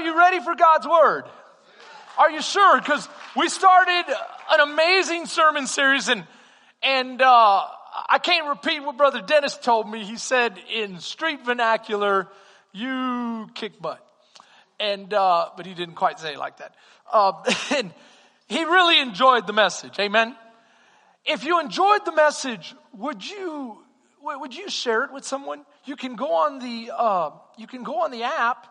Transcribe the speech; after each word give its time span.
Are 0.00 0.02
you 0.02 0.16
ready 0.16 0.40
for 0.40 0.54
God's 0.54 0.88
word? 0.88 1.24
Are 2.16 2.30
you 2.30 2.40
sure? 2.40 2.80
Because 2.80 3.06
we 3.36 3.50
started 3.50 4.04
an 4.50 4.60
amazing 4.60 5.26
sermon 5.26 5.66
series 5.66 6.08
and, 6.08 6.24
and, 6.82 7.20
uh, 7.20 7.64
I 8.08 8.18
can't 8.18 8.48
repeat 8.48 8.82
what 8.82 8.96
Brother 8.96 9.20
Dennis 9.20 9.58
told 9.58 9.90
me. 9.90 10.02
He 10.02 10.16
said 10.16 10.58
in 10.74 11.00
street 11.00 11.44
vernacular, 11.44 12.28
you 12.72 13.50
kick 13.54 13.78
butt. 13.78 14.02
And, 14.78 15.12
uh, 15.12 15.50
but 15.54 15.66
he 15.66 15.74
didn't 15.74 15.96
quite 15.96 16.18
say 16.18 16.32
it 16.32 16.38
like 16.38 16.56
that. 16.56 16.74
Uh, 17.12 17.32
and 17.76 17.92
he 18.48 18.64
really 18.64 19.00
enjoyed 19.00 19.46
the 19.46 19.52
message. 19.52 19.98
Amen. 19.98 20.34
If 21.26 21.44
you 21.44 21.60
enjoyed 21.60 22.06
the 22.06 22.14
message, 22.14 22.74
would 22.94 23.22
you, 23.22 23.76
would 24.22 24.56
you 24.56 24.70
share 24.70 25.04
it 25.04 25.12
with 25.12 25.26
someone? 25.26 25.66
You 25.84 25.96
can 25.96 26.16
go 26.16 26.32
on 26.32 26.58
the, 26.58 26.90
uh, 26.96 27.30
you 27.58 27.66
can 27.66 27.82
go 27.82 28.00
on 28.00 28.10
the 28.12 28.22
app 28.22 28.66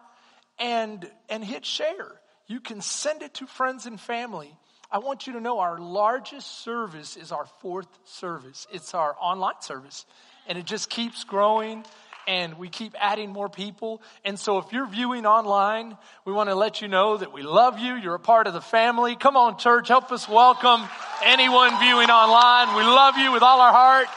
and, 0.60 1.10
and 1.30 1.44
hit 1.44 1.66
share. 1.66 2.12
You 2.48 2.60
can 2.60 2.82
send 2.82 3.22
it 3.22 3.36
to 3.36 3.48
friends 3.48 3.86
and 3.86 4.00
family. 4.00 4.56
I 4.92 4.98
want 5.00 5.28
you 5.28 5.34
to 5.34 5.40
know 5.40 5.60
our 5.60 5.78
largest 5.78 6.64
service 6.64 7.16
is 7.16 7.32
our 7.32 7.46
fourth 7.62 7.88
service. 8.06 8.66
It's 8.72 8.94
our 8.94 9.16
online 9.20 9.62
service. 9.62 10.06
And 10.48 10.58
it 10.58 10.66
just 10.66 10.90
keeps 10.90 11.24
growing 11.24 11.86
and 12.28 12.58
we 12.58 12.70
keep 12.70 12.94
adding 13.00 13.32
more 13.32 13.50
people. 13.50 14.02
And 14.24 14.40
so 14.40 14.60
if 14.60 14.72
you're 14.72 14.88
viewing 14.88 15.26
online, 15.26 15.98
we 16.26 16.34
want 16.34 16.50
to 16.50 16.56
let 16.56 16.82
you 16.82 16.88
know 16.88 17.18
that 17.18 17.34
we 17.34 17.42
love 17.42 17.80
you. 17.80 17.96
You're 17.96 18.16
a 18.16 18.20
part 18.20 18.48
of 18.48 18.54
the 18.54 18.62
family. 18.62 19.16
Come 19.16 19.38
on, 19.38 19.58
church, 19.58 19.88
help 19.88 20.12
us 20.12 20.28
welcome 20.28 20.88
anyone 21.24 21.80
viewing 21.80 22.10
online. 22.10 22.76
We 22.76 22.84
love 22.84 23.18
you 23.18 23.32
with 23.32 23.44
all 23.44 23.62
our 23.62 23.72
heart. 23.72 24.08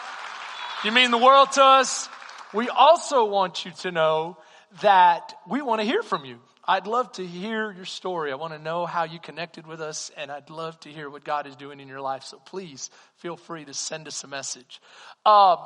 You 0.84 0.92
mean 0.92 1.10
the 1.10 1.18
world 1.18 1.52
to 1.52 1.62
us. 1.62 2.08
We 2.52 2.68
also 2.68 3.24
want 3.24 3.64
you 3.64 3.70
to 3.80 3.92
know 3.92 4.36
that 4.80 5.34
we 5.48 5.62
want 5.62 5.80
to 5.80 5.86
hear 5.86 6.02
from 6.02 6.24
you. 6.24 6.38
I'd 6.66 6.86
love 6.86 7.10
to 7.12 7.26
hear 7.26 7.72
your 7.72 7.84
story. 7.84 8.30
I 8.30 8.36
want 8.36 8.52
to 8.52 8.58
know 8.58 8.86
how 8.86 9.02
you 9.02 9.18
connected 9.18 9.66
with 9.66 9.80
us, 9.80 10.12
and 10.16 10.30
I'd 10.30 10.48
love 10.48 10.78
to 10.80 10.88
hear 10.88 11.10
what 11.10 11.24
God 11.24 11.46
is 11.46 11.56
doing 11.56 11.80
in 11.80 11.88
your 11.88 12.00
life. 12.00 12.22
So 12.22 12.38
please 12.38 12.88
feel 13.16 13.36
free 13.36 13.64
to 13.64 13.74
send 13.74 14.06
us 14.06 14.22
a 14.22 14.28
message. 14.28 14.80
Uh, 15.26 15.56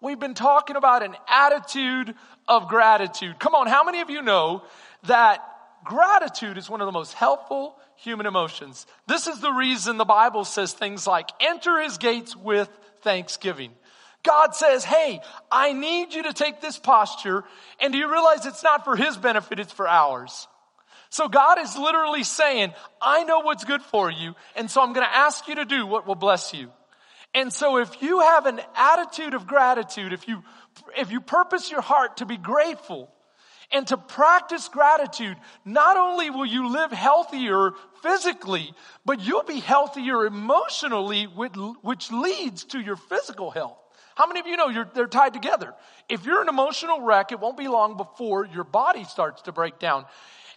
we've 0.00 0.20
been 0.20 0.34
talking 0.34 0.76
about 0.76 1.02
an 1.02 1.16
attitude 1.28 2.14
of 2.46 2.68
gratitude. 2.68 3.40
Come 3.40 3.56
on, 3.56 3.66
how 3.66 3.82
many 3.82 4.02
of 4.02 4.10
you 4.10 4.22
know 4.22 4.62
that 5.04 5.44
gratitude 5.84 6.58
is 6.58 6.70
one 6.70 6.80
of 6.80 6.86
the 6.86 6.92
most 6.92 7.12
helpful 7.14 7.76
human 7.96 8.26
emotions? 8.26 8.86
This 9.08 9.26
is 9.26 9.40
the 9.40 9.52
reason 9.52 9.96
the 9.96 10.04
Bible 10.04 10.44
says 10.44 10.72
things 10.72 11.08
like, 11.08 11.28
enter 11.40 11.80
his 11.80 11.98
gates 11.98 12.36
with 12.36 12.68
thanksgiving. 13.02 13.72
God 14.22 14.54
says, 14.54 14.84
hey, 14.84 15.20
I 15.50 15.72
need 15.72 16.12
you 16.12 16.24
to 16.24 16.32
take 16.32 16.60
this 16.60 16.78
posture. 16.78 17.44
And 17.80 17.92
do 17.92 17.98
you 17.98 18.10
realize 18.10 18.44
it's 18.44 18.62
not 18.62 18.84
for 18.84 18.96
his 18.96 19.16
benefit, 19.16 19.58
it's 19.58 19.72
for 19.72 19.88
ours. 19.88 20.46
So 21.08 21.28
God 21.28 21.58
is 21.58 21.76
literally 21.76 22.22
saying, 22.22 22.72
I 23.02 23.24
know 23.24 23.40
what's 23.40 23.64
good 23.64 23.82
for 23.82 24.10
you. 24.10 24.34
And 24.54 24.70
so 24.70 24.80
I'm 24.80 24.92
going 24.92 25.06
to 25.06 25.16
ask 25.16 25.48
you 25.48 25.56
to 25.56 25.64
do 25.64 25.86
what 25.86 26.06
will 26.06 26.14
bless 26.14 26.54
you. 26.54 26.70
And 27.34 27.52
so 27.52 27.78
if 27.78 28.02
you 28.02 28.20
have 28.20 28.46
an 28.46 28.60
attitude 28.76 29.34
of 29.34 29.46
gratitude, 29.46 30.12
if 30.12 30.28
you, 30.28 30.42
if 30.96 31.10
you 31.10 31.20
purpose 31.20 31.70
your 31.70 31.80
heart 31.80 32.18
to 32.18 32.26
be 32.26 32.36
grateful 32.36 33.10
and 33.72 33.86
to 33.88 33.96
practice 33.96 34.68
gratitude, 34.68 35.36
not 35.64 35.96
only 35.96 36.30
will 36.30 36.46
you 36.46 36.72
live 36.72 36.92
healthier 36.92 37.72
physically, 38.02 38.72
but 39.04 39.20
you'll 39.20 39.44
be 39.44 39.60
healthier 39.60 40.26
emotionally, 40.26 41.24
which 41.24 42.12
leads 42.12 42.64
to 42.64 42.80
your 42.80 42.96
physical 42.96 43.50
health. 43.50 43.79
How 44.20 44.26
many 44.26 44.40
of 44.40 44.46
you 44.46 44.58
know 44.58 44.84
they're 44.92 45.06
tied 45.06 45.32
together? 45.32 45.72
If 46.10 46.26
you're 46.26 46.42
an 46.42 46.50
emotional 46.50 47.00
wreck, 47.00 47.32
it 47.32 47.40
won't 47.40 47.56
be 47.56 47.68
long 47.68 47.96
before 47.96 48.44
your 48.44 48.64
body 48.64 49.04
starts 49.04 49.40
to 49.42 49.52
break 49.52 49.78
down. 49.78 50.04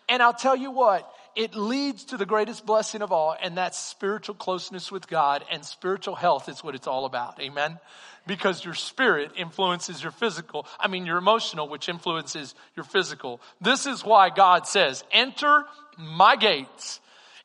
And 0.10 0.22
I'll 0.22 0.34
tell 0.34 0.58
you 0.58 0.70
what, 0.70 1.10
it 1.34 1.56
leads 1.56 2.04
to 2.08 2.18
the 2.18 2.26
greatest 2.26 2.66
blessing 2.66 3.02
of 3.02 3.14
all, 3.14 3.38
and 3.42 3.58
that's 3.58 3.80
spiritual 3.80 4.36
closeness 4.36 4.92
with 4.92 5.08
God 5.08 5.46
and 5.50 5.64
spiritual 5.64 6.16
health 6.16 6.50
is 6.50 6.62
what 6.62 6.76
it's 6.76 6.88
all 6.88 7.06
about. 7.06 7.40
Amen? 7.40 7.80
Because 8.28 8.66
your 8.66 8.74
spirit 8.74 9.32
influences 9.38 10.04
your 10.04 10.12
physical, 10.12 10.68
I 10.78 10.90
mean 10.90 11.06
your 11.06 11.18
emotional, 11.18 11.70
which 11.70 11.88
influences 11.88 12.56
your 12.76 12.84
physical. 12.84 13.40
This 13.62 13.86
is 13.86 14.04
why 14.04 14.30
God 14.30 14.68
says, 14.68 15.06
enter 15.10 15.64
my 15.98 16.36
gates. 16.36 17.00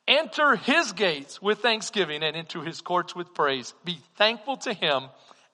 Enter 0.08 0.56
his 0.56 0.90
gates 0.94 1.40
with 1.40 1.60
thanksgiving 1.60 2.24
and 2.24 2.34
into 2.34 2.62
his 2.62 2.80
courts 2.80 3.14
with 3.14 3.34
praise. 3.34 3.72
Be 3.84 4.00
thankful 4.16 4.56
to 4.56 4.72
him 4.72 5.04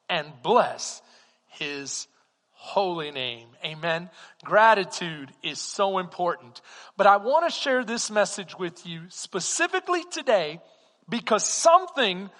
and 0.09 0.29
bless 0.43 1.03
his 1.49 2.07
holy 2.53 3.11
name. 3.11 3.49
Amen. 3.65 4.09
Gratitude 4.43 5.31
is 5.43 5.59
so 5.59 5.99
important. 5.99 6.63
But 6.97 7.07
I 7.07 7.19
want 7.19 7.47
to 7.47 7.51
share 7.51 7.85
this 7.85 8.11
message 8.11 8.59
with 8.59 8.87
you 8.87 9.03
specifically 9.11 10.03
today 10.11 10.61
because 11.09 11.47
something 11.47 12.31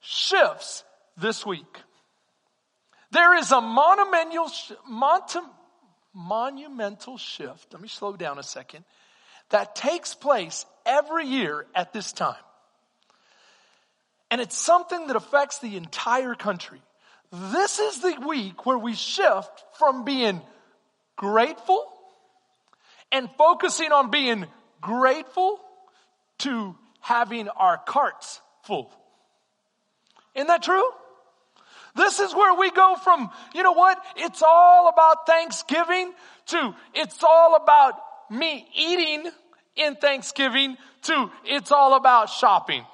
shifts 0.00 0.84
this 1.16 1.46
week. 1.46 1.82
There 3.10 3.36
is 3.38 3.52
a 3.52 3.60
monumental, 3.60 4.50
monumental 6.12 7.16
shift. 7.16 7.72
Let 7.72 7.80
me 7.80 7.88
slow 7.88 8.16
down 8.16 8.38
a 8.38 8.42
second. 8.42 8.84
That 9.50 9.74
takes 9.74 10.14
place 10.14 10.66
every 10.84 11.26
year 11.26 11.64
at 11.74 11.92
this 11.92 12.12
time. 12.12 12.34
And 14.30 14.40
it's 14.40 14.56
something 14.56 15.06
that 15.06 15.16
affects 15.16 15.58
the 15.58 15.76
entire 15.76 16.34
country. 16.34 16.80
This 17.32 17.78
is 17.78 18.00
the 18.00 18.16
week 18.26 18.66
where 18.66 18.78
we 18.78 18.94
shift 18.94 19.64
from 19.78 20.04
being 20.04 20.40
grateful 21.16 21.86
and 23.12 23.28
focusing 23.36 23.92
on 23.92 24.10
being 24.10 24.46
grateful 24.80 25.60
to 26.38 26.76
having 27.00 27.48
our 27.48 27.78
carts 27.78 28.40
full. 28.64 28.90
Isn't 30.34 30.48
that 30.48 30.62
true? 30.62 30.88
This 31.96 32.20
is 32.20 32.34
where 32.34 32.54
we 32.54 32.70
go 32.70 32.96
from, 33.02 33.30
you 33.54 33.62
know 33.62 33.72
what? 33.72 34.00
It's 34.16 34.42
all 34.42 34.88
about 34.88 35.26
Thanksgiving 35.26 36.12
to 36.46 36.74
it's 36.94 37.22
all 37.22 37.56
about 37.56 37.94
me 38.30 38.66
eating 38.74 39.30
in 39.74 39.96
Thanksgiving 39.96 40.76
to 41.02 41.30
it's 41.44 41.72
all 41.72 41.94
about 41.94 42.30
shopping. 42.30 42.84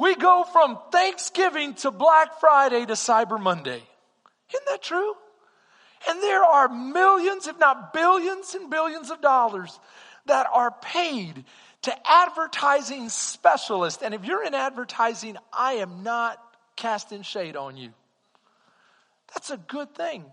We 0.00 0.14
go 0.14 0.44
from 0.44 0.78
Thanksgiving 0.90 1.74
to 1.74 1.90
Black 1.90 2.40
Friday 2.40 2.86
to 2.86 2.94
Cyber 2.94 3.38
Monday. 3.38 3.82
Isn't 4.48 4.66
that 4.66 4.80
true? 4.80 5.12
And 6.08 6.22
there 6.22 6.42
are 6.42 6.70
millions, 6.70 7.46
if 7.46 7.58
not 7.58 7.92
billions 7.92 8.54
and 8.54 8.70
billions 8.70 9.10
of 9.10 9.20
dollars 9.20 9.78
that 10.24 10.46
are 10.50 10.70
paid 10.70 11.44
to 11.82 11.94
advertising 12.10 13.10
specialists. 13.10 14.02
And 14.02 14.14
if 14.14 14.24
you're 14.24 14.42
in 14.42 14.54
advertising, 14.54 15.36
I 15.52 15.74
am 15.74 16.02
not 16.02 16.42
casting 16.76 17.20
shade 17.20 17.54
on 17.54 17.76
you. 17.76 17.92
That's 19.34 19.50
a 19.50 19.58
good 19.58 19.94
thing. 19.94 20.24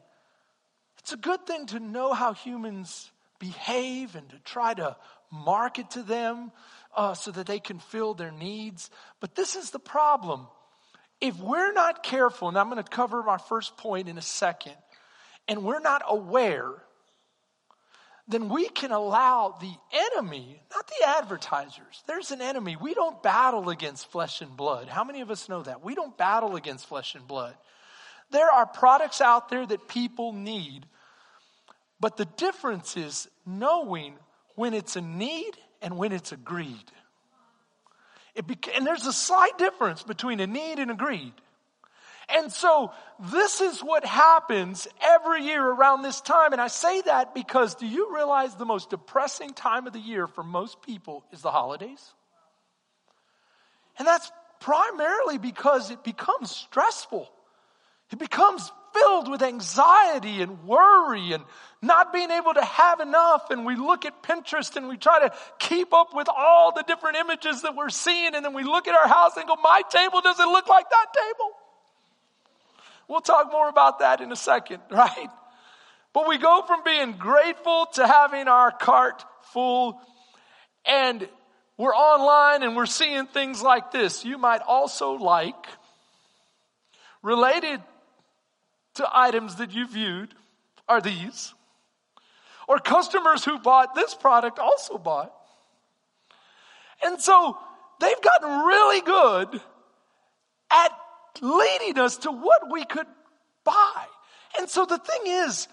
It's 1.00 1.12
a 1.12 1.18
good 1.18 1.46
thing 1.46 1.66
to 1.68 1.82
know 1.82 2.14
how 2.14 2.32
humans 2.32 3.12
behave 3.38 4.16
and 4.16 4.30
to 4.30 4.40
try 4.46 4.74
to 4.76 4.96
market 5.30 5.92
to 5.92 6.04
them 6.04 6.54
uh, 6.98 7.14
so 7.14 7.32
that 7.32 7.46
they 7.46 7.60
can 7.60 7.80
fill 7.80 8.16
their 8.16 8.32
needs. 8.32 8.90
But 9.22 9.36
this 9.36 9.56
is 9.56 9.70
the 9.70 9.80
problem. 9.80 10.48
If 11.22 11.40
we're 11.40 11.72
not 11.72 12.04
careful, 12.04 12.50
and 12.50 12.58
I'm 12.58 12.70
going 12.70 12.84
to 12.84 12.90
cover 12.90 13.24
my 13.24 13.38
first 13.38 13.78
point 13.78 14.10
in 14.10 14.18
a 14.18 14.22
second, 14.22 14.76
and 15.48 15.64
we're 15.64 15.80
not 15.80 16.02
aware, 16.08 16.74
then 18.28 18.50
we 18.50 18.68
can 18.68 18.92
allow 18.92 19.56
the 19.62 19.74
enemy, 20.16 20.62
not 20.76 20.88
the 20.88 21.08
advertisers, 21.08 22.04
there's 22.08 22.32
an 22.32 22.42
enemy. 22.42 22.76
We 22.76 22.94
don't 22.94 23.22
battle 23.24 23.70
against 23.70 24.12
flesh 24.12 24.42
and 24.42 24.58
blood. 24.58 24.90
How 24.90 25.04
many 25.04 25.22
of 25.22 25.32
us 25.32 25.48
know 25.48 25.64
that? 25.64 25.84
We 25.84 25.96
don't 25.96 26.18
battle 26.18 26.56
against 26.56 26.88
flesh 26.88 27.16
and 27.16 27.26
blood. 27.28 27.56
There 28.32 28.52
are 28.52 28.66
products 28.66 29.22
out 29.22 29.50
there 29.50 29.66
that 29.66 29.88
people 29.88 30.34
need, 30.34 30.86
but 32.00 32.18
the 32.18 32.26
difference 32.26 32.98
is 32.98 33.30
knowing 33.46 34.16
when 34.56 34.74
it's 34.74 34.96
a 34.98 35.02
need 35.02 35.54
and 35.82 35.98
when 35.98 36.12
it's 36.12 36.32
a 36.32 36.38
greed. 36.38 36.92
It 38.36 38.46
and 38.76 38.86
there's 38.86 39.06
a 39.06 39.14
slight 39.14 39.58
difference 39.58 40.04
between 40.04 40.40
a 40.40 40.48
need 40.48 40.80
and 40.80 40.92
a 40.92 40.96
greed. 40.96 41.34
And 42.30 42.52
so 42.52 42.92
this 43.32 43.62
is 43.62 43.80
what 43.80 44.04
happens 44.04 44.88
every 45.02 45.44
year 45.44 45.66
around 45.66 46.02
this 46.02 46.20
time. 46.20 46.52
And 46.52 46.62
I 46.62 46.68
say 46.68 47.02
that 47.02 47.34
because 47.34 47.76
do 47.76 47.88
you 47.88 48.14
realize 48.14 48.56
the 48.56 48.66
most 48.66 48.90
depressing 48.90 49.54
time 49.54 49.88
of 49.88 49.94
the 49.94 50.00
year 50.00 50.28
for 50.28 50.44
most 50.44 50.82
people 50.82 51.24
is 51.32 51.42
the 51.42 51.52
holidays? 51.52 52.14
And 53.98 54.08
that's 54.08 54.30
primarily 54.60 55.38
because 55.38 55.90
it 55.90 56.04
becomes 56.04 56.52
stressful. 56.52 57.30
It 58.12 58.20
becomes 58.20 58.72
filled 59.00 59.30
with 59.30 59.42
anxiety 59.42 60.42
and 60.42 60.64
worry 60.64 61.34
and 61.34 61.44
not 61.82 62.12
being 62.12 62.32
able 62.32 62.54
to 62.54 62.64
have 62.64 63.00
enough. 63.00 63.50
And 63.52 63.66
we 63.66 63.76
look 63.76 64.06
at 64.06 64.24
Pinterest 64.24 64.76
and 64.76 64.88
we 64.88 64.98
try 64.98 65.20
to 65.28 65.34
keep 65.60 65.94
up 65.94 66.14
with 66.14 66.28
all 66.36 66.72
the 66.74 66.84
different 66.84 67.18
images 67.18 67.62
that 67.62 67.76
we're 67.76 67.90
seeing. 67.90 68.36
And 68.36 68.44
then 68.44 68.54
we 68.54 68.64
look 68.64 68.88
at 68.88 68.96
our 68.96 69.08
house 69.08 69.38
and 69.38 69.48
go, 69.48 69.56
my 69.62 69.82
table 69.90 70.22
doesn't 70.22 70.50
look 70.50 70.68
like 70.68 70.90
that 70.90 71.06
table. 71.14 71.52
We'll 73.08 73.22
talk 73.22 73.52
more 73.52 73.70
about 73.70 74.00
that 74.00 74.22
in 74.22 74.32
a 74.32 74.36
second, 74.36 74.82
right? 74.92 75.30
But 76.14 76.28
we 76.28 76.38
go 76.38 76.64
from 76.66 76.84
being 76.84 77.14
grateful 77.14 77.88
to 77.94 78.08
having 78.08 78.48
our 78.48 78.72
cart 78.72 79.24
full. 79.54 80.02
And 80.86 81.28
we're 81.78 81.94
online 81.94 82.64
and 82.64 82.76
we're 82.76 82.88
seeing 82.88 83.28
things 83.28 83.62
like 83.62 83.92
this. 83.92 84.26
You 84.26 84.38
might 84.38 84.62
also 84.62 85.12
like 85.12 85.68
related 87.22 87.82
to 88.98 89.10
items 89.12 89.56
that 89.56 89.74
you 89.74 89.88
viewed 89.88 90.34
are 90.88 91.02
these. 91.02 91.54
Or 92.68 92.80
customers 92.80 93.46
who 93.46 93.60
bought 93.60 93.96
this 93.96 94.14
product 94.14 94.60
also 94.60 94.98
bought. 94.98 95.34
And 97.04 97.22
so 97.22 97.58
they've 98.00 98.22
gotten 98.22 98.50
really 98.66 99.02
good 99.02 99.62
at 100.72 100.92
leading 101.42 101.98
us 102.00 102.18
to 102.18 102.32
what 102.32 102.72
we 102.72 102.84
could 102.84 103.08
buy. 103.64 104.06
And 104.60 104.70
so 104.70 104.86
the 104.86 104.98
thing 104.98 105.22
is, 105.26 105.68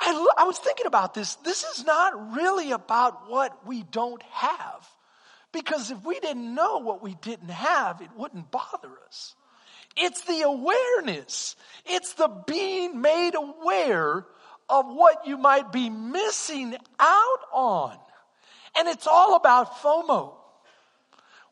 I, 0.00 0.28
I 0.36 0.44
was 0.44 0.58
thinking 0.58 0.86
about 0.86 1.14
this. 1.14 1.36
This 1.36 1.64
is 1.64 1.84
not 1.84 2.34
really 2.34 2.72
about 2.72 3.30
what 3.30 3.66
we 3.66 3.82
don't 3.84 4.22
have. 4.24 4.86
Because 5.52 5.90
if 5.90 6.04
we 6.04 6.20
didn't 6.20 6.54
know 6.54 6.78
what 6.78 7.02
we 7.02 7.14
didn't 7.22 7.50
have, 7.50 8.02
it 8.02 8.10
wouldn't 8.16 8.50
bother 8.50 8.90
us. 9.06 9.34
It's 9.96 10.22
the 10.22 10.42
awareness. 10.42 11.56
It's 11.86 12.14
the 12.14 12.28
being 12.46 13.00
made 13.00 13.34
aware 13.34 14.26
of 14.68 14.86
what 14.86 15.26
you 15.26 15.38
might 15.38 15.72
be 15.72 15.88
missing 15.90 16.76
out 16.98 17.38
on. 17.52 17.96
And 18.76 18.88
it's 18.88 19.06
all 19.06 19.36
about 19.36 19.76
FOMO. 19.76 20.34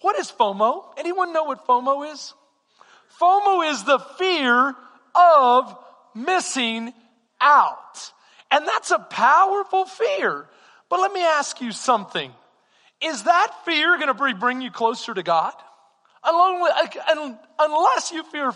What 0.03 0.19
is 0.19 0.31
FOMO? 0.31 0.85
Anyone 0.99 1.33
know 1.33 1.45
what 1.45 1.67
FOMO 1.67 2.13
is? 2.13 2.35
FOMO 3.19 3.71
is 3.71 3.85
the 3.85 3.99
fear 3.99 4.75
of 5.15 5.79
missing 6.15 6.93
out. 7.41 8.13
And 8.51 8.67
that's 8.67 8.91
a 8.91 8.99
powerful 8.99 9.87
fear. 9.87 10.47
But 10.91 11.01
let 11.01 11.13
me 11.13 11.23
ask 11.23 11.61
you 11.61 11.73
something. 11.73 12.33
Is 13.01 13.23
that 13.23 13.53
fear 13.65 13.97
going 13.97 14.15
to 14.15 14.35
bring 14.35 14.61
you 14.61 14.71
closer 14.71 15.15
to 15.15 15.23
God? 15.23 15.55
Unless 16.25 18.13
you 18.13 18.23
fear, 18.25 18.53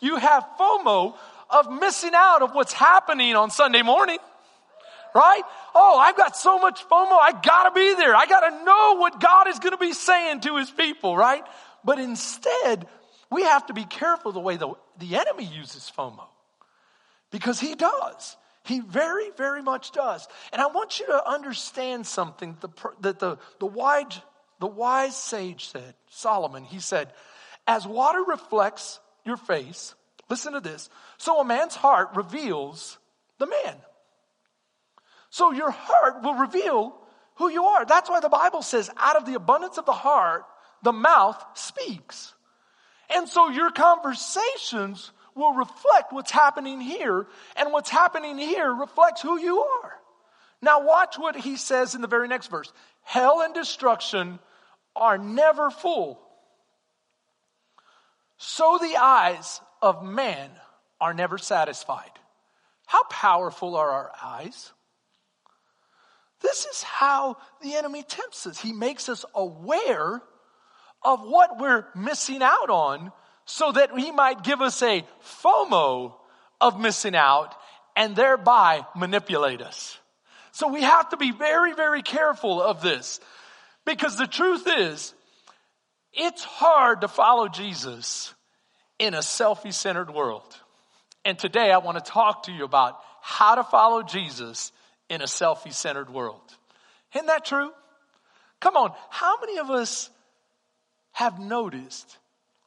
you 0.00 0.16
have 0.16 0.44
FOMO 0.58 1.14
of 1.50 1.80
missing 1.80 2.12
out 2.14 2.42
of 2.42 2.54
what's 2.54 2.72
happening 2.72 3.36
on 3.36 3.50
Sunday 3.50 3.82
morning. 3.82 4.18
Right? 5.14 5.42
Oh, 5.74 5.98
I've 5.98 6.16
got 6.16 6.36
so 6.36 6.58
much 6.58 6.82
FOMO. 6.88 7.12
I 7.12 7.38
gotta 7.42 7.70
be 7.72 7.94
there. 7.94 8.14
I 8.14 8.26
gotta 8.26 8.64
know 8.64 8.96
what 8.98 9.20
God 9.20 9.48
is 9.48 9.58
gonna 9.58 9.76
be 9.76 9.92
saying 9.92 10.40
to 10.40 10.56
his 10.56 10.70
people, 10.70 11.16
right? 11.16 11.44
But 11.84 11.98
instead, 11.98 12.86
we 13.30 13.42
have 13.42 13.66
to 13.66 13.74
be 13.74 13.84
careful 13.84 14.32
the 14.32 14.40
way 14.40 14.56
the, 14.56 14.72
the 14.98 15.16
enemy 15.16 15.44
uses 15.44 15.90
FOMO. 15.96 16.24
Because 17.30 17.60
he 17.60 17.74
does. 17.74 18.36
He 18.64 18.80
very, 18.80 19.30
very 19.36 19.62
much 19.62 19.90
does. 19.90 20.28
And 20.52 20.62
I 20.62 20.66
want 20.66 21.00
you 21.00 21.06
to 21.06 21.28
understand 21.28 22.06
something 22.06 22.56
that 23.00 23.18
the, 23.18 23.38
the, 23.58 23.66
wise, 23.66 24.20
the 24.62 24.68
wise 24.68 25.16
sage 25.16 25.70
said, 25.70 25.92
Solomon, 26.08 26.62
he 26.62 26.78
said, 26.78 27.12
as 27.66 27.84
water 27.84 28.22
reflects 28.22 29.00
your 29.24 29.36
face, 29.36 29.96
listen 30.30 30.52
to 30.52 30.60
this, 30.60 30.88
so 31.18 31.40
a 31.40 31.44
man's 31.44 31.74
heart 31.74 32.10
reveals 32.14 32.96
the 33.40 33.48
man. 33.48 33.74
So 35.30 35.50
your 35.50 35.72
heart 35.72 36.22
will 36.22 36.34
reveal 36.34 36.94
who 37.38 37.50
you 37.50 37.64
are. 37.64 37.84
That's 37.84 38.08
why 38.08 38.20
the 38.20 38.28
Bible 38.28 38.62
says, 38.62 38.88
out 38.98 39.16
of 39.16 39.26
the 39.26 39.34
abundance 39.34 39.78
of 39.78 39.84
the 39.84 39.90
heart, 39.90 40.44
the 40.84 40.92
mouth 40.92 41.44
speaks. 41.54 42.32
And 43.12 43.28
so 43.28 43.48
your 43.48 43.72
conversations 43.72 45.10
will 45.34 45.54
reflect 45.54 46.12
what's 46.12 46.30
happening 46.30 46.80
here, 46.80 47.26
and 47.56 47.72
what's 47.72 47.90
happening 47.90 48.38
here 48.38 48.72
reflects 48.72 49.22
who 49.22 49.40
you 49.40 49.58
are. 49.58 49.92
Now, 50.64 50.84
watch 50.84 51.18
what 51.18 51.34
he 51.34 51.56
says 51.56 51.96
in 51.96 52.00
the 52.00 52.06
very 52.06 52.28
next 52.28 52.46
verse 52.46 52.72
Hell 53.02 53.40
and 53.40 53.52
destruction 53.52 54.38
are 54.94 55.18
never 55.18 55.70
full. 55.70 56.20
So 58.36 58.78
the 58.80 58.96
eyes 58.96 59.60
of 59.80 60.04
man 60.04 60.50
are 61.00 61.14
never 61.14 61.38
satisfied. 61.38 62.10
How 62.86 63.04
powerful 63.04 63.76
are 63.76 63.90
our 63.90 64.12
eyes? 64.22 64.72
This 66.40 66.66
is 66.66 66.82
how 66.82 67.36
the 67.62 67.74
enemy 67.74 68.02
tempts 68.02 68.46
us. 68.46 68.58
He 68.58 68.72
makes 68.72 69.08
us 69.08 69.24
aware 69.34 70.20
of 71.02 71.20
what 71.22 71.58
we're 71.58 71.86
missing 71.94 72.42
out 72.42 72.68
on 72.68 73.12
so 73.44 73.72
that 73.72 73.96
he 73.96 74.10
might 74.10 74.44
give 74.44 74.60
us 74.60 74.82
a 74.82 75.04
FOMO 75.42 76.14
of 76.60 76.80
missing 76.80 77.16
out 77.16 77.54
and 77.96 78.14
thereby 78.14 78.86
manipulate 78.96 79.62
us. 79.62 79.98
So 80.52 80.68
we 80.68 80.82
have 80.82 81.08
to 81.10 81.16
be 81.16 81.32
very, 81.32 81.74
very 81.74 82.02
careful 82.02 82.62
of 82.62 82.82
this 82.82 83.20
because 83.84 84.16
the 84.16 84.26
truth 84.26 84.66
is 84.66 85.14
it's 86.12 86.44
hard 86.44 87.00
to 87.02 87.08
follow 87.08 87.48
Jesus 87.48 88.34
in 88.98 89.14
a 89.14 89.18
selfie 89.18 89.72
centered 89.72 90.10
world. 90.12 90.44
And 91.24 91.38
today 91.38 91.70
I 91.70 91.78
want 91.78 92.04
to 92.04 92.10
talk 92.10 92.44
to 92.44 92.52
you 92.52 92.64
about 92.64 92.98
how 93.20 93.54
to 93.54 93.64
follow 93.64 94.02
Jesus 94.02 94.72
in 95.08 95.20
a 95.20 95.26
selfie 95.26 95.72
centered 95.72 96.10
world. 96.10 96.42
Isn't 97.14 97.26
that 97.26 97.44
true? 97.44 97.70
Come 98.60 98.76
on. 98.76 98.92
How 99.10 99.40
many 99.40 99.58
of 99.58 99.70
us 99.70 100.10
have 101.12 101.38
noticed 101.38 102.18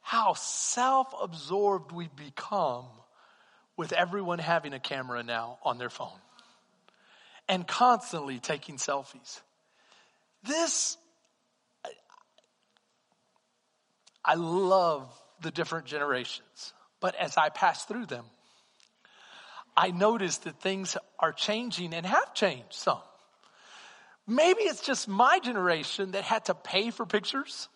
how 0.02 0.34
self 0.34 1.12
absorbed 1.20 1.92
we 1.92 2.08
become 2.16 2.86
with 3.76 3.92
everyone 3.92 4.38
having 4.38 4.72
a 4.72 4.78
camera 4.78 5.22
now 5.22 5.58
on 5.62 5.78
their 5.78 5.90
phone 5.90 6.18
and 7.48 7.66
constantly 7.66 8.38
taking 8.38 8.76
selfies. 8.76 9.40
This, 10.42 10.96
I 14.26 14.34
love 14.34 15.08
the 15.40 15.50
different 15.50 15.86
generations, 15.86 16.74
but 17.00 17.14
as 17.14 17.36
I 17.36 17.48
pass 17.48 17.84
through 17.84 18.06
them, 18.06 18.24
I 19.76 19.90
notice 19.90 20.38
that 20.38 20.60
things 20.60 20.96
are 21.18 21.32
changing 21.32 21.94
and 21.94 22.04
have 22.04 22.34
changed 22.34 22.72
some. 22.72 23.00
Maybe 24.26 24.62
it's 24.62 24.80
just 24.80 25.06
my 25.06 25.38
generation 25.38 26.12
that 26.12 26.24
had 26.24 26.46
to 26.46 26.54
pay 26.54 26.90
for 26.90 27.06
pictures. 27.06 27.68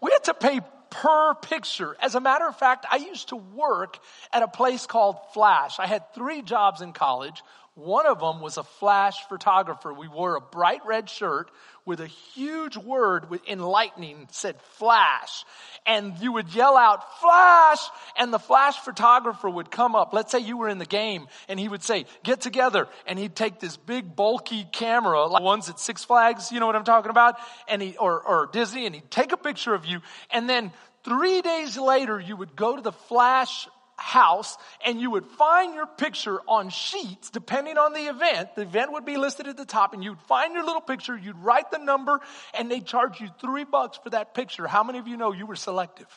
We 0.00 0.12
had 0.12 0.24
to 0.24 0.34
pay 0.34 0.60
per 0.90 1.34
picture. 1.34 1.96
As 2.00 2.14
a 2.14 2.20
matter 2.20 2.46
of 2.46 2.56
fact, 2.56 2.86
I 2.90 2.96
used 2.96 3.30
to 3.30 3.36
work 3.36 3.98
at 4.32 4.42
a 4.42 4.48
place 4.48 4.86
called 4.86 5.16
Flash. 5.32 5.80
I 5.80 5.86
had 5.86 6.14
three 6.14 6.42
jobs 6.42 6.82
in 6.82 6.92
college. 6.92 7.42
One 7.74 8.06
of 8.06 8.20
them 8.20 8.42
was 8.42 8.58
a 8.58 8.64
flash 8.64 9.16
photographer. 9.30 9.94
We 9.94 10.06
wore 10.06 10.36
a 10.36 10.42
bright 10.42 10.84
red 10.84 11.08
shirt 11.08 11.50
with 11.86 12.00
a 12.00 12.06
huge 12.06 12.76
word 12.76 13.26
in 13.46 13.60
lightning 13.60 14.28
said 14.30 14.60
flash. 14.74 15.46
And 15.86 16.18
you 16.18 16.32
would 16.32 16.54
yell 16.54 16.76
out 16.76 17.18
flash 17.18 17.80
and 18.18 18.32
the 18.32 18.38
flash 18.38 18.76
photographer 18.76 19.48
would 19.48 19.70
come 19.70 19.96
up. 19.96 20.12
Let's 20.12 20.30
say 20.32 20.40
you 20.40 20.58
were 20.58 20.68
in 20.68 20.76
the 20.76 20.84
game 20.84 21.28
and 21.48 21.58
he 21.58 21.66
would 21.66 21.82
say, 21.82 22.04
get 22.22 22.42
together. 22.42 22.88
And 23.06 23.18
he'd 23.18 23.34
take 23.34 23.58
this 23.58 23.78
big 23.78 24.14
bulky 24.14 24.66
camera, 24.70 25.26
like 25.26 25.42
ones 25.42 25.70
at 25.70 25.80
Six 25.80 26.04
Flags, 26.04 26.52
you 26.52 26.60
know 26.60 26.66
what 26.66 26.76
I'm 26.76 26.84
talking 26.84 27.10
about? 27.10 27.36
And 27.68 27.80
he, 27.80 27.96
or, 27.96 28.20
or 28.20 28.50
Disney 28.52 28.84
and 28.84 28.94
he'd 28.94 29.10
take 29.10 29.32
a 29.32 29.38
picture 29.38 29.72
of 29.72 29.86
you. 29.86 30.00
And 30.30 30.46
then 30.46 30.72
three 31.04 31.40
days 31.40 31.78
later, 31.78 32.20
you 32.20 32.36
would 32.36 32.54
go 32.54 32.76
to 32.76 32.82
the 32.82 32.92
flash 32.92 33.66
house 34.02 34.58
and 34.84 35.00
you 35.00 35.12
would 35.12 35.24
find 35.24 35.74
your 35.74 35.86
picture 35.86 36.40
on 36.48 36.70
sheets 36.70 37.30
depending 37.30 37.78
on 37.78 37.92
the 37.92 38.00
event. 38.00 38.54
The 38.56 38.62
event 38.62 38.92
would 38.92 39.04
be 39.04 39.16
listed 39.16 39.46
at 39.46 39.56
the 39.56 39.64
top 39.64 39.94
and 39.94 40.02
you'd 40.02 40.20
find 40.22 40.54
your 40.54 40.64
little 40.64 40.80
picture, 40.80 41.16
you'd 41.16 41.38
write 41.38 41.70
the 41.70 41.78
number 41.78 42.20
and 42.52 42.70
they'd 42.70 42.84
charge 42.84 43.20
you 43.20 43.28
three 43.40 43.64
bucks 43.64 43.98
for 44.02 44.10
that 44.10 44.34
picture. 44.34 44.66
How 44.66 44.82
many 44.82 44.98
of 44.98 45.06
you 45.06 45.16
know 45.16 45.32
you 45.32 45.46
were 45.46 45.56
selective? 45.56 46.08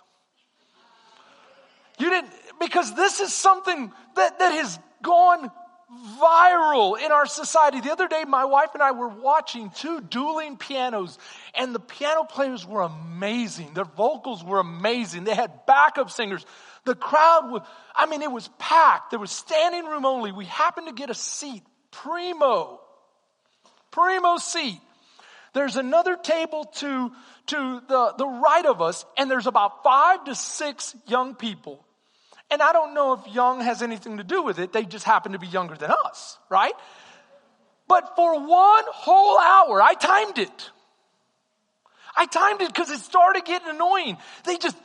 You 1.99 2.09
didn't, 2.09 2.31
because 2.59 2.95
this 2.95 3.19
is 3.19 3.33
something 3.33 3.91
that, 4.15 4.39
that 4.39 4.51
has 4.51 4.79
gone 5.01 5.51
viral 6.19 6.99
in 6.99 7.11
our 7.11 7.25
society. 7.25 7.79
The 7.79 7.91
other 7.91 8.07
day, 8.07 8.23
my 8.27 8.45
wife 8.45 8.69
and 8.73 8.81
I 8.81 8.91
were 8.91 9.07
watching 9.07 9.69
two 9.69 10.01
dueling 10.01 10.57
pianos, 10.57 11.17
and 11.53 11.73
the 11.73 11.79
piano 11.79 12.23
players 12.23 12.65
were 12.65 12.81
amazing. 12.81 13.73
Their 13.73 13.85
vocals 13.85 14.43
were 14.43 14.59
amazing. 14.59 15.23
They 15.23 15.35
had 15.35 15.65
backup 15.65 16.09
singers. 16.09 16.45
The 16.85 16.95
crowd 16.95 17.51
was, 17.51 17.61
I 17.95 18.05
mean, 18.05 18.21
it 18.21 18.31
was 18.31 18.47
packed. 18.59 19.09
There 19.09 19.19
was 19.19 19.31
standing 19.31 19.85
room 19.85 20.05
only. 20.05 20.31
We 20.31 20.45
happened 20.45 20.87
to 20.87 20.93
get 20.93 21.09
a 21.09 21.15
seat, 21.15 21.63
primo, 21.91 22.79
primo 23.91 24.37
seat. 24.37 24.79
There's 25.53 25.77
another 25.77 26.15
table 26.15 26.65
to, 26.75 27.11
to 27.47 27.81
the, 27.87 28.13
the 28.17 28.27
right 28.27 28.65
of 28.65 28.81
us, 28.81 29.05
and 29.17 29.31
there's 29.31 29.47
about 29.47 29.83
five 29.83 30.25
to 30.25 30.35
six 30.35 30.95
young 31.07 31.33
people. 31.33 31.83
And 32.51 32.61
I 32.61 32.73
don't 32.73 32.93
know 32.93 33.13
if 33.13 33.33
young 33.33 33.61
has 33.61 33.81
anything 33.81 34.17
to 34.17 34.23
do 34.23 34.43
with 34.43 34.59
it. 34.59 34.71
They 34.71 34.83
just 34.83 35.05
happen 35.05 35.31
to 35.31 35.39
be 35.39 35.47
younger 35.47 35.75
than 35.75 35.91
us, 36.05 36.37
right? 36.49 36.73
But 37.87 38.15
for 38.15 38.33
one 38.39 38.83
whole 38.87 39.39
hour, 39.39 39.81
I 39.81 39.93
timed 39.93 40.37
it. 40.37 40.69
I 42.15 42.25
timed 42.25 42.61
it 42.61 42.67
because 42.67 42.89
it 42.89 42.99
started 42.99 43.45
getting 43.45 43.69
annoying. 43.69 44.17
They 44.45 44.57
just 44.57 44.77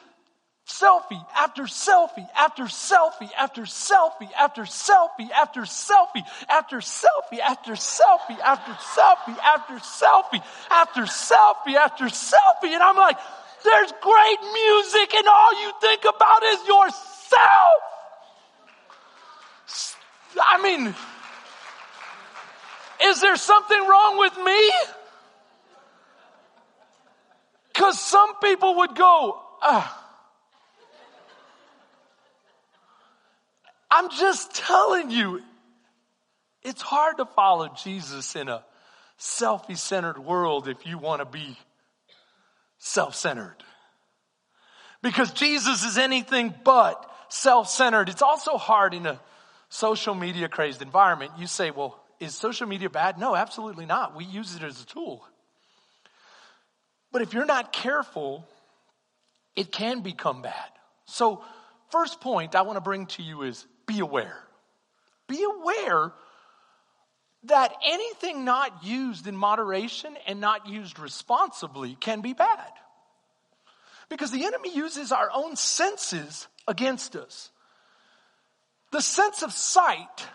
selfie 0.71 1.25
after 1.37 1.65
selfie 1.65 2.29
after 2.37 2.65
selfie 2.65 3.31
after 3.37 3.62
selfie 3.62 4.31
after 4.39 4.62
selfie 4.62 5.31
after 5.33 5.62
selfie 5.62 6.25
after 6.49 6.81
selfie 6.81 7.41
after 7.49 7.73
selfie 7.73 8.39
after 8.41 8.73
selfie 8.75 9.39
after 9.43 9.75
selfie 9.75 10.43
after 10.71 11.03
selfie 11.03 11.75
after 11.75 12.05
selfie 12.05 12.73
and 12.73 12.83
I'm 12.83 12.97
like 12.97 13.19
there's 13.65 13.93
great 14.00 14.41
music 14.55 15.15
and 15.15 15.27
all 15.27 15.62
you 15.62 15.73
think 15.81 16.03
about 16.05 16.43
is 16.45 16.61
yourself 16.67 17.81
I 20.41 20.62
mean 20.62 20.95
is 23.03 23.21
there 23.21 23.37
something 23.37 23.81
wrong 23.81 24.19
with 24.19 24.37
me 24.45 24.71
because 27.73 27.99
some 27.99 28.37
people 28.41 28.77
would 28.77 28.95
go 28.95 29.41
ah 29.62 30.00
I'm 33.90 34.11
just 34.11 34.54
telling 34.54 35.11
you, 35.11 35.42
it's 36.62 36.82
hard 36.82 37.16
to 37.18 37.25
follow 37.25 37.68
Jesus 37.82 38.37
in 38.37 38.49
a 38.49 38.64
selfie 39.18 39.76
centered 39.76 40.18
world 40.18 40.68
if 40.68 40.87
you 40.87 40.99
want 40.99 41.20
to 41.20 41.26
be 41.26 41.59
self 42.78 43.14
centered. 43.14 43.56
Because 45.02 45.32
Jesus 45.32 45.85
is 45.85 45.99
anything 45.99 46.54
but 46.64 47.11
self 47.28 47.68
centered. 47.68 48.09
It's 48.09 48.23
also 48.23 48.56
hard 48.56 48.94
in 48.94 49.06
a 49.06 49.20
social 49.68 50.14
media 50.14 50.49
crazed 50.49 50.82
environment. 50.82 51.32
You 51.38 51.47
say, 51.47 51.70
well, 51.70 51.99
is 52.18 52.35
social 52.35 52.66
media 52.66 52.90
bad? 52.90 53.18
No, 53.18 53.35
absolutely 53.35 53.87
not. 53.87 54.14
We 54.14 54.25
use 54.25 54.54
it 54.54 54.62
as 54.62 54.82
a 54.82 54.87
tool. 54.87 55.25
But 57.12 57.23
if 57.23 57.32
you're 57.32 57.47
not 57.47 57.73
careful, 57.73 58.47
it 59.56 59.73
can 59.73 60.00
become 60.00 60.42
bad. 60.42 60.70
So, 61.06 61.42
first 61.90 62.20
point 62.20 62.54
I 62.54 62.62
want 62.62 62.76
to 62.76 62.80
bring 62.80 63.06
to 63.06 63.23
you 63.23 63.42
is 63.42 63.66
be 63.90 63.99
aware. 63.99 64.38
Be 65.26 65.44
aware 65.44 66.12
that 67.44 67.73
anything 67.85 68.44
not 68.44 68.85
used 68.85 69.26
in 69.26 69.37
moderation 69.37 70.16
and 70.26 70.40
not 70.40 70.68
used 70.68 70.99
responsibly 70.99 71.97
can 71.99 72.20
be 72.20 72.32
bad. 72.32 72.70
Because 74.09 74.30
the 74.30 74.44
enemy 74.44 74.75
uses 74.75 75.11
our 75.11 75.30
own 75.35 75.56
senses 75.56 76.47
against 76.68 77.16
us. 77.16 77.50
The 78.92 79.00
sense 79.00 79.42
of 79.42 79.52
sight 79.52 80.26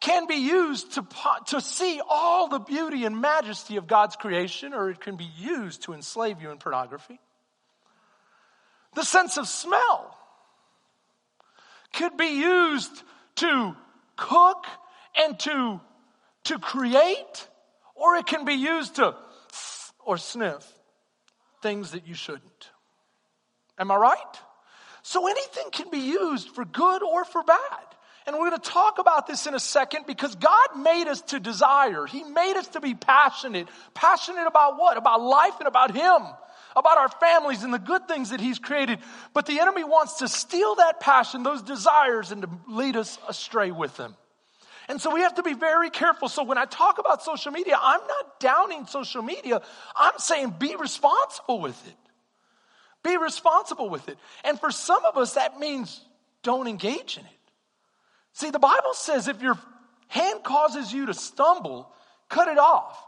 can 0.00 0.26
be 0.26 0.34
used 0.34 0.92
to, 0.94 1.06
to 1.46 1.60
see 1.60 2.00
all 2.08 2.48
the 2.48 2.58
beauty 2.58 3.04
and 3.04 3.20
majesty 3.20 3.76
of 3.76 3.86
God's 3.86 4.16
creation, 4.16 4.74
or 4.74 4.90
it 4.90 5.00
can 5.00 5.16
be 5.16 5.30
used 5.38 5.84
to 5.84 5.92
enslave 5.92 6.42
you 6.42 6.50
in 6.50 6.58
pornography. 6.58 7.18
The 8.94 9.04
sense 9.04 9.38
of 9.38 9.48
smell 9.48 10.18
could 11.94 12.16
be 12.16 12.26
used 12.26 13.02
to 13.36 13.76
cook 14.16 14.66
and 15.16 15.38
to, 15.40 15.80
to 16.44 16.58
create, 16.58 17.48
or 17.94 18.16
it 18.16 18.26
can 18.26 18.44
be 18.44 18.54
used 18.54 18.96
to 18.96 19.14
or 20.04 20.18
sniff 20.18 20.70
things 21.62 21.92
that 21.92 22.06
you 22.06 22.14
shouldn't. 22.14 22.70
Am 23.78 23.90
I 23.90 23.96
right? 23.96 24.18
So 25.02 25.26
anything 25.26 25.64
can 25.72 25.90
be 25.90 25.98
used 25.98 26.48
for 26.50 26.64
good 26.64 27.02
or 27.02 27.24
for 27.24 27.42
bad. 27.42 27.58
And 28.26 28.36
we're 28.36 28.48
going 28.48 28.60
to 28.60 28.70
talk 28.70 28.98
about 28.98 29.26
this 29.26 29.46
in 29.46 29.54
a 29.54 29.60
second 29.60 30.06
because 30.06 30.34
God 30.34 30.78
made 30.78 31.08
us 31.08 31.20
to 31.22 31.40
desire. 31.40 32.06
He 32.06 32.24
made 32.24 32.56
us 32.56 32.68
to 32.68 32.80
be 32.80 32.94
passionate. 32.94 33.68
Passionate 33.92 34.46
about 34.46 34.78
what? 34.78 34.96
About 34.96 35.20
life 35.20 35.54
and 35.58 35.68
about 35.68 35.94
Him 35.94 36.22
about 36.76 36.98
our 36.98 37.08
families 37.08 37.62
and 37.62 37.72
the 37.72 37.78
good 37.78 38.08
things 38.08 38.30
that 38.30 38.40
He's 38.40 38.58
created. 38.58 38.98
But 39.32 39.46
the 39.46 39.60
enemy 39.60 39.84
wants 39.84 40.18
to 40.18 40.28
steal 40.28 40.76
that 40.76 41.00
passion, 41.00 41.42
those 41.42 41.62
desires, 41.62 42.30
and 42.32 42.42
to 42.42 42.50
lead 42.68 42.96
us 42.96 43.18
astray 43.28 43.70
with 43.70 43.96
them. 43.96 44.16
And 44.88 45.00
so 45.00 45.12
we 45.14 45.20
have 45.20 45.36
to 45.36 45.42
be 45.42 45.54
very 45.54 45.90
careful. 45.90 46.28
So 46.28 46.42
when 46.42 46.58
I 46.58 46.66
talk 46.66 46.98
about 46.98 47.22
social 47.22 47.52
media, 47.52 47.78
I'm 47.80 48.00
not 48.06 48.40
downing 48.40 48.86
social 48.86 49.22
media. 49.22 49.62
I'm 49.96 50.18
saying 50.18 50.56
be 50.58 50.76
responsible 50.76 51.60
with 51.60 51.88
it. 51.88 51.96
Be 53.02 53.16
responsible 53.16 53.88
with 53.88 54.08
it. 54.08 54.18
And 54.44 54.58
for 54.58 54.70
some 54.70 55.04
of 55.04 55.16
us, 55.16 55.34
that 55.34 55.58
means 55.58 56.00
don't 56.42 56.68
engage 56.68 57.16
in 57.16 57.24
it. 57.24 57.30
See, 58.32 58.50
the 58.50 58.58
Bible 58.58 58.94
says 58.94 59.28
if 59.28 59.40
your 59.40 59.58
hand 60.08 60.42
causes 60.42 60.92
you 60.92 61.06
to 61.06 61.14
stumble, 61.14 61.90
cut 62.28 62.48
it 62.48 62.58
off. 62.58 62.98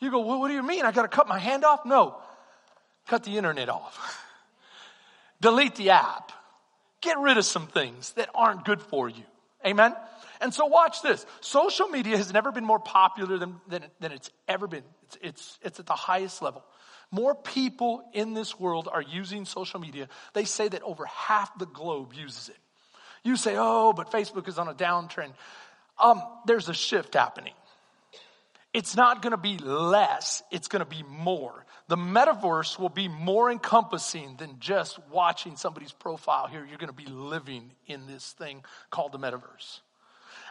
You 0.00 0.10
go, 0.10 0.20
well, 0.20 0.40
what 0.40 0.48
do 0.48 0.54
you 0.54 0.62
mean? 0.62 0.84
I 0.84 0.92
got 0.92 1.02
to 1.02 1.08
cut 1.08 1.26
my 1.26 1.38
hand 1.38 1.64
off? 1.64 1.84
No. 1.84 2.16
Cut 3.06 3.24
the 3.24 3.36
internet 3.36 3.68
off. 3.68 4.24
Delete 5.40 5.76
the 5.76 5.90
app. 5.90 6.32
Get 7.00 7.18
rid 7.18 7.38
of 7.38 7.44
some 7.44 7.66
things 7.66 8.12
that 8.12 8.30
aren't 8.34 8.64
good 8.64 8.80
for 8.80 9.08
you. 9.08 9.22
Amen? 9.64 9.94
And 10.40 10.52
so 10.52 10.66
watch 10.66 11.02
this. 11.02 11.24
Social 11.40 11.88
media 11.88 12.16
has 12.16 12.32
never 12.32 12.52
been 12.52 12.64
more 12.64 12.78
popular 12.78 13.38
than, 13.38 13.60
than, 13.68 13.84
than 14.00 14.12
it's 14.12 14.30
ever 14.48 14.66
been. 14.66 14.82
It's, 15.04 15.18
it's, 15.22 15.58
it's 15.62 15.80
at 15.80 15.86
the 15.86 15.94
highest 15.94 16.42
level. 16.42 16.64
More 17.10 17.34
people 17.34 18.02
in 18.12 18.34
this 18.34 18.58
world 18.58 18.88
are 18.90 19.02
using 19.02 19.44
social 19.44 19.78
media. 19.78 20.08
They 20.34 20.44
say 20.44 20.68
that 20.68 20.82
over 20.82 21.06
half 21.06 21.56
the 21.58 21.66
globe 21.66 22.12
uses 22.14 22.48
it. 22.48 22.56
You 23.22 23.36
say, 23.36 23.54
oh, 23.56 23.92
but 23.92 24.10
Facebook 24.10 24.48
is 24.48 24.58
on 24.58 24.68
a 24.68 24.74
downtrend. 24.74 25.32
Um, 25.98 26.22
there's 26.46 26.68
a 26.68 26.74
shift 26.74 27.14
happening. 27.14 27.54
It's 28.76 28.94
not 28.94 29.22
going 29.22 29.30
to 29.30 29.38
be 29.38 29.56
less, 29.56 30.42
it's 30.50 30.68
going 30.68 30.80
to 30.80 30.84
be 30.84 31.02
more. 31.02 31.64
The 31.88 31.96
metaverse 31.96 32.78
will 32.78 32.90
be 32.90 33.08
more 33.08 33.50
encompassing 33.50 34.36
than 34.36 34.56
just 34.60 34.98
watching 35.10 35.56
somebody's 35.56 35.92
profile 35.92 36.46
here. 36.46 36.62
You're 36.62 36.76
going 36.76 36.90
to 36.90 36.92
be 36.92 37.06
living 37.06 37.70
in 37.86 38.06
this 38.06 38.32
thing 38.32 38.62
called 38.90 39.12
the 39.12 39.18
metaverse. 39.18 39.80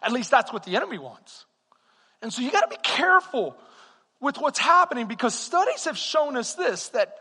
At 0.02 0.12
least 0.12 0.32
that's 0.32 0.52
what 0.52 0.64
the 0.64 0.76
enemy 0.76 0.98
wants. 0.98 1.46
And 2.24 2.34
so 2.34 2.42
you 2.42 2.50
got 2.50 2.62
to 2.62 2.76
be 2.76 2.82
careful 2.82 3.56
with 4.20 4.40
what's 4.40 4.58
happening 4.58 5.06
because 5.06 5.36
studies 5.36 5.86
have 5.86 5.96
shown 5.96 6.36
us 6.36 6.56
this 6.56 6.90
that 6.90 7.14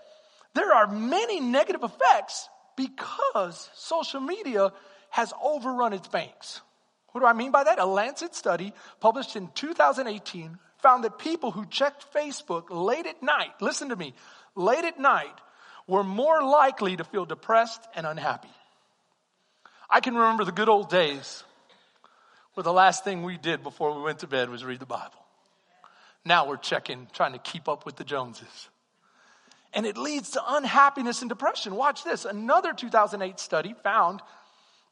there 0.54 0.72
are 0.72 0.86
many 0.86 1.38
negative 1.38 1.82
effects 1.82 2.48
because 2.78 3.68
social 3.74 4.22
media 4.22 4.72
has 5.10 5.34
overrun 5.42 5.92
its 5.92 6.08
banks. 6.08 6.62
What 7.12 7.20
do 7.20 7.26
I 7.26 7.34
mean 7.34 7.50
by 7.50 7.64
that? 7.64 7.78
A 7.78 7.84
Lancet 7.84 8.34
study 8.34 8.72
published 9.00 9.36
in 9.36 9.48
2018 9.54 10.58
found 10.84 11.04
that 11.04 11.18
people 11.18 11.50
who 11.50 11.64
checked 11.64 12.12
Facebook 12.12 12.64
late 12.68 13.06
at 13.06 13.22
night, 13.22 13.52
listen 13.62 13.88
to 13.88 13.96
me, 13.96 14.12
late 14.54 14.84
at 14.84 15.00
night, 15.00 15.34
were 15.86 16.04
more 16.04 16.42
likely 16.42 16.94
to 16.94 17.04
feel 17.04 17.24
depressed 17.24 17.80
and 17.94 18.06
unhappy. 18.06 18.52
I 19.88 20.00
can 20.00 20.14
remember 20.14 20.44
the 20.44 20.52
good 20.52 20.68
old 20.68 20.90
days 20.90 21.42
where 22.52 22.64
the 22.64 22.72
last 22.72 23.02
thing 23.02 23.22
we 23.22 23.38
did 23.38 23.62
before 23.62 23.96
we 23.96 24.02
went 24.02 24.18
to 24.18 24.26
bed 24.26 24.50
was 24.50 24.62
read 24.62 24.78
the 24.78 24.86
Bible. 24.86 25.24
Now 26.22 26.46
we're 26.46 26.58
checking, 26.58 27.08
trying 27.14 27.32
to 27.32 27.38
keep 27.38 27.66
up 27.66 27.86
with 27.86 27.96
the 27.96 28.04
Joneses. 28.04 28.68
And 29.72 29.86
it 29.86 29.96
leads 29.96 30.32
to 30.32 30.42
unhappiness 30.46 31.22
and 31.22 31.30
depression. 31.30 31.76
Watch 31.76 32.04
this. 32.04 32.26
Another 32.26 32.74
2008 32.74 33.40
study 33.40 33.74
found 33.82 34.20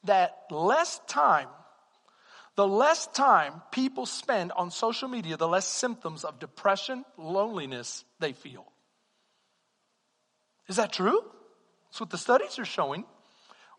that 0.04 0.38
less 0.50 1.00
time 1.06 1.48
the 2.56 2.66
less 2.66 3.06
time 3.08 3.62
people 3.70 4.06
spend 4.06 4.52
on 4.52 4.70
social 4.70 5.08
media, 5.08 5.36
the 5.36 5.48
less 5.48 5.66
symptoms 5.66 6.24
of 6.24 6.38
depression, 6.38 7.04
loneliness 7.16 8.04
they 8.20 8.32
feel. 8.32 8.66
Is 10.68 10.76
that 10.76 10.92
true? 10.92 11.20
That's 11.86 12.00
what 12.00 12.10
the 12.10 12.18
studies 12.18 12.58
are 12.58 12.64
showing. 12.64 13.04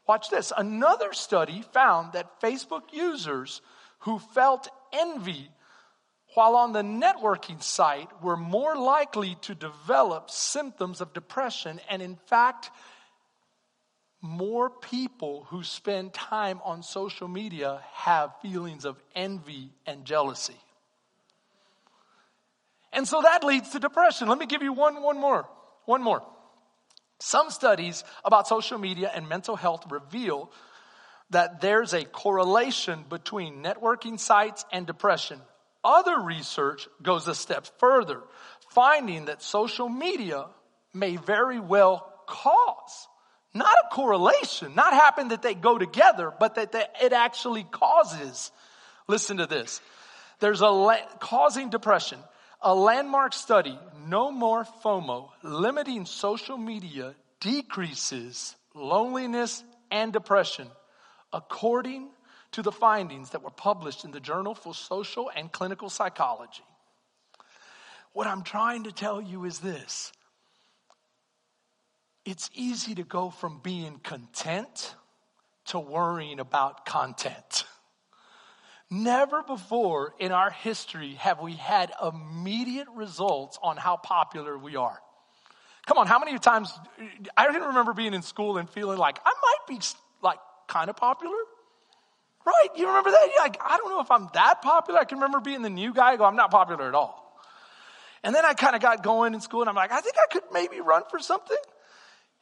Watch 0.07 0.29
this. 0.29 0.51
Another 0.55 1.13
study 1.13 1.63
found 1.71 2.13
that 2.13 2.41
Facebook 2.41 2.83
users 2.91 3.61
who 3.99 4.19
felt 4.19 4.67
envy 4.91 5.49
while 6.33 6.55
on 6.55 6.73
the 6.73 6.81
networking 6.81 7.61
site 7.61 8.09
were 8.21 8.35
more 8.35 8.75
likely 8.75 9.35
to 9.41 9.55
develop 9.55 10.29
symptoms 10.29 10.99
of 10.99 11.13
depression 11.13 11.79
and, 11.89 12.01
in 12.01 12.15
fact, 12.27 12.71
more 14.23 14.69
people 14.69 15.45
who 15.49 15.63
spend 15.63 16.13
time 16.13 16.61
on 16.63 16.81
social 16.81 17.27
media 17.27 17.81
have 17.91 18.31
feelings 18.41 18.85
of 18.85 18.95
envy 19.13 19.69
and 19.85 20.05
jealousy. 20.05 20.55
And 22.93 23.05
so 23.05 23.21
that 23.21 23.43
leads 23.43 23.71
to 23.71 23.79
depression. 23.79 24.29
Let 24.29 24.37
me 24.37 24.45
give 24.45 24.63
you 24.63 24.71
one, 24.71 25.01
one 25.03 25.19
more. 25.19 25.45
One 25.85 26.01
more. 26.01 26.23
Some 27.19 27.49
studies 27.49 28.05
about 28.23 28.47
social 28.47 28.77
media 28.77 29.11
and 29.13 29.27
mental 29.27 29.57
health 29.57 29.91
reveal 29.91 30.49
that 31.31 31.59
there's 31.59 31.93
a 31.93 32.05
correlation 32.05 33.03
between 33.09 33.61
networking 33.61 34.17
sites 34.17 34.63
and 34.71 34.87
depression. 34.87 35.41
Other 35.83 36.21
research 36.21 36.87
goes 37.01 37.27
a 37.27 37.35
step 37.35 37.67
further, 37.77 38.21
finding 38.69 39.25
that 39.25 39.41
social 39.41 39.89
media 39.89 40.45
may 40.93 41.17
very 41.17 41.59
well 41.59 42.09
cause 42.25 43.07
not 43.53 43.75
a 43.85 43.95
correlation, 43.95 44.75
not 44.75 44.93
happen 44.93 45.29
that 45.29 45.41
they 45.41 45.53
go 45.53 45.77
together, 45.77 46.33
but 46.39 46.55
that 46.55 46.71
they, 46.71 46.85
it 47.01 47.13
actually 47.13 47.63
causes. 47.63 48.51
Listen 49.07 49.37
to 49.37 49.45
this. 49.45 49.81
There's 50.39 50.61
a 50.61 50.69
la- 50.69 51.05
causing 51.19 51.69
depression. 51.69 52.19
A 52.61 52.73
landmark 52.73 53.33
study, 53.33 53.77
No 54.07 54.31
More 54.31 54.65
FOMO, 54.83 55.29
limiting 55.43 56.05
social 56.05 56.57
media 56.57 57.13
decreases 57.41 58.55
loneliness, 58.73 59.63
and 59.91 60.11
depression, 60.11 60.67
according 61.31 62.09
to 62.51 62.61
the 62.61 62.71
findings 62.71 63.31
that 63.31 63.43
were 63.43 63.51
published 63.51 64.05
in 64.05 64.11
the 64.11 64.19
Journal 64.19 64.55
for 64.55 64.73
Social 64.73 65.29
and 65.35 65.51
Clinical 65.51 65.89
Psychology. 65.89 66.63
What 68.13 68.27
I'm 68.27 68.43
trying 68.43 68.83
to 68.83 68.91
tell 68.91 69.21
you 69.21 69.45
is 69.45 69.59
this 69.59 70.11
it's 72.25 72.49
easy 72.53 72.95
to 72.95 73.03
go 73.03 73.29
from 73.29 73.59
being 73.63 73.99
content 73.99 74.95
to 75.65 75.79
worrying 75.79 76.39
about 76.39 76.85
content. 76.85 77.65
Never 78.89 79.43
before 79.43 80.13
in 80.19 80.31
our 80.31 80.51
history 80.51 81.13
have 81.15 81.41
we 81.41 81.53
had 81.53 81.91
immediate 82.03 82.87
results 82.95 83.57
on 83.63 83.77
how 83.77 83.97
popular 83.97 84.57
we 84.57 84.75
are. 84.75 84.99
Come 85.85 85.97
on, 85.97 86.07
how 86.07 86.19
many 86.19 86.37
times, 86.37 86.71
I 87.35 87.47
didn't 87.47 87.69
remember 87.69 87.93
being 87.93 88.13
in 88.13 88.21
school 88.21 88.57
and 88.57 88.69
feeling 88.69 88.97
like 88.97 89.19
I 89.25 89.33
might 89.33 89.67
be 89.67 89.83
like 90.21 90.37
kind 90.67 90.89
of 90.89 90.95
popular. 90.95 91.35
Right? 92.45 92.67
You 92.75 92.87
remember 92.87 93.11
that? 93.11 93.29
You're 93.33 93.43
like, 93.43 93.57
I 93.63 93.77
don't 93.77 93.89
know 93.89 94.01
if 94.01 94.11
I'm 94.11 94.29
that 94.33 94.61
popular. 94.61 94.99
I 94.99 95.05
can 95.05 95.17
remember 95.17 95.39
being 95.39 95.61
the 95.61 95.69
new 95.69 95.93
guy. 95.93 96.15
Go, 96.17 96.25
I'm 96.25 96.35
not 96.35 96.51
popular 96.51 96.87
at 96.87 96.93
all. 96.93 97.19
And 98.23 98.33
then 98.33 98.45
I 98.45 98.53
kind 98.53 98.75
of 98.75 98.81
got 98.81 99.03
going 99.03 99.33
in 99.33 99.41
school 99.41 99.61
and 99.61 99.69
I'm 99.69 99.75
like, 99.75 99.91
I 99.91 100.01
think 100.01 100.15
I 100.21 100.31
could 100.31 100.43
maybe 100.51 100.79
run 100.79 101.03
for 101.09 101.19
something. 101.19 101.57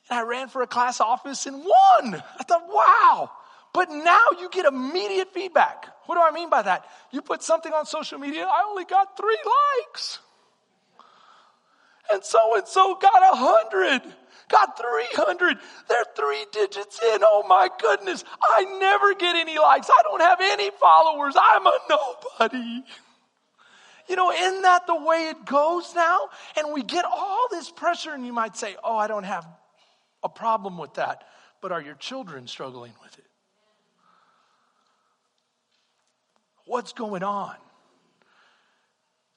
And 0.10 0.20
I 0.20 0.24
ran 0.24 0.50
for 0.50 0.62
a 0.62 0.68
class 0.68 1.00
office 1.00 1.46
and 1.46 1.58
won. 1.58 2.16
I 2.40 2.44
thought, 2.44 2.68
wow. 2.68 3.32
But 3.74 3.90
now 3.90 4.26
you 4.40 4.50
get 4.50 4.66
immediate 4.66 5.34
feedback. 5.34 5.88
What 6.06 6.16
do 6.16 6.22
I 6.22 6.32
mean 6.32 6.50
by 6.50 6.62
that? 6.64 6.86
You 7.12 7.22
put 7.22 7.42
something 7.42 7.72
on 7.72 7.86
social 7.86 8.20
media, 8.20 8.46
I 8.46 8.66
only 8.68 8.84
got 8.84 9.16
three 9.16 9.38
likes. 9.86 10.20
And 12.12 12.24
so 12.24 12.58
and 12.58 12.68
so 12.68 12.98
got 13.02 13.34
a 13.34 13.38
hundred, 13.38 14.02
got 14.50 14.78
300. 14.78 15.58
They're 15.88 16.04
three 16.16 16.46
digits 16.52 17.00
in. 17.02 17.22
Oh 17.24 17.46
my 17.48 17.70
goodness. 17.80 18.26
I 18.42 18.66
never 18.80 19.14
get 19.16 19.36
any 19.36 19.58
likes. 19.58 19.90
I 19.90 20.02
don't 20.04 20.20
have 20.20 20.40
any 20.42 20.72
followers. 20.72 21.36
I'm 21.38 21.66
a 21.66 21.78
nobody. 21.90 22.84
You 24.10 24.16
know, 24.18 24.32
isn't 24.32 24.64
that 24.64 24.88
the 24.88 24.96
way 24.96 25.30
it 25.30 25.46
goes 25.46 25.96
now? 25.96 26.28
And 26.58 26.74
we 26.74 26.84
get 26.84 27.06
all 27.06 27.48
this 27.50 27.72
pressure, 27.72 28.12
and 28.12 28.26
you 28.26 28.34
might 28.34 28.58
say, 28.58 28.76
Oh, 28.84 28.98
I 28.98 29.08
don't 29.08 29.24
have 29.24 29.48
a 30.24 30.30
problem 30.30 30.78
with 30.78 30.96
that. 30.96 31.24
But 31.62 31.72
are 31.72 31.82
your 31.82 31.96
children 31.96 32.48
struggling 32.48 32.94
with 33.04 33.18
it? 33.18 33.26
What's 36.66 36.94
going 36.94 37.24
on? 37.24 37.56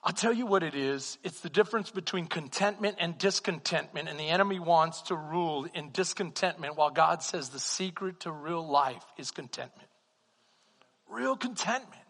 I'll 0.07 0.13
tell 0.13 0.35
you 0.35 0.45
what 0.45 0.63
it 0.63 0.75
is. 0.75 1.17
It's 1.25 1.41
the 1.41 1.49
difference 1.49 1.91
between 1.91 2.27
contentment 2.27 2.97
and 3.01 3.17
discontentment, 3.17 4.09
and 4.09 4.21
the 4.21 4.29
enemy 4.29 4.59
wants 4.59 5.03
to 5.03 5.17
rule 5.17 5.67
in 5.75 5.91
discontentment 5.93 6.77
while 6.77 6.91
God 6.91 7.23
says 7.23 7.49
the 7.49 7.59
secret 7.59 8.21
to 8.21 8.31
real 8.31 8.67
life 8.67 9.03
is 9.17 9.31
contentment. 9.31 9.89
Real 11.09 11.37
contentment. 11.37 12.03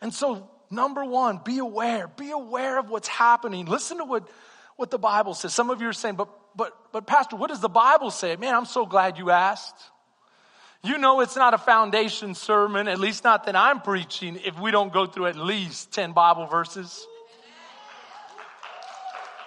And 0.00 0.14
so, 0.14 0.48
number 0.70 1.04
one, 1.04 1.40
be 1.44 1.58
aware. 1.58 2.06
Be 2.06 2.30
aware 2.30 2.78
of 2.78 2.90
what's 2.90 3.08
happening. 3.08 3.66
Listen 3.66 3.98
to 3.98 4.04
what, 4.04 4.28
what 4.76 4.92
the 4.92 4.98
Bible 4.98 5.34
says. 5.34 5.52
Some 5.52 5.68
of 5.68 5.80
you 5.80 5.88
are 5.88 5.92
saying, 5.92 6.14
but, 6.14 6.28
but, 6.56 6.72
but 6.92 7.06
Pastor, 7.06 7.36
what 7.36 7.48
does 7.48 7.60
the 7.60 7.68
Bible 7.68 8.10
say? 8.10 8.36
Man, 8.36 8.54
I'm 8.54 8.66
so 8.66 8.86
glad 8.86 9.18
you 9.18 9.30
asked. 9.30 9.76
You 10.82 10.96
know 10.96 11.20
it's 11.20 11.36
not 11.36 11.52
a 11.52 11.58
foundation 11.58 12.34
sermon, 12.34 12.88
at 12.88 12.98
least 12.98 13.22
not 13.22 13.44
that 13.44 13.54
I'm 13.54 13.80
preaching, 13.82 14.38
if 14.44 14.58
we 14.58 14.70
don't 14.70 14.92
go 14.92 15.06
through 15.06 15.26
at 15.26 15.36
least 15.36 15.92
10 15.92 16.12
Bible 16.12 16.46
verses. 16.46 17.06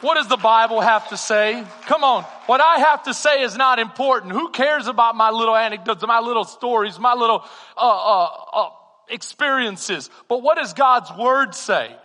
What 0.01 0.15
does 0.15 0.27
the 0.27 0.37
Bible 0.37 0.81
have 0.81 1.07
to 1.09 1.17
say? 1.17 1.63
Come 1.83 2.03
on. 2.03 2.23
What 2.45 2.59
I 2.59 2.79
have 2.79 3.03
to 3.03 3.13
say 3.13 3.41
is 3.41 3.55
not 3.55 3.79
important. 3.79 4.33
Who 4.33 4.49
cares 4.49 4.87
about 4.87 5.15
my 5.15 5.29
little 5.29 5.55
anecdotes, 5.55 6.05
my 6.05 6.19
little 6.19 6.43
stories, 6.43 6.99
my 6.99 7.13
little 7.13 7.45
uh, 7.77 7.79
uh, 7.79 8.29
uh, 8.53 8.69
experiences? 9.07 10.09
But 10.27 10.43
what 10.43 10.57
does 10.57 10.73
God's 10.73 11.09
Word 11.17 11.55
say? 11.55 11.95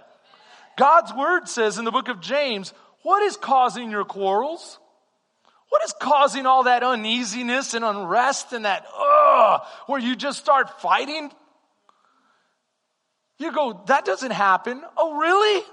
God's 0.77 1.13
Word 1.13 1.49
says 1.49 1.77
in 1.77 1.85
the 1.85 1.91
book 1.91 2.07
of 2.09 2.21
James, 2.21 2.73
what 3.03 3.25
is 3.25 3.37
causing 3.37 3.91
your 3.91 4.05
quarrels? 4.05 4.79
What 5.69 5.85
is 5.85 5.95
causing 6.01 6.47
all 6.47 6.65
that 6.65 6.83
uneasiness 6.83 7.75
and 7.75 7.85
unrest 7.85 8.53
and 8.53 8.65
that, 8.65 8.87
ugh, 8.97 9.63
where 9.87 10.01
you 10.01 10.17
just 10.17 10.39
start 10.39 10.81
fighting? 10.81 11.31
You 13.39 13.53
go, 13.53 13.83
that 13.87 14.05
doesn't 14.05 14.33
happen. 14.33 14.83
Oh, 14.97 15.19
really? 15.19 15.65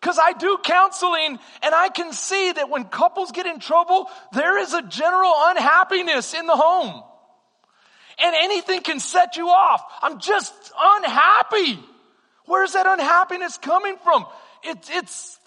Because 0.00 0.18
I 0.22 0.32
do 0.32 0.58
counseling 0.62 1.38
and 1.62 1.74
I 1.74 1.88
can 1.88 2.12
see 2.12 2.52
that 2.52 2.70
when 2.70 2.84
couples 2.84 3.32
get 3.32 3.46
in 3.46 3.58
trouble, 3.58 4.08
there 4.32 4.58
is 4.58 4.72
a 4.72 4.82
general 4.82 5.32
unhappiness 5.36 6.34
in 6.34 6.46
the 6.46 6.54
home. 6.54 7.02
And 8.20 8.36
anything 8.36 8.82
can 8.82 9.00
set 9.00 9.36
you 9.36 9.48
off. 9.48 9.82
I'm 10.02 10.20
just 10.20 10.52
unhappy. 10.78 11.78
Where's 12.46 12.72
that 12.72 12.86
unhappiness 12.86 13.58
coming 13.58 13.96
from? 14.02 14.26
It's, 14.62 14.90
it's 14.90 15.38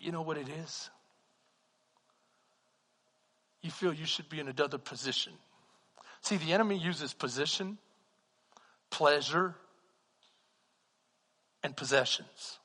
You 0.00 0.12
know 0.12 0.22
what 0.22 0.38
it 0.38 0.48
is? 0.48 0.90
You 3.62 3.70
feel 3.70 3.92
you 3.92 4.06
should 4.06 4.28
be 4.28 4.40
in 4.40 4.48
another 4.48 4.78
position. 4.78 5.34
See, 6.22 6.36
the 6.38 6.52
enemy 6.52 6.78
uses 6.78 7.12
position, 7.12 7.78
pleasure, 8.90 9.54
and 11.62 11.76
possessions. 11.76 12.58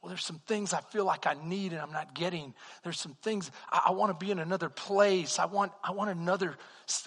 Well, 0.00 0.08
there's 0.08 0.24
some 0.24 0.40
things 0.46 0.72
I 0.72 0.80
feel 0.80 1.04
like 1.04 1.26
I 1.26 1.34
need 1.44 1.72
and 1.72 1.80
I'm 1.80 1.92
not 1.92 2.14
getting. 2.14 2.54
There's 2.84 2.98
some 2.98 3.16
things 3.22 3.50
I, 3.70 3.86
I 3.88 3.90
want 3.90 4.18
to 4.18 4.24
be 4.24 4.30
in 4.30 4.38
another 4.38 4.68
place. 4.68 5.38
I 5.38 5.46
want, 5.46 5.72
I 5.84 5.90
want 5.90 6.10
another, 6.10 6.56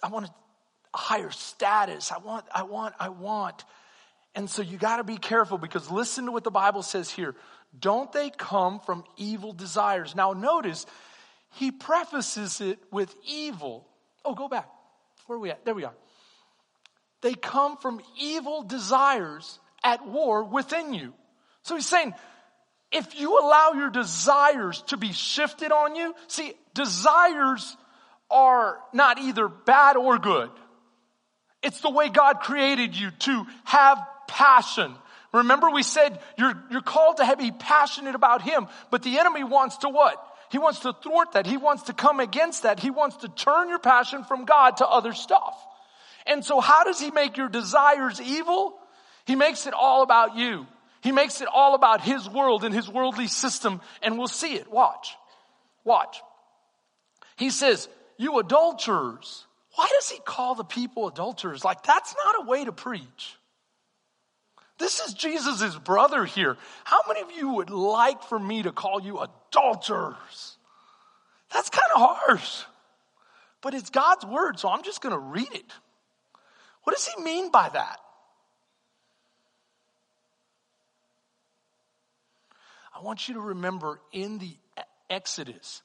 I 0.04 0.10
want 0.10 0.28
a 0.28 0.98
higher 0.98 1.32
status. 1.32 2.12
I 2.12 2.20
want, 2.20 2.46
I 2.54 2.64
want, 2.64 2.94
I 3.00 3.10
want. 3.10 3.64
And 4.36 4.50
so 4.50 4.62
you 4.62 4.78
got 4.78 4.98
to 4.98 5.04
be 5.04 5.18
careful 5.18 5.58
because 5.58 5.90
listen 5.90 6.26
to 6.26 6.32
what 6.32 6.44
the 6.44 6.52
Bible 6.52 6.84
says 6.84 7.10
here. 7.10 7.36
Don't 7.78 8.12
they 8.12 8.30
come 8.30 8.80
from 8.80 9.04
evil 9.18 9.54
desires? 9.54 10.16
Now, 10.16 10.34
notice 10.34 10.86
he 11.54 11.72
prefaces 11.72 12.62
it 12.62 12.80
with 12.92 13.14
evil. 13.26 13.88
Oh, 14.24 14.36
go 14.36 14.48
back. 14.48 14.70
Where 15.28 15.38
are 15.38 15.42
we 15.42 15.50
at? 15.50 15.66
There 15.66 15.74
we 15.74 15.84
are. 15.84 15.94
They 17.22 17.34
come 17.34 17.78
from 17.78 18.02
evil 18.20 18.64
desires 18.64 19.60
at 19.84 20.06
war 20.06 20.44
within 20.44 20.94
you. 20.94 21.14
So 21.64 21.76
he's 21.76 21.88
saying, 21.88 22.14
if 22.92 23.20
you 23.20 23.40
allow 23.40 23.72
your 23.74 23.90
desires 23.90 24.84
to 24.88 24.98
be 24.98 25.14
shifted 25.14 25.72
on 25.72 25.96
you, 25.96 26.14
see, 26.28 26.54
desires 26.74 27.76
are 28.30 28.78
not 28.94 29.20
either 29.20 29.48
bad 29.48 29.96
or 29.96 30.18
good. 30.18 30.50
It's 31.62 31.82
the 31.82 31.90
way 31.90 32.10
God 32.10 32.42
created 32.42 32.96
you 32.96 33.12
to 33.12 33.46
have 33.64 34.06
passion, 34.28 34.94
Remember 35.34 35.70
we 35.70 35.84
said 35.84 36.20
you're, 36.38 36.54
you're 36.70 36.82
called 36.82 37.18
to 37.18 37.36
be 37.38 37.52
passionate 37.52 38.16
about 38.16 38.44
Him, 38.44 38.68
but 38.92 39.04
the 39.04 39.18
enemy 39.20 39.44
wants 39.44 39.78
to 39.78 39.90
what? 39.90 40.24
He 40.52 40.60
wants 40.60 40.82
to 40.82 40.94
thwart 40.94 41.32
that. 41.32 41.48
He 41.48 41.58
wants 41.58 41.84
to 41.84 41.94
come 41.94 42.20
against 42.20 42.64
that. 42.64 42.80
He 42.80 42.92
wants 42.92 43.18
to 43.18 43.28
turn 43.30 43.70
your 43.70 43.80
passion 43.80 44.24
from 44.24 44.46
God 44.46 44.78
to 44.78 44.88
other 44.88 45.14
stuff. 45.14 45.58
And 46.28 46.46
so 46.46 46.60
how 46.60 46.84
does 46.84 47.00
he 47.00 47.10
make 47.10 47.38
your 47.38 47.50
desires 47.50 48.22
evil? 48.22 48.76
He 49.26 49.36
makes 49.36 49.66
it 49.66 49.74
all 49.74 50.04
about 50.04 50.36
you. 50.36 50.68
He 51.02 51.12
makes 51.12 51.42
it 51.42 51.48
all 51.52 51.74
about 51.74 52.02
his 52.02 52.30
world 52.30 52.64
and 52.64 52.74
his 52.74 52.88
worldly 52.88 53.28
system 53.28 53.82
and 54.04 54.18
we'll 54.18 54.28
see 54.28 54.54
it. 54.54 54.72
Watch. 54.72 55.16
Watch. 55.84 56.22
He 57.36 57.50
says, 57.50 57.90
you 58.18 58.38
adulterers. 58.38 59.46
Why 59.76 59.90
does 59.92 60.10
he 60.10 60.20
call 60.20 60.54
the 60.54 60.64
people 60.64 61.08
adulterers? 61.08 61.66
Like 61.66 61.82
that's 61.82 62.14
not 62.24 62.46
a 62.46 62.48
way 62.48 62.64
to 62.66 62.72
preach. 62.72 63.38
This 64.84 65.00
is 65.00 65.14
Jesus' 65.14 65.78
brother 65.78 66.26
here. 66.26 66.58
How 66.84 67.00
many 67.08 67.22
of 67.22 67.32
you 67.32 67.54
would 67.54 67.70
like 67.70 68.22
for 68.22 68.38
me 68.38 68.64
to 68.64 68.74
call 68.74 69.00
you 69.00 69.18
adulterers? 69.18 70.58
That's 71.54 71.70
kind 71.70 71.90
of 71.96 72.02
harsh. 72.02 72.64
But 73.62 73.76
it's 73.76 73.90
God's 73.90 74.26
word, 74.26 74.60
so 74.60 74.68
I'm 74.68 74.84
just 74.84 75.02
going 75.02 75.14
to 75.14 75.20
read 75.20 75.48
it. 75.54 75.72
What 76.84 76.98
does 76.98 77.08
he 77.08 77.24
mean 77.24 77.50
by 77.50 77.70
that? 77.70 77.98
I 82.94 83.02
want 83.02 83.30
you 83.30 83.36
to 83.36 83.40
remember 83.40 84.02
in 84.12 84.38
the 84.38 84.52
Exodus, 85.10 85.82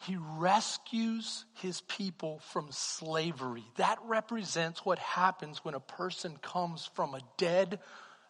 he 0.00 0.16
rescues 0.16 1.44
his 1.54 1.80
people 1.82 2.40
from 2.50 2.68
slavery. 2.70 3.64
That 3.76 3.98
represents 4.04 4.84
what 4.84 4.98
happens 4.98 5.64
when 5.64 5.74
a 5.74 5.80
person 5.80 6.36
comes 6.42 6.90
from 6.94 7.14
a 7.14 7.20
dead 7.38 7.80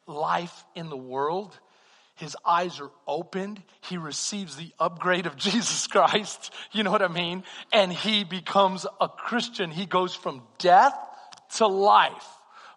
life 0.06 0.64
in 0.74 0.88
the 0.88 0.96
world. 0.96 1.58
His 2.16 2.36
eyes 2.44 2.80
are 2.80 2.92
opened. 3.08 3.60
He 3.88 3.98
receives 3.98 4.54
the 4.54 4.72
upgrade 4.78 5.26
of 5.26 5.36
Jesus 5.36 5.86
Christ. 5.88 6.52
You 6.72 6.84
know 6.84 6.92
what 6.92 7.02
I 7.02 7.08
mean? 7.08 7.42
And 7.72 7.92
he 7.92 8.22
becomes 8.22 8.86
a 9.00 9.08
Christian. 9.08 9.70
He 9.70 9.86
goes 9.86 10.14
from 10.14 10.42
death 10.58 10.96
to 11.56 11.66
life, 11.66 12.28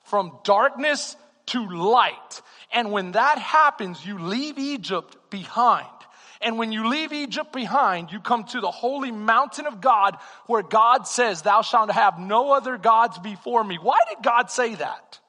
from 0.04 0.40
darkness 0.44 1.16
to 1.48 1.68
light. 1.68 2.42
And 2.74 2.92
when 2.92 3.12
that 3.12 3.38
happens, 3.38 4.04
you 4.04 4.18
leave 4.18 4.58
Egypt 4.58 5.18
behind 5.30 5.88
And 6.42 6.58
when 6.58 6.72
you 6.72 6.88
leave 6.88 7.14
Egypt 7.14 7.52
behind, 7.52 8.12
you 8.12 8.20
come 8.20 8.44
to 8.46 8.62
the 8.62 8.72
holy 8.72 9.12
mountain 9.12 9.66
of 9.66 9.82
God 9.82 10.18
where 10.46 10.62
God 10.62 11.08
says, 11.08 11.42
thou 11.42 11.62
shalt 11.62 11.92
have 11.92 12.20
no 12.20 12.52
other 12.52 12.78
gods 12.78 13.18
before 13.20 13.64
me. 13.64 13.78
Why 13.82 13.98
did 14.10 14.24
God 14.24 14.52
say 14.52 14.76
that? 14.76 15.20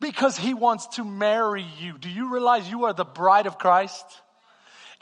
Because 0.00 0.36
he 0.36 0.52
wants 0.52 0.86
to 0.96 1.04
marry 1.04 1.64
you. 1.78 1.96
Do 1.96 2.10
you 2.10 2.32
realize 2.32 2.68
you 2.68 2.84
are 2.84 2.92
the 2.92 3.04
bride 3.04 3.46
of 3.46 3.58
Christ? 3.58 4.04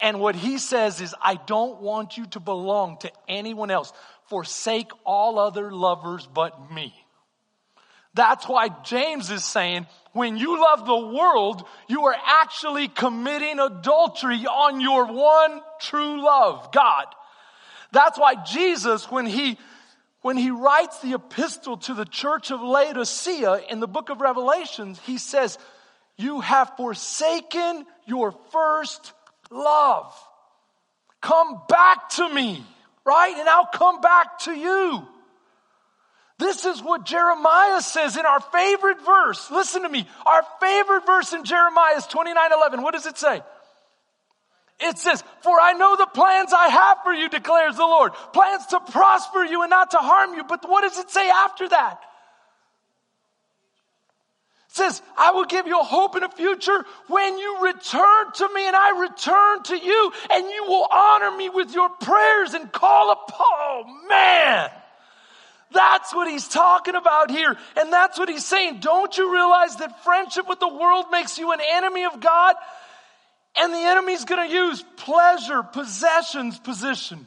And 0.01 0.21
what 0.21 0.35
he 0.37 0.59
says 0.59 1.01
is, 1.01 1.15
I 1.21 1.35
don't 1.35 1.81
want 1.81 2.17
you 2.17 2.27
to 2.27 2.41
belong 2.41 2.99
to 2.99 3.11
anyone 3.29 3.71
else. 3.71 3.93
Forsake 4.29 4.91
all 5.05 5.39
other 5.39 5.73
lovers 5.73 6.29
but 6.33 6.73
me. 6.73 6.95
That's 8.15 8.47
why 8.47 8.69
James 8.85 9.31
is 9.31 9.45
saying, 9.45 9.87
when 10.13 10.37
you 10.37 10.61
love 10.61 10.87
the 10.87 11.07
world, 11.17 11.67
you 11.89 12.05
are 12.05 12.17
actually 12.27 12.89
committing 12.89 13.59
adultery 13.59 14.47
on 14.47 14.81
your 14.81 15.07
one 15.07 15.61
true 15.81 16.23
love, 16.23 16.71
God. 16.73 17.07
That's 17.93 18.19
why 18.19 18.37
Jesus, 18.45 19.11
when 19.11 19.27
he, 19.27 19.59
when 20.21 20.37
he 20.37 20.51
writes 20.51 21.01
the 21.01 21.15
epistle 21.15 21.79
to 21.79 21.95
the 21.95 22.05
church 22.05 22.51
of 22.51 22.61
Laodicea 22.61 23.63
in 23.71 23.81
the 23.81 23.89
book 23.89 24.11
of 24.11 24.21
Revelations, 24.21 25.01
he 25.01 25.19
says, 25.19 25.59
you 26.17 26.41
have 26.41 26.77
forsaken 26.77 27.87
your 28.07 28.33
first 28.51 29.13
love. 29.51 30.15
Come 31.21 31.63
back 31.69 32.11
to 32.11 32.29
me, 32.29 32.65
right? 33.05 33.35
And 33.37 33.49
I'll 33.49 33.67
come 33.67 34.01
back 34.01 34.41
to 34.41 34.53
you. 34.53 35.07
This 36.43 36.65
is 36.65 36.83
what 36.83 37.05
Jeremiah 37.05 37.81
says 37.81 38.17
in 38.17 38.27
our 38.27 38.41
favorite 38.41 39.01
verse. 39.07 39.49
Listen 39.53 39.83
to 39.83 39.89
me. 39.89 40.09
Our 40.27 40.43
favorite 40.61 41.07
verse 41.07 41.33
in 41.33 41.45
Jeremiah 41.45 41.99
is 41.99 42.07
29 42.09 42.53
11. 42.53 42.83
What 42.83 42.95
does 42.95 43.07
it 43.07 43.17
say? 43.17 43.43
It 44.81 44.99
says, 44.99 45.23
For 45.43 45.61
I 45.61 45.75
know 45.75 45.95
the 45.95 46.07
plans 46.07 46.53
I 46.53 46.67
have 46.67 46.99
for 47.05 47.13
you, 47.13 47.29
declares 47.29 47.77
the 47.77 47.85
Lord. 47.85 48.13
Plans 48.33 48.67
to 48.67 48.81
prosper 48.81 49.45
you 49.45 49.63
and 49.63 49.71
not 49.71 49.93
to 49.93 49.99
harm 49.99 50.35
you. 50.35 50.43
But 50.43 50.69
what 50.69 50.81
does 50.81 50.99
it 50.99 51.11
say 51.11 51.31
after 51.31 51.69
that? 51.69 52.01
It 54.71 54.77
says, 54.77 55.01
I 55.17 55.31
will 55.31 55.45
give 55.45 55.69
you 55.69 55.79
a 55.79 55.85
hope 55.85 56.17
in 56.17 56.25
a 56.25 56.29
future 56.29 56.85
when 57.07 57.39
you 57.39 57.63
return 57.63 58.33
to 58.35 58.49
me 58.53 58.67
and 58.67 58.75
I 58.75 59.01
return 59.01 59.63
to 59.63 59.79
you 59.79 60.13
and 60.33 60.51
you 60.51 60.65
will 60.67 60.89
honor 60.93 61.37
me 61.37 61.51
with 61.51 61.73
your 61.73 61.89
prayers 61.89 62.55
and 62.55 62.73
call 62.73 63.13
upon, 63.13 63.37
oh 63.39 63.85
man. 64.09 64.71
That's 65.73 66.15
what 66.15 66.29
he's 66.29 66.49
talking 66.49 66.95
about 66.95 67.31
here. 67.31 67.57
And 67.77 67.93
that's 67.93 68.19
what 68.19 68.29
he's 68.29 68.45
saying. 68.45 68.81
Don't 68.81 69.17
you 69.17 69.33
realize 69.33 69.77
that 69.77 70.05
friendship 70.05 70.49
with 70.49 70.61
the 70.61 70.69
world 70.69 71.07
makes 71.11 71.39
you 71.39 71.53
an 71.53 71.61
enemy 71.75 72.05
of 72.05 72.21
God? 72.21 72.57
And 73.57 73.73
the 73.73 73.79
enemy's 73.79 74.25
gonna 74.25 74.49
use 74.49 74.85
pleasure, 74.97 75.63
possessions, 75.63 76.59
position. 76.59 77.27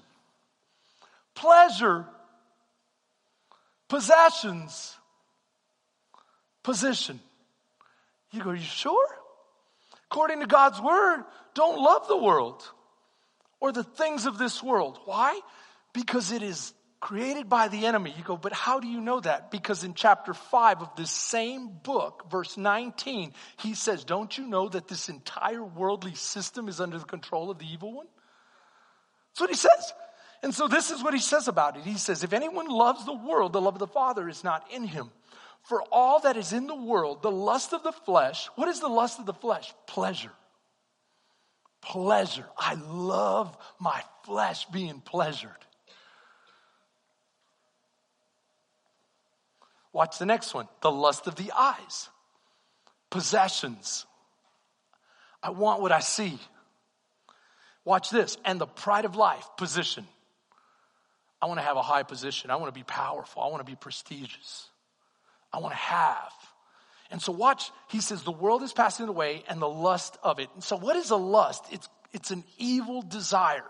Pleasure, 1.35 2.05
possessions, 3.87 4.95
position. 6.63 7.19
You 8.31 8.43
go, 8.43 8.51
you 8.51 8.61
sure? 8.61 9.07
According 10.11 10.39
to 10.41 10.47
God's 10.47 10.81
word, 10.81 11.23
don't 11.53 11.81
love 11.81 12.07
the 12.07 12.17
world 12.17 12.63
or 13.59 13.71
the 13.71 13.83
things 13.83 14.25
of 14.25 14.37
this 14.37 14.61
world. 14.61 14.99
Why? 15.05 15.39
Because 15.93 16.31
it 16.31 16.41
is 16.41 16.73
created 16.99 17.49
by 17.49 17.67
the 17.67 17.85
enemy. 17.85 18.13
You 18.17 18.23
go, 18.23 18.37
but 18.37 18.53
how 18.53 18.79
do 18.79 18.87
you 18.87 19.01
know 19.01 19.19
that? 19.19 19.51
Because 19.51 19.83
in 19.83 19.93
chapter 19.93 20.33
5 20.33 20.81
of 20.81 20.95
this 20.95 21.11
same 21.11 21.69
book, 21.83 22.29
verse 22.31 22.57
19, 22.57 23.33
he 23.57 23.73
says, 23.73 24.03
Don't 24.03 24.37
you 24.37 24.47
know 24.47 24.69
that 24.69 24.87
this 24.87 25.09
entire 25.09 25.63
worldly 25.63 26.15
system 26.15 26.67
is 26.67 26.79
under 26.79 26.97
the 26.97 27.05
control 27.05 27.51
of 27.51 27.59
the 27.59 27.65
evil 27.65 27.93
one? 27.93 28.07
That's 29.29 29.41
what 29.41 29.49
he 29.49 29.55
says. 29.55 29.93
And 30.41 30.53
so 30.53 30.67
this 30.67 30.91
is 30.91 31.03
what 31.03 31.13
he 31.13 31.19
says 31.19 31.47
about 31.47 31.77
it. 31.77 31.83
He 31.83 31.97
says, 31.97 32.23
If 32.23 32.33
anyone 32.33 32.67
loves 32.67 33.05
the 33.05 33.13
world, 33.13 33.53
the 33.53 33.61
love 33.61 33.75
of 33.75 33.79
the 33.79 33.87
Father 33.87 34.29
is 34.29 34.43
not 34.43 34.71
in 34.71 34.83
him. 34.83 35.09
For 35.63 35.81
all 35.91 36.19
that 36.19 36.37
is 36.37 36.53
in 36.53 36.67
the 36.67 36.75
world, 36.75 37.23
the 37.23 37.31
lust 37.31 37.73
of 37.73 37.81
the 37.81 37.91
flesh, 37.91 38.47
what 38.55 38.67
is 38.67 38.79
the 38.79 38.87
lust 38.87 39.19
of 39.19 39.25
the 39.25 39.33
flesh? 39.33 39.73
Pleasure. 39.87 40.31
Pleasure. 41.81 42.45
I 42.57 42.75
love 42.75 43.57
my 43.79 44.01
flesh 44.23 44.65
being 44.65 45.01
pleasured. 45.01 45.64
Watch 49.95 50.19
the 50.19 50.25
next 50.25 50.53
one 50.53 50.67
the 50.81 50.91
lust 50.91 51.25
of 51.25 51.35
the 51.35 51.53
eyes, 51.57 52.09
possessions. 53.09 54.05
I 55.41 55.51
want 55.51 55.81
what 55.81 55.93
I 55.93 56.01
see. 56.01 56.37
Watch 57.85 58.09
this. 58.09 58.37
And 58.43 58.59
the 58.59 58.65
pride 58.65 59.05
of 59.05 59.15
life, 59.15 59.47
position. 59.55 60.05
I 61.41 61.45
want 61.45 61.61
to 61.61 61.65
have 61.65 61.77
a 61.77 61.81
high 61.81 62.03
position. 62.03 62.51
I 62.51 62.57
want 62.57 62.73
to 62.73 62.77
be 62.77 62.83
powerful. 62.83 63.41
I 63.41 63.47
want 63.47 63.65
to 63.65 63.71
be 63.71 63.77
prestigious. 63.77 64.67
I 65.53 65.59
want 65.59 65.71
to 65.71 65.79
have. 65.79 66.33
And 67.09 67.21
so 67.21 67.31
watch, 67.31 67.71
he 67.87 68.01
says, 68.01 68.23
the 68.23 68.31
world 68.31 68.63
is 68.63 68.73
passing 68.73 69.07
away 69.07 69.43
and 69.47 69.61
the 69.61 69.69
lust 69.69 70.17
of 70.23 70.39
it. 70.39 70.49
And 70.55 70.63
so 70.63 70.75
what 70.75 70.97
is 70.97 71.11
a 71.11 71.15
lust? 71.15 71.63
It's, 71.71 71.87
it's 72.11 72.31
an 72.31 72.43
evil 72.57 73.01
desire. 73.01 73.63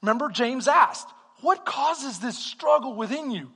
Remember, 0.00 0.30
James 0.30 0.68
asked, 0.68 1.08
what 1.42 1.66
causes 1.66 2.20
this 2.20 2.38
struggle 2.38 2.94
within 2.94 3.30
you? 3.30 3.50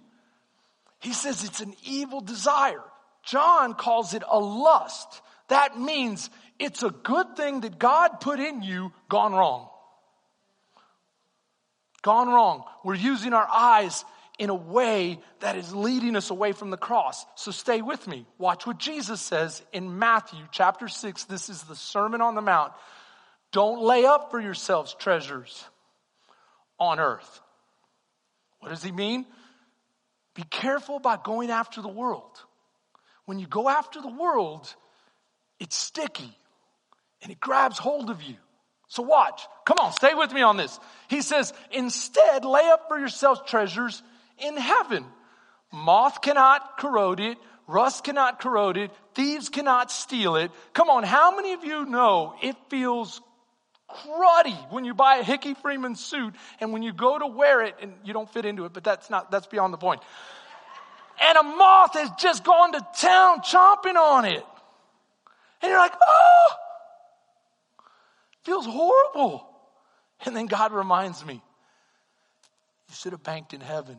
He 1.00 1.12
says 1.12 1.44
it's 1.44 1.60
an 1.60 1.74
evil 1.84 2.20
desire. 2.20 2.82
John 3.24 3.74
calls 3.74 4.14
it 4.14 4.22
a 4.28 4.38
lust. 4.38 5.22
That 5.48 5.78
means 5.78 6.30
it's 6.58 6.82
a 6.82 6.90
good 6.90 7.36
thing 7.36 7.60
that 7.60 7.78
God 7.78 8.20
put 8.20 8.40
in 8.40 8.62
you 8.62 8.92
gone 9.08 9.32
wrong. 9.32 9.68
Gone 12.02 12.28
wrong. 12.28 12.64
We're 12.84 12.94
using 12.94 13.32
our 13.32 13.48
eyes 13.48 14.04
in 14.38 14.50
a 14.50 14.54
way 14.54 15.18
that 15.40 15.56
is 15.56 15.74
leading 15.74 16.14
us 16.14 16.30
away 16.30 16.52
from 16.52 16.70
the 16.70 16.76
cross. 16.76 17.26
So 17.34 17.50
stay 17.50 17.82
with 17.82 18.06
me. 18.06 18.24
Watch 18.38 18.66
what 18.66 18.78
Jesus 18.78 19.20
says 19.20 19.62
in 19.72 19.98
Matthew 19.98 20.38
chapter 20.52 20.86
6. 20.86 21.24
This 21.24 21.48
is 21.48 21.62
the 21.64 21.74
Sermon 21.74 22.20
on 22.20 22.34
the 22.36 22.40
Mount. 22.40 22.72
Don't 23.50 23.82
lay 23.82 24.04
up 24.04 24.30
for 24.30 24.40
yourselves 24.40 24.94
treasures 24.98 25.64
on 26.78 27.00
earth. 27.00 27.40
What 28.60 28.68
does 28.68 28.82
he 28.82 28.92
mean? 28.92 29.26
Be 30.38 30.44
careful 30.44 30.96
about 30.96 31.24
going 31.24 31.50
after 31.50 31.82
the 31.82 31.88
world. 31.88 32.30
When 33.24 33.40
you 33.40 33.48
go 33.48 33.68
after 33.68 34.00
the 34.00 34.06
world, 34.06 34.72
it's 35.58 35.74
sticky 35.74 36.32
and 37.20 37.32
it 37.32 37.40
grabs 37.40 37.76
hold 37.76 38.08
of 38.08 38.22
you. 38.22 38.36
So 38.86 39.02
watch. 39.02 39.42
Come 39.64 39.78
on, 39.80 39.90
stay 39.90 40.14
with 40.14 40.32
me 40.32 40.42
on 40.42 40.56
this. 40.56 40.78
He 41.08 41.22
says, 41.22 41.52
instead, 41.72 42.44
lay 42.44 42.64
up 42.68 42.86
for 42.86 43.00
yourselves 43.00 43.40
treasures 43.48 44.00
in 44.38 44.56
heaven. 44.56 45.04
Moth 45.72 46.22
cannot 46.22 46.78
corrode 46.78 47.18
it. 47.18 47.36
Rust 47.66 48.04
cannot 48.04 48.38
corrode 48.38 48.76
it. 48.76 48.92
Thieves 49.16 49.48
cannot 49.48 49.90
steal 49.90 50.36
it. 50.36 50.52
Come 50.72 50.88
on, 50.88 51.02
how 51.02 51.34
many 51.34 51.54
of 51.54 51.64
you 51.64 51.84
know 51.84 52.36
it 52.44 52.54
feels 52.70 53.20
cruddy 53.88 54.70
when 54.70 54.84
you 54.84 54.94
buy 54.94 55.16
a 55.16 55.24
Hickey 55.24 55.54
Freeman 55.54 55.96
suit 55.96 56.34
and 56.60 56.72
when 56.72 56.82
you 56.82 56.92
go 56.92 57.18
to 57.18 57.26
wear 57.26 57.62
it 57.62 57.76
and 57.80 57.94
you 58.04 58.12
don't 58.12 58.30
fit 58.30 58.44
into 58.44 58.64
it, 58.64 58.72
but 58.72 58.84
that's 58.84 59.08
not, 59.10 59.30
that's 59.30 59.46
beyond 59.46 59.72
the 59.72 59.78
point. 59.78 60.02
And 61.20 61.38
a 61.38 61.42
moth 61.42 61.94
has 61.94 62.10
just 62.18 62.44
gone 62.44 62.72
to 62.72 62.86
town 62.98 63.40
chomping 63.40 63.96
on 63.96 64.24
it. 64.24 64.44
And 65.62 65.70
you're 65.70 65.78
like, 65.78 65.94
oh, 66.06 66.52
feels 68.44 68.66
horrible. 68.66 69.48
And 70.24 70.36
then 70.36 70.46
God 70.46 70.72
reminds 70.72 71.24
me, 71.24 71.34
you 71.34 72.94
should 72.94 73.12
have 73.12 73.22
banked 73.22 73.54
in 73.54 73.60
heaven. 73.60 73.96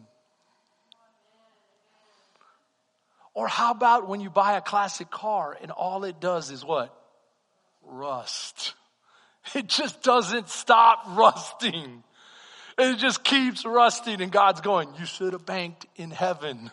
Or 3.33 3.47
how 3.47 3.71
about 3.71 4.07
when 4.07 4.21
you 4.21 4.29
buy 4.29 4.57
a 4.57 4.61
classic 4.61 5.09
car 5.09 5.57
and 5.61 5.71
all 5.71 6.03
it 6.03 6.19
does 6.19 6.51
is 6.51 6.63
what? 6.63 6.93
Rust. 7.85 8.73
It 9.55 9.67
just 9.67 10.01
doesn't 10.03 10.49
stop 10.49 11.03
rusting. 11.09 12.03
It 12.77 12.97
just 12.97 13.23
keeps 13.23 13.65
rusting 13.65 14.21
and 14.21 14.31
God's 14.31 14.61
going, 14.61 14.89
you 14.99 15.05
should 15.05 15.33
have 15.33 15.45
banked 15.45 15.85
in 15.95 16.11
heaven. 16.11 16.71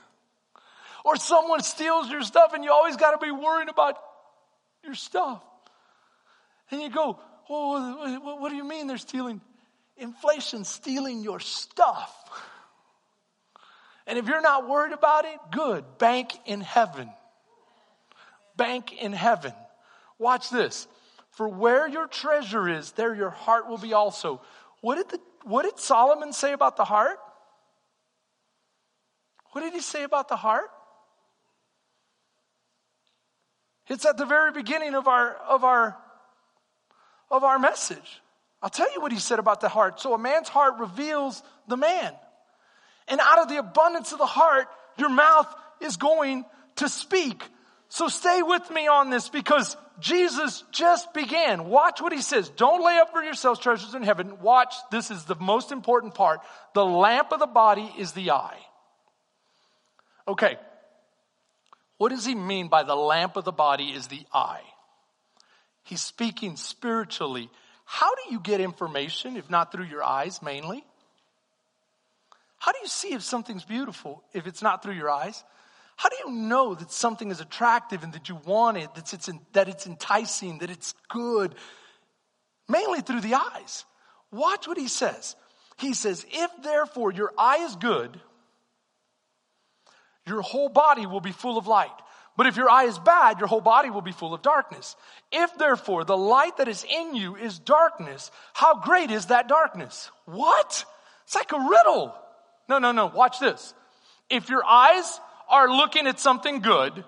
Or 1.05 1.17
someone 1.17 1.62
steals 1.62 2.11
your 2.11 2.23
stuff 2.23 2.53
and 2.55 2.65
you 2.65 2.73
always 2.73 2.97
got 2.97 3.12
to 3.12 3.25
be 3.25 3.31
worried 3.31 3.69
about 3.69 3.99
your 4.85 4.95
stuff. 4.95 5.43
And 6.71 6.83
you 6.83 6.91
go, 6.91 7.19
oh, 7.49 8.39
what 8.41 8.51
do 8.51 8.57
you 8.57 8.65
mean 8.65 8.87
they're 8.87 8.99
stealing? 8.99 9.41
Inflation 9.97 10.65
stealing 10.65 11.23
your 11.23 11.41
stuff. 11.41 12.12
And 14.07 14.19
if 14.19 14.27
you're 14.27 14.41
not 14.41 14.69
worried 14.69 14.93
about 14.93 15.25
it, 15.25 15.39
good. 15.51 15.85
Bank 15.99 16.33
in 16.45 16.61
heaven. 16.61 17.11
Bank 18.57 18.93
in 18.93 19.12
heaven. 19.12 19.53
Watch 20.19 20.51
this. 20.51 20.87
For 21.37 21.46
where 21.46 21.87
your 21.87 22.07
treasure 22.07 22.66
is, 22.66 22.92
there 22.92 23.14
your 23.14 23.29
heart 23.29 23.68
will 23.68 23.77
be 23.77 23.92
also. 23.92 24.40
What 24.81 24.96
did, 24.96 25.11
the, 25.11 25.20
what 25.44 25.64
did 25.64 25.79
Solomon 25.79 26.33
say 26.33 26.55
about 26.55 26.79
the 26.79 26.85
heart? 26.85 27.18
What 29.53 29.61
did 29.61 29.75
he 29.75 29.83
say 29.83 30.03
about 30.03 30.29
the 30.29 30.37
heart? 30.37 30.70
It's 33.88 34.07
at 34.07 34.16
the 34.16 34.25
very 34.25 34.51
beginning 34.51 34.94
of 34.94 35.09
our, 35.09 35.35
of 35.35 35.62
our, 35.62 35.99
of 37.31 37.44
our 37.44 37.59
message. 37.59 38.22
I'll 38.62 38.70
tell 38.70 38.90
you 38.94 39.03
what 39.03 39.12
he 39.12 39.18
said 39.18 39.38
about 39.38 39.61
the 39.61 39.68
heart. 39.68 40.01
So 40.01 40.14
a 40.14 40.18
man's 40.18 40.49
heart 40.49 40.79
reveals 40.79 41.42
the 41.68 41.77
man. 41.77 42.14
And 43.09 43.20
out 43.20 43.40
of 43.40 43.49
the 43.49 43.59
abundance 43.59 44.11
of 44.12 44.18
the 44.18 44.25
heart, 44.25 44.68
your 44.96 45.11
mouth 45.11 45.55
is 45.83 45.99
going 45.99 46.46
to 46.77 46.88
speak. 46.88 47.44
So 47.90 48.09
stay 48.09 48.40
with 48.40 48.70
me 48.70 48.88
on 48.88 49.11
this 49.11 49.29
because 49.29 49.77
Jesus 50.01 50.63
just 50.73 51.13
began. 51.15 51.69
Watch 51.69 52.01
what 52.01 52.13
he 52.13 52.21
says. 52.21 52.49
Don't 52.51 52.85
lay 52.85 52.99
up 52.99 53.13
for 53.13 53.23
yourselves 53.23 53.61
treasures 53.61 53.95
in 53.95 54.03
heaven. 54.03 54.41
Watch, 54.41 54.75
this 54.91 55.11
is 55.11 55.25
the 55.25 55.37
most 55.37 55.73
important 55.73 56.15
part. 56.15 56.41
The 56.75 56.85
lamp 56.85 57.33
of 57.33 57.41
the 57.41 57.47
body 57.47 57.91
is 57.99 58.13
the 58.13 58.33
eye. 58.33 58.59
Okay. 60.29 60.59
What 61.99 62.11
does 62.11 62.27
he 62.27 62.35
mean 62.35 62.69
by 62.69 62.83
the 62.83 62.95
lamp 62.97 63.37
of 63.37 63.45
the 63.45 63.53
body 63.53 63.87
is 63.87 64.09
the 64.09 64.27
eye? 64.33 64.63
He's 65.85 66.03
speaking 66.03 66.57
spiritually. 66.57 67.49
How 67.85 68.15
do 68.17 68.33
you 68.33 68.41
get 68.41 68.61
information 68.61 69.37
if 69.37 69.49
not 69.49 69.73
through 69.73 69.85
your 69.85 70.03
eyes 70.03 70.43
mainly? 70.43 70.85
How 72.59 72.73
do 72.73 72.79
you 72.83 72.89
see 72.89 73.15
if 73.15 73.23
something's 73.23 73.65
beautiful 73.65 74.23
if 74.33 74.47
it's 74.47 74.61
not 74.61 74.83
through 74.83 74.95
your 74.95 75.09
eyes? 75.09 75.45
How 75.97 76.11
do 76.11 76.17
you 76.25 76.33
know 76.33 76.75
that 76.75 76.93
something 76.93 77.31
is 77.31 77.41
attractive 77.41 78.03
and 78.03 78.13
that 78.13 78.29
you 78.29 78.39
want 78.45 78.77
it, 78.77 78.95
that 78.95 79.13
it's, 79.13 79.31
that 79.53 79.69
it's 79.69 79.87
enticing, 79.87 80.59
that 80.59 80.71
it's 80.71 80.95
good? 81.09 81.55
Mainly 82.69 83.01
through 83.01 83.23
the 83.23 83.35
eyes. 83.35 83.85
Watch 84.31 84.69
what 84.69 84.77
he 84.77 84.89
says. 84.89 85.37
He 85.79 85.95
says, 85.95 86.25
if 86.31 86.51
therefore 86.63 87.13
your 87.13 87.33
eye 87.39 87.65
is 87.65 87.77
good, 87.77 88.21
your 90.27 90.43
whole 90.43 90.69
body 90.69 91.07
will 91.07 91.21
be 91.21 91.33
full 91.33 91.57
of 91.57 91.67
light. 91.67 91.91
But 92.37 92.47
if 92.47 92.57
your 92.57 92.69
eye 92.69 92.85
is 92.85 92.99
bad, 92.99 93.39
your 93.39 93.49
whole 93.49 93.63
body 93.63 93.89
will 93.89 94.03
be 94.03 94.13
full 94.13 94.35
of 94.35 94.43
darkness. 94.43 94.97
If 95.33 95.57
therefore 95.57 96.05
the 96.05 96.17
light 96.17 96.59
that 96.59 96.69
is 96.69 96.85
in 96.85 97.15
you 97.15 97.37
is 97.37 97.59
darkness, 97.59 98.31
how 98.53 98.81
great 98.81 99.11
is 99.11 99.27
that 99.27 99.49
darkness? 99.49 100.11
What? 100.27 100.85
It's 101.25 101.35
like 101.35 101.53
a 101.53 101.59
riddle. 101.59 102.15
No, 102.69 102.79
no, 102.79 102.93
no. 102.93 103.07
Watch 103.07 103.41
this. 103.41 103.73
If 104.29 104.51
your 104.51 104.65
eyes 104.67 105.21
are 105.49 105.69
looking 105.69 106.07
at 106.07 106.19
something 106.19 106.61
good, 106.61 107.05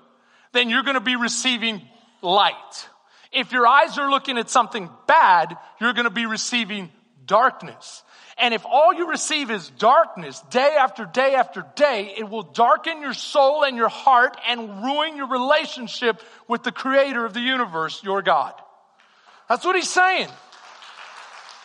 then 0.53 0.71
you're 0.71 0.83
going 0.83 0.95
to 0.95 1.01
be 1.01 1.17
receiving 1.17 1.83
light. 2.23 2.89
If 3.33 3.53
your 3.53 3.67
eyes 3.67 3.99
are 3.99 4.11
looking 4.11 4.39
at 4.39 4.49
something 4.49 4.89
bad, 5.07 5.57
you're 5.81 5.93
going 5.93 6.05
to 6.05 6.11
be 6.11 6.27
receiving 6.27 6.91
darkness. 7.27 8.03
And 8.39 8.55
if 8.55 8.65
all 8.65 8.95
you 8.95 9.11
receive 9.11 9.51
is 9.51 9.69
darkness 9.71 10.41
day 10.51 10.77
after 10.79 11.05
day 11.05 11.35
after 11.35 11.67
day, 11.75 12.15
it 12.17 12.29
will 12.29 12.45
darken 12.45 13.03
your 13.03 13.13
soul 13.13 13.65
and 13.65 13.77
your 13.77 13.89
heart 13.89 14.37
and 14.49 14.83
ruin 14.83 15.17
your 15.17 15.29
relationship 15.29 16.23
with 16.47 16.63
the 16.63 16.73
creator 16.73 17.25
of 17.25 17.35
the 17.35 17.41
universe, 17.41 18.03
your 18.03 18.23
God. 18.23 18.55
That's 19.49 19.65
what 19.65 19.75
he's 19.77 19.91
saying. 19.91 20.29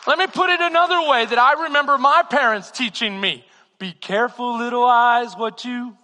Let 0.07 0.17
me 0.17 0.27
put 0.27 0.49
it 0.49 0.59
another 0.59 1.07
way 1.07 1.25
that 1.25 1.37
I 1.37 1.63
remember 1.63 1.97
my 1.97 2.23
parents 2.29 2.71
teaching 2.71 3.19
me. 3.19 3.45
Be 3.77 3.91
careful, 3.91 4.57
little 4.57 4.85
eyes, 4.85 5.35
what 5.35 5.63
you. 5.63 5.95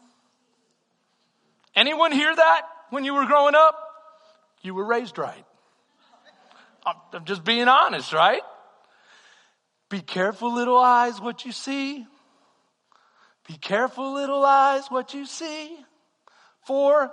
Anyone 1.75 2.11
hear 2.11 2.35
that 2.35 2.61
when 2.89 3.05
you 3.05 3.13
were 3.13 3.25
growing 3.25 3.55
up? 3.55 3.75
You 4.61 4.73
were 4.73 4.85
raised 4.85 5.17
right. 5.17 5.45
I'm 7.13 7.25
just 7.25 7.43
being 7.43 7.67
honest, 7.67 8.13
right? 8.13 8.41
Be 9.89 10.01
careful, 10.01 10.53
little 10.53 10.77
eyes, 10.77 11.19
what 11.19 11.45
you 11.45 11.51
see. 11.51 12.05
Be 13.47 13.55
careful, 13.55 14.13
little 14.13 14.43
eyes, 14.45 14.87
what 14.89 15.13
you 15.13 15.25
see. 15.25 15.77
For 16.65 17.11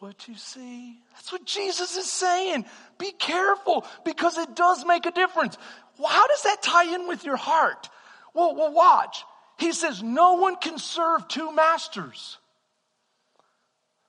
what 0.00 0.26
you 0.26 0.34
see. 0.34 0.98
That's 1.12 1.30
what 1.30 1.44
Jesus 1.44 1.96
is 1.96 2.10
saying. 2.10 2.64
Be 2.98 3.12
careful 3.12 3.84
because 4.04 4.38
it 4.38 4.56
does 4.56 4.84
make 4.86 5.04
a 5.06 5.10
difference. 5.10 5.56
How 6.04 6.26
does 6.26 6.42
that 6.44 6.62
tie 6.62 6.94
in 6.94 7.06
with 7.06 7.24
your 7.24 7.36
heart? 7.36 7.88
Well, 8.34 8.54
well, 8.54 8.72
watch. 8.72 9.24
He 9.58 9.72
says 9.72 10.02
no 10.02 10.34
one 10.34 10.56
can 10.56 10.78
serve 10.78 11.28
two 11.28 11.52
masters. 11.52 12.38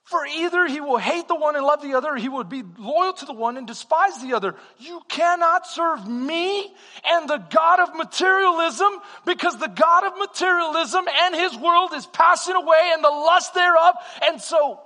For 0.04 0.26
either 0.26 0.66
he 0.66 0.80
will 0.80 0.98
hate 0.98 1.28
the 1.28 1.34
one 1.34 1.56
and 1.56 1.64
love 1.64 1.80
the 1.80 1.94
other, 1.94 2.10
or 2.10 2.16
he 2.16 2.28
will 2.28 2.44
be 2.44 2.62
loyal 2.78 3.14
to 3.14 3.24
the 3.24 3.32
one 3.32 3.56
and 3.56 3.66
despise 3.66 4.20
the 4.20 4.34
other. 4.34 4.56
You 4.78 5.00
cannot 5.08 5.66
serve 5.66 6.06
me 6.06 6.70
and 7.04 7.28
the 7.30 7.38
God 7.38 7.80
of 7.80 7.94
materialism 7.94 8.92
because 9.24 9.58
the 9.58 9.68
God 9.68 10.04
of 10.04 10.18
materialism 10.18 11.06
and 11.08 11.34
his 11.34 11.56
world 11.56 11.92
is 11.94 12.04
passing 12.06 12.56
away 12.56 12.90
and 12.92 13.02
the 13.02 13.08
lust 13.08 13.54
thereof. 13.54 13.94
And 14.24 14.40
so, 14.40 14.80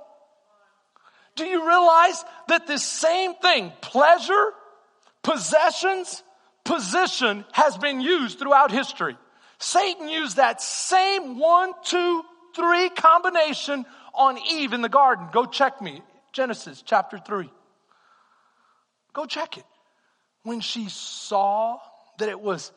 do 1.35 1.44
you 1.44 1.66
realize 1.66 2.25
that 2.49 2.66
this 2.66 2.85
same 2.85 3.35
thing, 3.35 3.72
pleasure, 3.81 4.53
possessions, 5.22 6.22
position 6.66 7.44
has 7.53 7.79
been 7.79 8.01
used 8.01 8.38
throughout 8.38 8.70
history. 8.70 9.16
Satan 9.59 10.09
used 10.09 10.37
that 10.37 10.61
same 10.61 11.38
one, 11.38 11.73
two, 11.85 12.23
three 12.55 12.88
combination 12.90 13.85
on 14.14 14.38
Eve 14.38 14.73
in 14.73 14.83
the 14.83 14.88
garden. 14.88 15.29
Go 15.33 15.47
check 15.47 15.81
me. 15.81 16.03
Genesis 16.33 16.83
chapter 16.85 17.19
3. 17.19 17.51
Go 19.12 19.25
check 19.25 19.57
it. 19.57 19.64
When 20.42 20.61
she 20.61 20.88
saw 20.88 21.79
that 22.19 22.29
it 22.29 22.40
was 22.40 22.73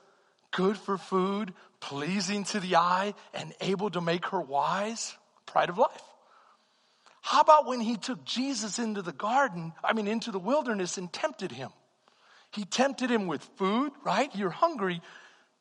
good 0.51 0.77
for 0.77 0.97
food, 0.97 1.53
pleasing 1.81 2.43
to 2.45 2.59
the 2.59 2.77
eye, 2.77 3.13
and 3.33 3.53
able 3.61 3.89
to 3.89 4.01
make 4.01 4.25
her 4.27 4.41
wise, 4.41 5.15
pride 5.45 5.69
of 5.69 5.77
life. 5.77 6.03
How 7.21 7.41
about 7.41 7.67
when 7.67 7.81
he 7.81 7.97
took 7.97 8.23
Jesus 8.23 8.79
into 8.79 9.01
the 9.01 9.11
garden, 9.11 9.73
I 9.83 9.93
mean, 9.93 10.07
into 10.07 10.31
the 10.31 10.39
wilderness 10.39 10.97
and 10.97 11.11
tempted 11.11 11.51
him? 11.51 11.69
He 12.51 12.65
tempted 12.65 13.11
him 13.11 13.27
with 13.27 13.43
food, 13.57 13.91
right? 14.03 14.33
You're 14.35 14.49
hungry. 14.49 15.01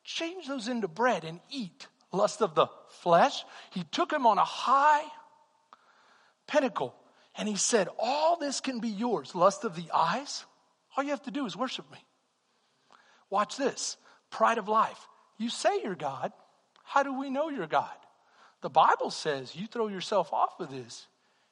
Change 0.08 0.46
those 0.46 0.68
into 0.68 0.88
bread 0.88 1.24
and 1.24 1.38
eat. 1.50 1.86
Lust 2.12 2.40
of 2.40 2.54
the 2.54 2.68
flesh. 3.02 3.44
He 3.72 3.84
took 3.84 4.10
him 4.10 4.26
on 4.26 4.38
a 4.38 4.44
high 4.44 5.04
pinnacle. 6.46 6.94
And 7.36 7.46
he 7.46 7.56
said, 7.56 7.88
All 7.98 8.38
this 8.38 8.62
can 8.62 8.80
be 8.80 8.88
yours. 8.88 9.34
Lust 9.34 9.64
of 9.64 9.76
the 9.76 9.90
eyes. 9.92 10.46
All 10.96 11.04
you 11.04 11.10
have 11.10 11.24
to 11.24 11.30
do 11.30 11.44
is 11.44 11.58
worship 11.58 11.84
me. 11.92 11.98
Watch 13.28 13.58
this 13.58 13.98
pride 14.30 14.56
of 14.56 14.66
life. 14.66 14.98
You 15.36 15.50
say 15.50 15.82
you're 15.82 15.94
God. 15.94 16.32
How 16.84 17.02
do 17.02 17.12
we 17.12 17.28
know 17.28 17.50
you're 17.50 17.66
God? 17.66 17.90
The 18.62 18.70
Bible 18.70 19.10
says 19.10 19.54
you 19.54 19.66
throw 19.66 19.88
yourself 19.88 20.32
off 20.32 20.58
of 20.58 20.70
this, 20.70 21.06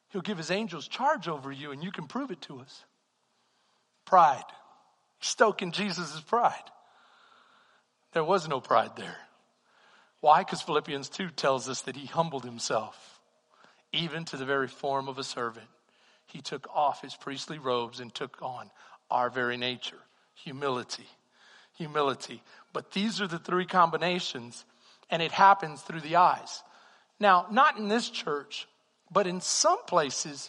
He'll 0.09 0.23
give 0.23 0.39
His 0.39 0.51
angels 0.51 0.89
charge 0.89 1.29
over 1.29 1.53
you, 1.53 1.73
and 1.73 1.85
you 1.85 1.93
can 1.93 2.07
prove 2.07 2.31
it 2.31 2.41
to 2.43 2.61
us. 2.61 2.85
Pride. 4.07 4.45
Stoking 5.21 5.73
Jesus' 5.73 6.19
pride. 6.23 6.71
There 8.17 8.25
was 8.25 8.49
no 8.49 8.63
pride 8.63 8.93
there. 8.97 9.19
Why? 10.23 10.41
Because 10.41 10.63
Philippians 10.63 11.11
2 11.11 11.29
tells 11.29 11.69
us 11.69 11.83
that 11.83 11.97
He 11.97 12.07
humbled 12.07 12.47
Himself 12.47 13.21
even 13.93 14.25
to 14.25 14.39
the 14.39 14.47
very 14.47 14.69
form 14.69 15.07
of 15.07 15.19
a 15.19 15.23
servant. 15.23 15.67
He 16.25 16.41
took 16.41 16.67
off 16.75 17.03
his 17.03 17.15
priestly 17.15 17.59
robes 17.59 18.01
and 18.01 18.15
took 18.15 18.39
on 18.41 18.71
our 19.11 19.29
very 19.29 19.59
nature 19.59 19.99
humility. 20.33 21.07
Humility. 21.77 22.43
But 22.73 22.93
these 22.93 23.21
are 23.21 23.27
the 23.27 23.39
three 23.39 23.67
combinations, 23.67 24.65
and 25.11 25.21
it 25.21 25.31
happens 25.31 25.83
through 25.83 26.01
the 26.01 26.17
eyes. 26.17 26.63
Now, 27.21 27.49
not 27.51 27.77
in 27.77 27.89
this 27.89 28.09
church, 28.09 28.67
but 29.13 29.27
in 29.27 29.43
some 29.43 29.85
places, 29.85 30.49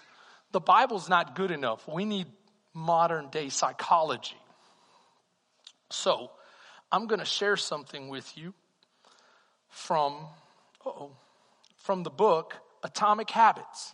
the 0.53 0.61
Bible's 0.61 1.09
not 1.09 1.35
good 1.35 1.51
enough. 1.51 1.85
We 1.85 2.05
need 2.05 2.27
modern 2.73 3.27
day 3.27 3.49
psychology. 3.49 4.39
So, 5.89 6.31
I'm 6.91 7.07
going 7.07 7.19
to 7.19 7.25
share 7.25 7.57
something 7.57 8.09
with 8.09 8.37
you 8.37 8.53
from, 9.69 10.15
oh, 10.85 11.11
from 11.77 12.03
the 12.03 12.09
book 12.09 12.53
Atomic 12.83 13.29
Habits. 13.29 13.93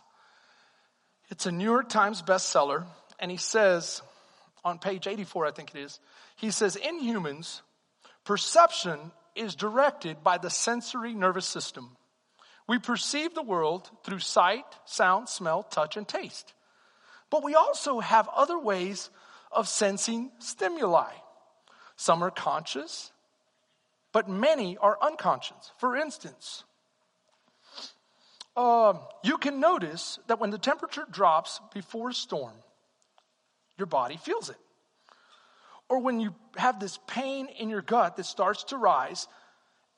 It's 1.30 1.46
a 1.46 1.52
New 1.52 1.64
York 1.64 1.88
Times 1.88 2.22
bestseller, 2.22 2.84
and 3.18 3.30
he 3.30 3.36
says 3.36 4.02
on 4.64 4.78
page 4.78 5.06
84, 5.06 5.46
I 5.46 5.50
think 5.50 5.74
it 5.74 5.80
is, 5.80 5.98
he 6.36 6.50
says, 6.50 6.76
In 6.76 6.98
humans, 7.00 7.62
perception 8.24 8.98
is 9.34 9.54
directed 9.54 10.22
by 10.22 10.38
the 10.38 10.50
sensory 10.50 11.14
nervous 11.14 11.46
system. 11.46 11.96
We 12.66 12.78
perceive 12.78 13.34
the 13.34 13.42
world 13.42 13.90
through 14.04 14.20
sight, 14.20 14.64
sound, 14.86 15.28
smell, 15.28 15.64
touch, 15.64 15.96
and 15.96 16.08
taste. 16.08 16.54
But 17.30 17.44
we 17.44 17.54
also 17.54 18.00
have 18.00 18.28
other 18.34 18.58
ways 18.58 19.10
of 19.52 19.68
sensing 19.68 20.30
stimuli. 20.38 21.12
Some 21.96 22.22
are 22.22 22.30
conscious, 22.30 23.12
but 24.12 24.28
many 24.28 24.76
are 24.76 24.98
unconscious. 25.00 25.72
For 25.78 25.96
instance, 25.96 26.64
uh, 28.56 28.94
you 29.22 29.38
can 29.38 29.60
notice 29.60 30.18
that 30.28 30.40
when 30.40 30.50
the 30.50 30.58
temperature 30.58 31.06
drops 31.10 31.60
before 31.72 32.10
a 32.10 32.14
storm, 32.14 32.54
your 33.76 33.86
body 33.86 34.16
feels 34.16 34.50
it. 34.50 34.56
Or 35.88 36.00
when 36.00 36.20
you 36.20 36.34
have 36.56 36.80
this 36.80 36.98
pain 37.06 37.48
in 37.58 37.68
your 37.68 37.82
gut 37.82 38.16
that 38.16 38.24
starts 38.24 38.64
to 38.64 38.76
rise 38.76 39.28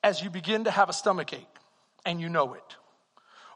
as 0.02 0.22
you 0.22 0.30
begin 0.30 0.64
to 0.64 0.70
have 0.70 0.88
a 0.88 0.92
stomach 0.92 1.32
ache 1.32 1.46
and 2.04 2.20
you 2.20 2.28
know 2.28 2.54
it. 2.54 2.76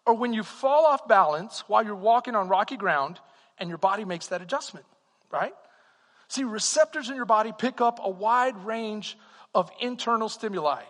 Or 0.06 0.14
when 0.14 0.32
you 0.32 0.42
fall 0.42 0.86
off 0.86 1.06
balance 1.08 1.64
while 1.66 1.84
you're 1.84 1.94
walking 1.94 2.34
on 2.34 2.48
rocky 2.48 2.76
ground 2.76 3.20
and 3.58 3.68
your 3.68 3.78
body 3.78 4.04
makes 4.04 4.28
that 4.28 4.42
adjustment, 4.42 4.86
right? 5.30 5.54
See, 6.30 6.44
receptors 6.44 7.10
in 7.10 7.16
your 7.16 7.24
body 7.24 7.52
pick 7.56 7.80
up 7.80 7.98
a 8.00 8.08
wide 8.08 8.56
range 8.64 9.18
of 9.52 9.68
internal 9.80 10.28
stimuli, 10.28 10.84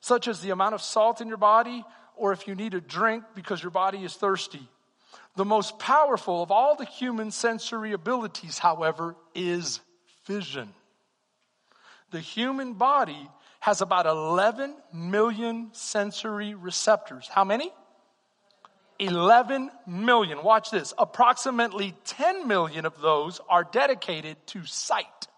such 0.00 0.26
as 0.28 0.40
the 0.40 0.48
amount 0.48 0.74
of 0.74 0.80
salt 0.80 1.20
in 1.20 1.28
your 1.28 1.36
body, 1.36 1.84
or 2.16 2.32
if 2.32 2.48
you 2.48 2.54
need 2.54 2.72
a 2.72 2.80
drink 2.80 3.22
because 3.34 3.62
your 3.62 3.70
body 3.70 4.02
is 4.02 4.14
thirsty. 4.14 4.66
The 5.36 5.44
most 5.44 5.78
powerful 5.78 6.42
of 6.42 6.50
all 6.50 6.74
the 6.74 6.86
human 6.86 7.30
sensory 7.30 7.92
abilities, 7.92 8.56
however, 8.56 9.14
is 9.34 9.80
vision. 10.24 10.72
The 12.10 12.20
human 12.20 12.72
body 12.72 13.28
has 13.60 13.82
about 13.82 14.06
11 14.06 14.74
million 14.94 15.68
sensory 15.72 16.54
receptors. 16.54 17.28
How 17.28 17.44
many? 17.44 17.70
11 18.98 19.70
million. 19.86 20.42
Watch 20.42 20.70
this. 20.70 20.92
Approximately 20.98 21.94
10 22.04 22.48
million 22.48 22.84
of 22.86 23.00
those 23.00 23.40
are 23.48 23.64
dedicated 23.64 24.36
to 24.48 24.64
sight. 24.64 25.28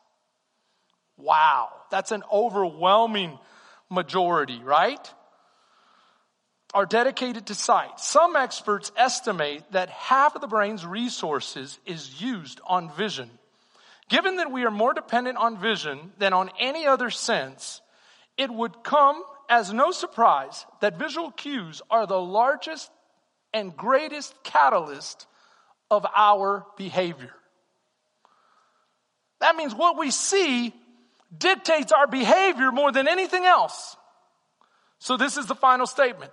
Wow. 1.17 1.69
That's 1.91 2.13
an 2.13 2.23
overwhelming 2.33 3.39
majority, 3.91 4.61
right? 4.63 5.13
Are 6.73 6.87
dedicated 6.87 7.47
to 7.47 7.55
sight. 7.55 8.01
Some 8.01 8.37
experts 8.37 8.93
estimate 8.97 9.65
that 9.73 9.91
half 9.91 10.35
of 10.35 10.41
the 10.41 10.47
brain's 10.47 10.87
resources 10.87 11.79
is 11.85 12.23
used 12.23 12.61
on 12.67 12.91
vision. 12.95 13.31
Given 14.09 14.37
that 14.37 14.51
we 14.51 14.65
are 14.65 14.71
more 14.71 14.95
dependent 14.95 15.37
on 15.37 15.59
vision 15.59 16.13
than 16.19 16.33
on 16.33 16.51
any 16.59 16.87
other 16.87 17.11
sense, 17.11 17.81
it 18.37 18.51
would 18.51 18.83
come 18.83 19.23
as 19.49 19.73
no 19.73 19.91
surprise 19.91 20.65
that 20.81 20.99
visual 20.99 21.31
cues 21.31 21.83
are 21.91 22.07
the 22.07 22.21
largest 22.21 22.91
and 23.53 23.77
greatest 23.77 24.35
catalyst 24.43 25.27
of 25.91 26.07
our 26.15 26.67
behavior. 26.77 27.33
That 29.41 29.57
means 29.57 29.75
what 29.75 29.99
we 29.99 30.11
see 30.11 30.75
dictates 31.37 31.93
our 31.93 32.07
behavior 32.07 32.71
more 32.73 32.93
than 32.93 33.09
anything 33.09 33.45
else. 33.45 33.97
So 34.99 35.17
this 35.17 35.37
is 35.37 35.47
the 35.47 35.55
final 35.55 35.87
statement. 35.87 36.33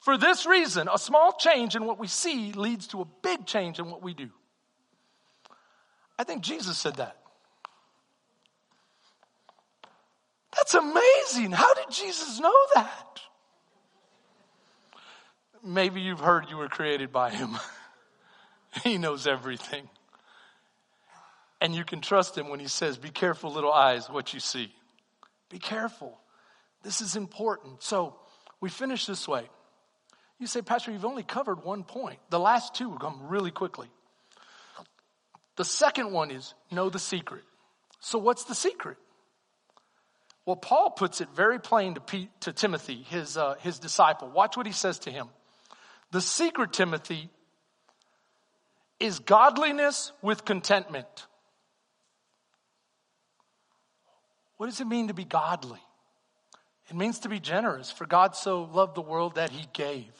For 0.00 0.18
this 0.18 0.46
reason, 0.46 0.88
a 0.92 0.98
small 0.98 1.32
change 1.32 1.76
in 1.76 1.84
what 1.84 1.98
we 1.98 2.08
see 2.08 2.52
leads 2.52 2.88
to 2.88 3.02
a 3.02 3.06
big 3.22 3.46
change 3.46 3.78
in 3.78 3.88
what 3.88 4.02
we 4.02 4.14
do. 4.14 4.30
I 6.18 6.24
think 6.24 6.42
Jesus 6.42 6.76
said 6.76 6.96
that. 6.96 7.16
That's 10.56 10.74
amazing. 10.74 11.52
How 11.52 11.72
did 11.74 11.90
Jesus 11.90 12.40
know 12.40 12.54
that? 12.74 13.20
Maybe 15.64 16.00
you've 16.00 16.20
heard 16.20 16.50
you 16.50 16.56
were 16.56 16.68
created 16.68 17.12
by 17.12 17.30
him. 17.30 17.56
he 18.84 18.98
knows 18.98 19.26
everything. 19.26 19.88
And 21.60 21.74
you 21.74 21.84
can 21.84 22.00
trust 22.00 22.36
him 22.36 22.48
when 22.48 22.58
he 22.58 22.66
says, 22.66 22.98
Be 22.98 23.10
careful, 23.10 23.52
little 23.52 23.72
eyes, 23.72 24.10
what 24.10 24.34
you 24.34 24.40
see. 24.40 24.74
Be 25.48 25.58
careful. 25.58 26.18
This 26.82 27.00
is 27.00 27.14
important. 27.14 27.82
So 27.82 28.16
we 28.60 28.68
finish 28.68 29.06
this 29.06 29.28
way. 29.28 29.48
You 30.40 30.48
say, 30.48 30.62
Pastor, 30.62 30.90
you've 30.90 31.04
only 31.04 31.22
covered 31.22 31.62
one 31.62 31.84
point. 31.84 32.18
The 32.30 32.40
last 32.40 32.74
two 32.74 32.88
will 32.88 32.98
come 32.98 33.28
really 33.28 33.52
quickly. 33.52 33.86
The 35.56 35.64
second 35.64 36.10
one 36.10 36.32
is 36.32 36.54
know 36.72 36.90
the 36.90 36.98
secret. 36.98 37.44
So 38.00 38.18
what's 38.18 38.44
the 38.44 38.54
secret? 38.54 38.96
Well, 40.44 40.56
Paul 40.56 40.90
puts 40.90 41.20
it 41.20 41.28
very 41.36 41.60
plain 41.60 41.94
to, 41.94 42.00
Pete, 42.00 42.30
to 42.40 42.52
Timothy, 42.52 43.04
his, 43.08 43.36
uh, 43.36 43.54
his 43.60 43.78
disciple. 43.78 44.28
Watch 44.28 44.56
what 44.56 44.66
he 44.66 44.72
says 44.72 44.98
to 45.00 45.10
him. 45.12 45.28
The 46.12 46.20
secret, 46.20 46.72
Timothy, 46.72 47.30
is 49.00 49.18
godliness 49.18 50.12
with 50.22 50.44
contentment. 50.44 51.26
What 54.58 54.66
does 54.66 54.80
it 54.80 54.86
mean 54.86 55.08
to 55.08 55.14
be 55.14 55.24
godly? 55.24 55.80
It 56.90 56.96
means 56.96 57.20
to 57.20 57.30
be 57.30 57.40
generous, 57.40 57.90
for 57.90 58.06
God 58.06 58.36
so 58.36 58.62
loved 58.62 58.94
the 58.94 59.00
world 59.00 59.36
that 59.36 59.50
he 59.50 59.66
gave. 59.72 60.12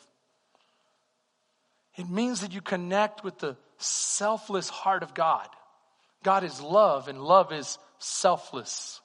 It 1.96 2.08
means 2.08 2.40
that 2.40 2.52
you 2.52 2.62
connect 2.62 3.22
with 3.22 3.38
the 3.38 3.56
selfless 3.76 4.70
heart 4.70 5.02
of 5.02 5.12
God. 5.12 5.46
God 6.24 6.42
is 6.42 6.60
love, 6.60 7.08
and 7.08 7.22
love 7.22 7.52
is 7.52 7.78
selfless. 7.98 9.02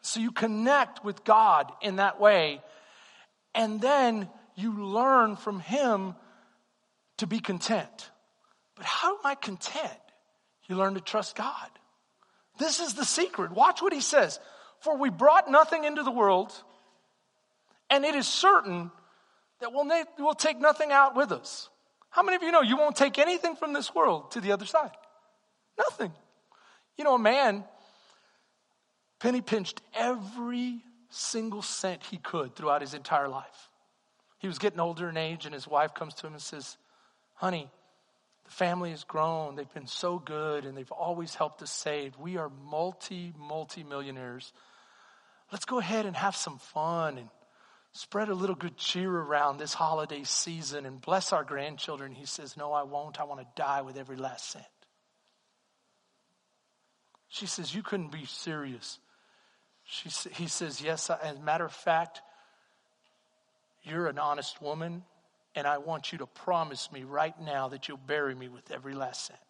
So 0.00 0.20
you 0.20 0.32
connect 0.32 1.04
with 1.04 1.22
God 1.22 1.70
in 1.82 1.96
that 1.96 2.18
way, 2.18 2.62
and 3.54 3.78
then 3.78 4.28
you 4.54 4.84
learn 4.84 5.36
from 5.36 5.60
Him 5.60 6.14
to 7.18 7.26
be 7.26 7.40
content. 7.40 8.10
But 8.76 8.84
how 8.84 9.14
am 9.14 9.20
I 9.24 9.34
content? 9.34 9.92
You 10.66 10.76
learn 10.76 10.94
to 10.94 11.00
trust 11.00 11.36
God. 11.36 11.70
This 12.58 12.80
is 12.80 12.94
the 12.94 13.04
secret. 13.04 13.52
Watch 13.52 13.82
what 13.82 13.92
He 13.92 14.00
says. 14.00 14.38
For 14.80 14.96
we 14.96 15.10
brought 15.10 15.50
nothing 15.50 15.84
into 15.84 16.02
the 16.02 16.10
world, 16.10 16.52
and 17.88 18.04
it 18.04 18.14
is 18.14 18.26
certain 18.26 18.90
that 19.60 19.72
we'll, 19.72 19.88
we'll 20.18 20.34
take 20.34 20.60
nothing 20.60 20.90
out 20.90 21.14
with 21.14 21.30
us. 21.30 21.68
How 22.10 22.22
many 22.22 22.36
of 22.36 22.42
you 22.42 22.50
know 22.50 22.62
you 22.62 22.76
won't 22.76 22.96
take 22.96 23.18
anything 23.18 23.56
from 23.56 23.72
this 23.72 23.94
world 23.94 24.32
to 24.32 24.40
the 24.40 24.52
other 24.52 24.66
side? 24.66 24.90
Nothing. 25.78 26.12
You 26.98 27.04
know, 27.04 27.14
a 27.14 27.18
man 27.18 27.64
penny 29.18 29.40
pinched 29.40 29.80
every 29.94 30.80
single 31.10 31.62
cent 31.62 32.02
he 32.04 32.18
could 32.18 32.56
throughout 32.56 32.80
his 32.80 32.92
entire 32.92 33.28
life. 33.28 33.70
He 34.42 34.48
was 34.48 34.58
getting 34.58 34.80
older 34.80 35.08
in 35.08 35.16
age, 35.16 35.46
and 35.46 35.54
his 35.54 35.68
wife 35.68 35.94
comes 35.94 36.14
to 36.14 36.26
him 36.26 36.32
and 36.32 36.42
says, 36.42 36.76
Honey, 37.34 37.70
the 38.44 38.50
family 38.50 38.90
has 38.90 39.04
grown. 39.04 39.54
They've 39.54 39.72
been 39.72 39.86
so 39.86 40.18
good, 40.18 40.64
and 40.64 40.76
they've 40.76 40.90
always 40.90 41.36
helped 41.36 41.62
us 41.62 41.70
save. 41.70 42.18
We 42.18 42.38
are 42.38 42.50
multi, 42.68 43.32
multi 43.38 43.84
millionaires. 43.84 44.52
Let's 45.52 45.64
go 45.64 45.78
ahead 45.78 46.06
and 46.06 46.16
have 46.16 46.34
some 46.34 46.58
fun 46.58 47.18
and 47.18 47.28
spread 47.92 48.30
a 48.30 48.34
little 48.34 48.56
good 48.56 48.76
cheer 48.76 49.08
around 49.08 49.58
this 49.58 49.74
holiday 49.74 50.24
season 50.24 50.86
and 50.86 51.00
bless 51.00 51.32
our 51.32 51.44
grandchildren. 51.44 52.10
He 52.10 52.26
says, 52.26 52.56
No, 52.56 52.72
I 52.72 52.82
won't. 52.82 53.20
I 53.20 53.24
want 53.24 53.42
to 53.42 53.46
die 53.54 53.82
with 53.82 53.96
every 53.96 54.16
last 54.16 54.50
cent. 54.50 54.64
She 57.28 57.46
says, 57.46 57.72
You 57.72 57.84
couldn't 57.84 58.10
be 58.10 58.24
serious. 58.24 58.98
She, 59.84 60.08
he 60.32 60.48
says, 60.48 60.82
Yes, 60.82 61.10
as 61.10 61.36
a 61.36 61.40
matter 61.40 61.64
of 61.64 61.72
fact, 61.72 62.22
you're 63.82 64.06
an 64.06 64.18
honest 64.18 64.60
woman, 64.62 65.02
and 65.54 65.66
I 65.66 65.78
want 65.78 66.12
you 66.12 66.18
to 66.18 66.26
promise 66.26 66.90
me 66.92 67.04
right 67.04 67.38
now 67.40 67.68
that 67.68 67.88
you'll 67.88 67.98
bury 67.98 68.34
me 68.34 68.48
with 68.48 68.70
every 68.70 68.94
last 68.94 69.26
cent. 69.26 69.40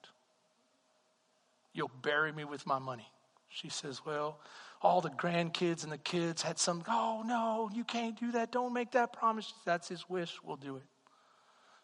You'll 1.73 1.91
bury 2.03 2.33
me 2.33 2.45
with 2.45 2.67
my 2.67 2.79
money. 2.79 3.09
She 3.49 3.69
says, 3.69 4.01
Well, 4.05 4.39
all 4.83 5.01
the 5.01 5.11
grandkids 5.11 5.85
and 5.85 5.93
the 5.93 5.99
kids 5.99 6.43
had 6.43 6.59
some, 6.59 6.83
oh 6.89 7.23
no, 7.25 7.71
you 7.73 7.85
can't 7.85 8.19
do 8.19 8.33
that. 8.33 8.51
Don't 8.51 8.73
make 8.73 8.93
that 8.93 9.13
promise. 9.13 9.53
That's 9.65 9.89
his 9.89 10.09
wish. 10.09 10.37
We'll 10.45 10.57
do 10.57 10.77
it. 10.77 10.83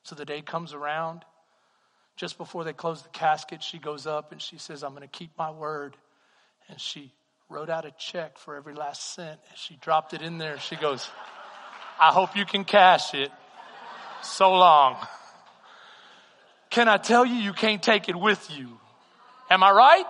So 0.02 0.14
the 0.14 0.24
day 0.24 0.42
comes 0.42 0.74
around. 0.74 1.24
Just 2.16 2.36
before 2.36 2.64
they 2.64 2.72
close 2.72 3.02
the 3.02 3.08
casket, 3.10 3.62
she 3.62 3.78
goes 3.78 4.06
up 4.06 4.32
and 4.32 4.42
she 4.42 4.58
says, 4.58 4.82
I'm 4.82 4.90
going 4.90 5.02
to 5.02 5.08
keep 5.08 5.30
my 5.38 5.52
word. 5.52 5.96
And 6.68 6.80
she 6.80 7.12
wrote 7.48 7.70
out 7.70 7.84
a 7.84 7.92
check 7.92 8.36
for 8.36 8.56
every 8.56 8.74
last 8.74 9.14
cent. 9.14 9.38
And 9.48 9.56
she 9.56 9.76
dropped 9.76 10.14
it 10.14 10.20
in 10.20 10.38
there. 10.38 10.58
She 10.58 10.74
goes, 10.74 11.08
I 12.00 12.12
hope 12.12 12.36
you 12.36 12.44
can 12.44 12.64
cash 12.64 13.14
it. 13.14 13.30
So 14.22 14.52
long. 14.52 14.96
Can 16.70 16.88
I 16.88 16.96
tell 16.96 17.24
you, 17.24 17.34
you 17.34 17.52
can't 17.52 17.82
take 17.82 18.08
it 18.08 18.16
with 18.16 18.50
you? 18.56 18.78
Am 19.50 19.62
I 19.62 19.70
right? 19.70 20.06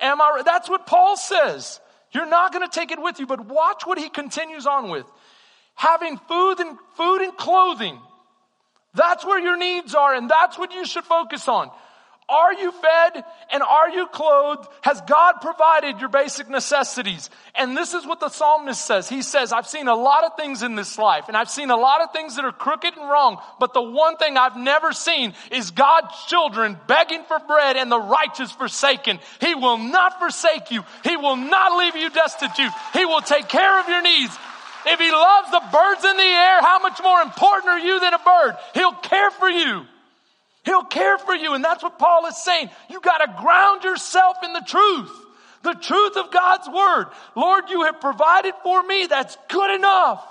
Am 0.00 0.20
I, 0.20 0.42
that's 0.44 0.68
what 0.68 0.86
Paul 0.86 1.16
says. 1.16 1.80
You're 2.12 2.28
not 2.28 2.52
going 2.52 2.66
to 2.68 2.72
take 2.72 2.90
it 2.90 3.02
with 3.02 3.18
you, 3.18 3.26
but 3.26 3.46
watch 3.46 3.82
what 3.84 3.98
he 3.98 4.08
continues 4.08 4.66
on 4.66 4.88
with. 4.88 5.06
Having 5.74 6.18
food 6.28 6.60
and 6.60 6.78
food 6.96 7.22
and 7.22 7.36
clothing. 7.36 7.98
That's 8.94 9.24
where 9.24 9.38
your 9.38 9.56
needs 9.56 9.94
are 9.94 10.14
and 10.14 10.28
that's 10.28 10.58
what 10.58 10.72
you 10.72 10.86
should 10.86 11.04
focus 11.04 11.48
on. 11.48 11.70
Are 12.28 12.52
you 12.52 12.70
fed 12.72 13.24
and 13.50 13.62
are 13.62 13.88
you 13.88 14.06
clothed? 14.06 14.68
Has 14.82 15.00
God 15.02 15.36
provided 15.40 15.98
your 15.98 16.10
basic 16.10 16.50
necessities? 16.50 17.30
And 17.54 17.74
this 17.74 17.94
is 17.94 18.06
what 18.06 18.20
the 18.20 18.28
psalmist 18.28 18.84
says. 18.84 19.08
He 19.08 19.22
says, 19.22 19.50
I've 19.50 19.66
seen 19.66 19.88
a 19.88 19.94
lot 19.94 20.24
of 20.24 20.36
things 20.36 20.62
in 20.62 20.74
this 20.74 20.98
life 20.98 21.24
and 21.28 21.36
I've 21.36 21.48
seen 21.48 21.70
a 21.70 21.76
lot 21.76 22.02
of 22.02 22.12
things 22.12 22.36
that 22.36 22.44
are 22.44 22.52
crooked 22.52 22.94
and 22.94 23.10
wrong, 23.10 23.38
but 23.58 23.72
the 23.72 23.80
one 23.80 24.18
thing 24.18 24.36
I've 24.36 24.58
never 24.58 24.92
seen 24.92 25.32
is 25.50 25.70
God's 25.70 26.14
children 26.26 26.78
begging 26.86 27.24
for 27.24 27.38
bread 27.38 27.76
and 27.78 27.90
the 27.90 28.00
righteous 28.00 28.52
forsaken. 28.52 29.20
He 29.40 29.54
will 29.54 29.78
not 29.78 30.18
forsake 30.18 30.70
you. 30.70 30.84
He 31.04 31.16
will 31.16 31.36
not 31.36 31.78
leave 31.78 31.96
you 31.96 32.10
destitute. 32.10 32.72
He 32.92 33.06
will 33.06 33.22
take 33.22 33.48
care 33.48 33.80
of 33.80 33.88
your 33.88 34.02
needs. 34.02 34.36
If 34.84 35.00
he 35.00 35.10
loves 35.10 35.50
the 35.50 35.62
birds 35.72 36.04
in 36.04 36.16
the 36.16 36.22
air, 36.22 36.60
how 36.60 36.78
much 36.80 37.00
more 37.02 37.22
important 37.22 37.70
are 37.70 37.78
you 37.78 38.00
than 38.00 38.12
a 38.12 38.18
bird? 38.18 38.54
He'll 38.74 38.92
care 38.92 39.30
for 39.30 39.48
you. 39.48 39.86
He'll 40.68 40.84
care 40.84 41.16
for 41.16 41.34
you. 41.34 41.54
And 41.54 41.64
that's 41.64 41.82
what 41.82 41.98
Paul 41.98 42.26
is 42.26 42.36
saying. 42.36 42.68
You 42.90 43.00
got 43.00 43.18
to 43.24 43.42
ground 43.42 43.84
yourself 43.84 44.36
in 44.44 44.52
the 44.52 44.62
truth. 44.66 45.10
The 45.62 45.72
truth 45.72 46.18
of 46.18 46.30
God's 46.30 46.68
word. 46.68 47.06
Lord, 47.34 47.70
you 47.70 47.84
have 47.84 48.02
provided 48.02 48.52
for 48.62 48.82
me. 48.82 49.06
That's 49.06 49.38
good 49.48 49.74
enough. 49.74 50.22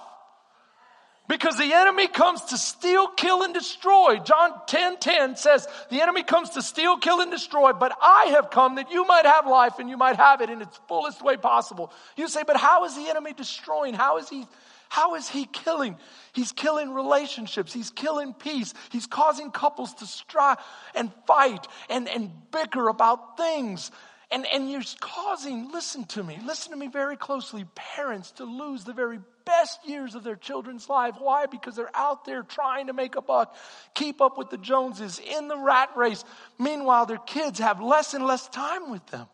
Because 1.27 1.57
the 1.57 1.73
enemy 1.73 2.07
comes 2.07 2.41
to 2.45 2.57
steal, 2.57 3.07
kill, 3.07 3.41
and 3.41 3.53
destroy. 3.53 4.19
John 4.19 4.51
10, 4.67 4.97
10 4.97 5.35
says, 5.37 5.67
the 5.89 6.01
enemy 6.01 6.21
comes 6.21 6.51
to 6.51 6.61
steal, 6.61 6.97
kill, 6.97 7.19
and 7.19 7.31
destroy, 7.31 7.73
but 7.73 7.97
I 7.99 8.27
have 8.35 8.51
come 8.51 8.75
that 8.75 8.91
you 8.91 9.05
might 9.05 9.25
have 9.25 9.47
life 9.47 9.79
and 9.79 9.89
you 9.89 9.97
might 9.97 10.17
have 10.17 10.41
it 10.41 10.51
in 10.51 10.61
its 10.61 10.79
fullest 10.87 11.21
way 11.23 11.35
possible. 11.35 11.91
You 12.15 12.27
say, 12.27 12.43
but 12.45 12.57
how 12.57 12.85
is 12.85 12.95
the 12.95 13.09
enemy 13.09 13.33
destroying? 13.33 13.95
How 13.95 14.19
is 14.19 14.29
he, 14.29 14.45
how 14.89 15.15
is 15.15 15.27
he 15.29 15.45
killing? 15.45 15.97
He's 16.33 16.51
killing 16.51 16.93
relationships. 16.93 17.73
He's 17.73 17.89
killing 17.89 18.33
peace. 18.33 18.73
He's 18.91 19.07
causing 19.07 19.51
couples 19.51 19.93
to 19.95 20.05
strive 20.05 20.57
and 20.95 21.11
fight 21.25 21.67
and, 21.89 22.07
and 22.07 22.31
bicker 22.51 22.87
about 22.87 23.37
things. 23.37 23.91
And, 24.29 24.45
and 24.53 24.69
you're 24.69 24.81
causing, 24.99 25.71
listen 25.71 26.03
to 26.05 26.23
me, 26.23 26.39
listen 26.45 26.71
to 26.71 26.77
me 26.77 26.87
very 26.87 27.15
closely, 27.15 27.65
parents 27.75 28.31
to 28.33 28.43
lose 28.43 28.83
the 28.83 28.93
very 28.93 29.19
best 29.45 29.87
years 29.87 30.15
of 30.15 30.25
their 30.25 30.35
children's 30.35 30.89
life. 30.89 31.15
Why? 31.17 31.45
Because 31.45 31.77
they're 31.77 31.95
out 31.95 32.25
there 32.25 32.43
trying 32.43 32.87
to 32.87 32.93
make 32.93 33.15
a 33.15 33.21
buck, 33.21 33.55
keep 33.95 34.19
up 34.19 34.37
with 34.37 34.49
the 34.49 34.57
Joneses 34.57 35.19
in 35.19 35.47
the 35.47 35.57
rat 35.57 35.91
race. 35.95 36.25
Meanwhile, 36.59 37.05
their 37.05 37.17
kids 37.17 37.59
have 37.59 37.81
less 37.81 38.13
and 38.13 38.25
less 38.25 38.49
time 38.49 38.91
with 38.91 39.05
them. 39.07 39.27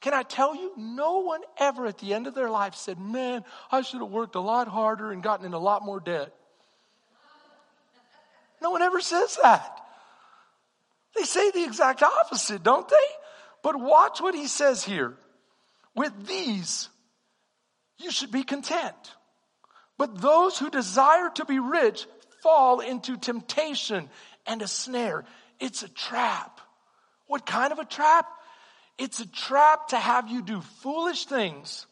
Can 0.00 0.14
I 0.14 0.22
tell 0.22 0.54
you, 0.54 0.72
no 0.76 1.18
one 1.20 1.42
ever 1.58 1.86
at 1.86 1.98
the 1.98 2.14
end 2.14 2.26
of 2.26 2.34
their 2.34 2.48
life 2.48 2.74
said, 2.74 2.98
Man, 2.98 3.44
I 3.70 3.82
should 3.82 4.00
have 4.00 4.10
worked 4.10 4.34
a 4.34 4.40
lot 4.40 4.66
harder 4.66 5.12
and 5.12 5.22
gotten 5.22 5.44
in 5.44 5.52
a 5.52 5.58
lot 5.58 5.84
more 5.84 6.00
debt. 6.00 6.32
No 8.62 8.70
one 8.70 8.82
ever 8.82 9.00
says 9.00 9.38
that. 9.42 9.80
They 11.16 11.22
say 11.24 11.50
the 11.50 11.64
exact 11.64 12.02
opposite, 12.02 12.62
don't 12.62 12.88
they? 12.88 12.96
But 13.62 13.78
watch 13.78 14.20
what 14.20 14.34
he 14.34 14.46
says 14.46 14.84
here. 14.84 15.14
With 15.94 16.26
these, 16.26 16.88
you 17.98 18.10
should 18.10 18.30
be 18.30 18.42
content. 18.42 18.94
But 19.98 20.20
those 20.20 20.58
who 20.58 20.70
desire 20.70 21.30
to 21.34 21.44
be 21.44 21.58
rich 21.58 22.06
fall 22.42 22.80
into 22.80 23.18
temptation 23.18 24.08
and 24.46 24.62
a 24.62 24.68
snare. 24.68 25.24
It's 25.58 25.82
a 25.82 25.88
trap. 25.88 26.60
What 27.26 27.44
kind 27.44 27.72
of 27.72 27.78
a 27.78 27.84
trap? 27.84 28.26
It's 29.00 29.18
a 29.18 29.26
trap 29.26 29.88
to 29.88 29.96
have 29.96 30.28
you 30.28 30.42
do 30.42 30.60
foolish 30.82 31.24
things 31.24 31.86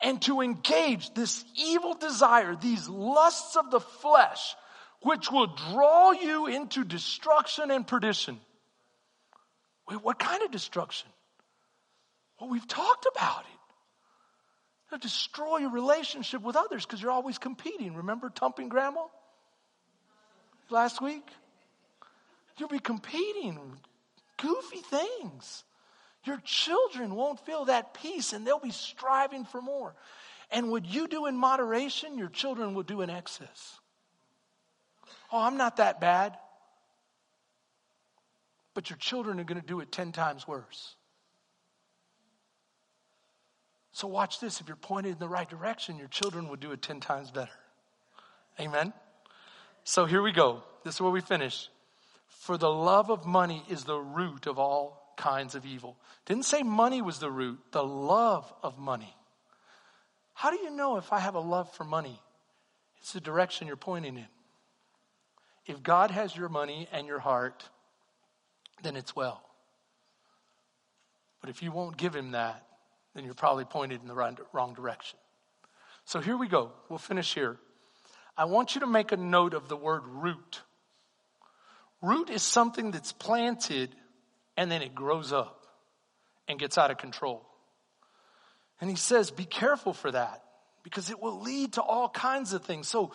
and 0.00 0.20
to 0.22 0.40
engage 0.40 1.14
this 1.14 1.44
evil 1.54 1.94
desire, 1.94 2.56
these 2.56 2.88
lusts 2.88 3.54
of 3.54 3.70
the 3.70 3.78
flesh, 3.78 4.56
which 5.02 5.30
will 5.30 5.54
draw 5.70 6.10
you 6.10 6.48
into 6.48 6.82
destruction 6.82 7.70
and 7.70 7.86
perdition. 7.86 8.40
Wait, 9.88 10.02
what 10.02 10.18
kind 10.18 10.42
of 10.42 10.50
destruction? 10.50 11.08
Well, 12.40 12.50
we've 12.50 12.66
talked 12.66 13.06
about 13.14 13.42
it. 13.42 13.58
It'll 14.88 15.00
destroy 15.00 15.58
your 15.58 15.70
relationship 15.70 16.42
with 16.42 16.56
others 16.56 16.84
because 16.84 17.00
you're 17.00 17.12
always 17.12 17.38
competing. 17.38 17.94
Remember 17.94 18.30
Tumping 18.30 18.68
Grandma 18.68 19.04
last 20.70 21.00
week? 21.00 21.28
You'll 22.58 22.68
be 22.68 22.80
competing 22.80 23.60
goofy 24.38 24.78
things. 24.78 25.62
Your 26.24 26.40
children 26.44 27.14
won't 27.14 27.44
feel 27.44 27.66
that 27.66 27.94
peace 27.94 28.32
and 28.32 28.46
they'll 28.46 28.60
be 28.60 28.70
striving 28.70 29.44
for 29.44 29.60
more. 29.60 29.94
And 30.50 30.70
what 30.70 30.84
you 30.84 31.08
do 31.08 31.26
in 31.26 31.36
moderation, 31.36 32.18
your 32.18 32.28
children 32.28 32.74
will 32.74 32.82
do 32.82 33.00
in 33.00 33.10
excess. 33.10 33.80
Oh, 35.32 35.40
I'm 35.40 35.56
not 35.56 35.78
that 35.78 36.00
bad 36.00 36.36
but 38.74 38.90
your 38.90 38.96
children 38.96 39.38
are 39.40 39.44
going 39.44 39.60
to 39.60 39.66
do 39.66 39.80
it 39.80 39.92
10 39.92 40.12
times 40.12 40.48
worse. 40.48 40.94
So, 43.92 44.08
watch 44.08 44.40
this. 44.40 44.60
If 44.60 44.68
you're 44.68 44.76
pointed 44.76 45.12
in 45.12 45.18
the 45.18 45.28
right 45.28 45.48
direction, 45.48 45.98
your 45.98 46.08
children 46.08 46.48
will 46.48 46.56
do 46.56 46.72
it 46.72 46.80
10 46.80 47.00
times 47.00 47.30
better. 47.30 47.52
Amen? 48.58 48.94
So, 49.84 50.06
here 50.06 50.22
we 50.22 50.32
go. 50.32 50.62
This 50.82 50.94
is 50.94 51.00
where 51.00 51.10
we 51.10 51.20
finish. 51.20 51.68
For 52.28 52.56
the 52.56 52.70
love 52.70 53.10
of 53.10 53.26
money 53.26 53.62
is 53.68 53.84
the 53.84 53.98
root 53.98 54.46
of 54.46 54.58
all 54.58 55.01
kinds 55.16 55.54
of 55.54 55.64
evil. 55.66 55.96
Didn't 56.26 56.44
say 56.44 56.62
money 56.62 57.02
was 57.02 57.18
the 57.18 57.30
root, 57.30 57.58
the 57.72 57.84
love 57.84 58.52
of 58.62 58.78
money. 58.78 59.14
How 60.34 60.50
do 60.50 60.58
you 60.58 60.70
know 60.70 60.96
if 60.96 61.12
I 61.12 61.18
have 61.18 61.34
a 61.34 61.40
love 61.40 61.72
for 61.74 61.84
money? 61.84 62.20
It's 63.00 63.12
the 63.12 63.20
direction 63.20 63.66
you're 63.66 63.76
pointing 63.76 64.16
in. 64.16 64.26
If 65.66 65.82
God 65.82 66.10
has 66.10 66.36
your 66.36 66.48
money 66.48 66.88
and 66.92 67.06
your 67.06 67.20
heart, 67.20 67.68
then 68.82 68.96
it's 68.96 69.14
well. 69.14 69.42
But 71.40 71.50
if 71.50 71.62
you 71.62 71.72
won't 71.72 71.96
give 71.96 72.14
him 72.14 72.32
that, 72.32 72.64
then 73.14 73.24
you're 73.24 73.34
probably 73.34 73.64
pointed 73.64 74.00
in 74.00 74.08
the 74.08 74.36
wrong 74.52 74.74
direction. 74.74 75.18
So 76.04 76.20
here 76.20 76.36
we 76.36 76.48
go. 76.48 76.72
We'll 76.88 76.98
finish 76.98 77.34
here. 77.34 77.58
I 78.36 78.46
want 78.46 78.74
you 78.74 78.80
to 78.80 78.86
make 78.86 79.12
a 79.12 79.16
note 79.16 79.54
of 79.54 79.68
the 79.68 79.76
word 79.76 80.02
root. 80.06 80.62
Root 82.00 82.30
is 82.30 82.42
something 82.42 82.90
that's 82.90 83.12
planted 83.12 83.94
and 84.56 84.70
then 84.70 84.82
it 84.82 84.94
grows 84.94 85.32
up 85.32 85.66
and 86.48 86.58
gets 86.58 86.78
out 86.78 86.90
of 86.90 86.98
control. 86.98 87.46
And 88.80 88.90
he 88.90 88.96
says, 88.96 89.30
be 89.30 89.44
careful 89.44 89.92
for 89.92 90.10
that 90.10 90.42
because 90.82 91.10
it 91.10 91.20
will 91.20 91.40
lead 91.40 91.74
to 91.74 91.82
all 91.82 92.08
kinds 92.08 92.52
of 92.52 92.64
things. 92.64 92.88
So, 92.88 93.12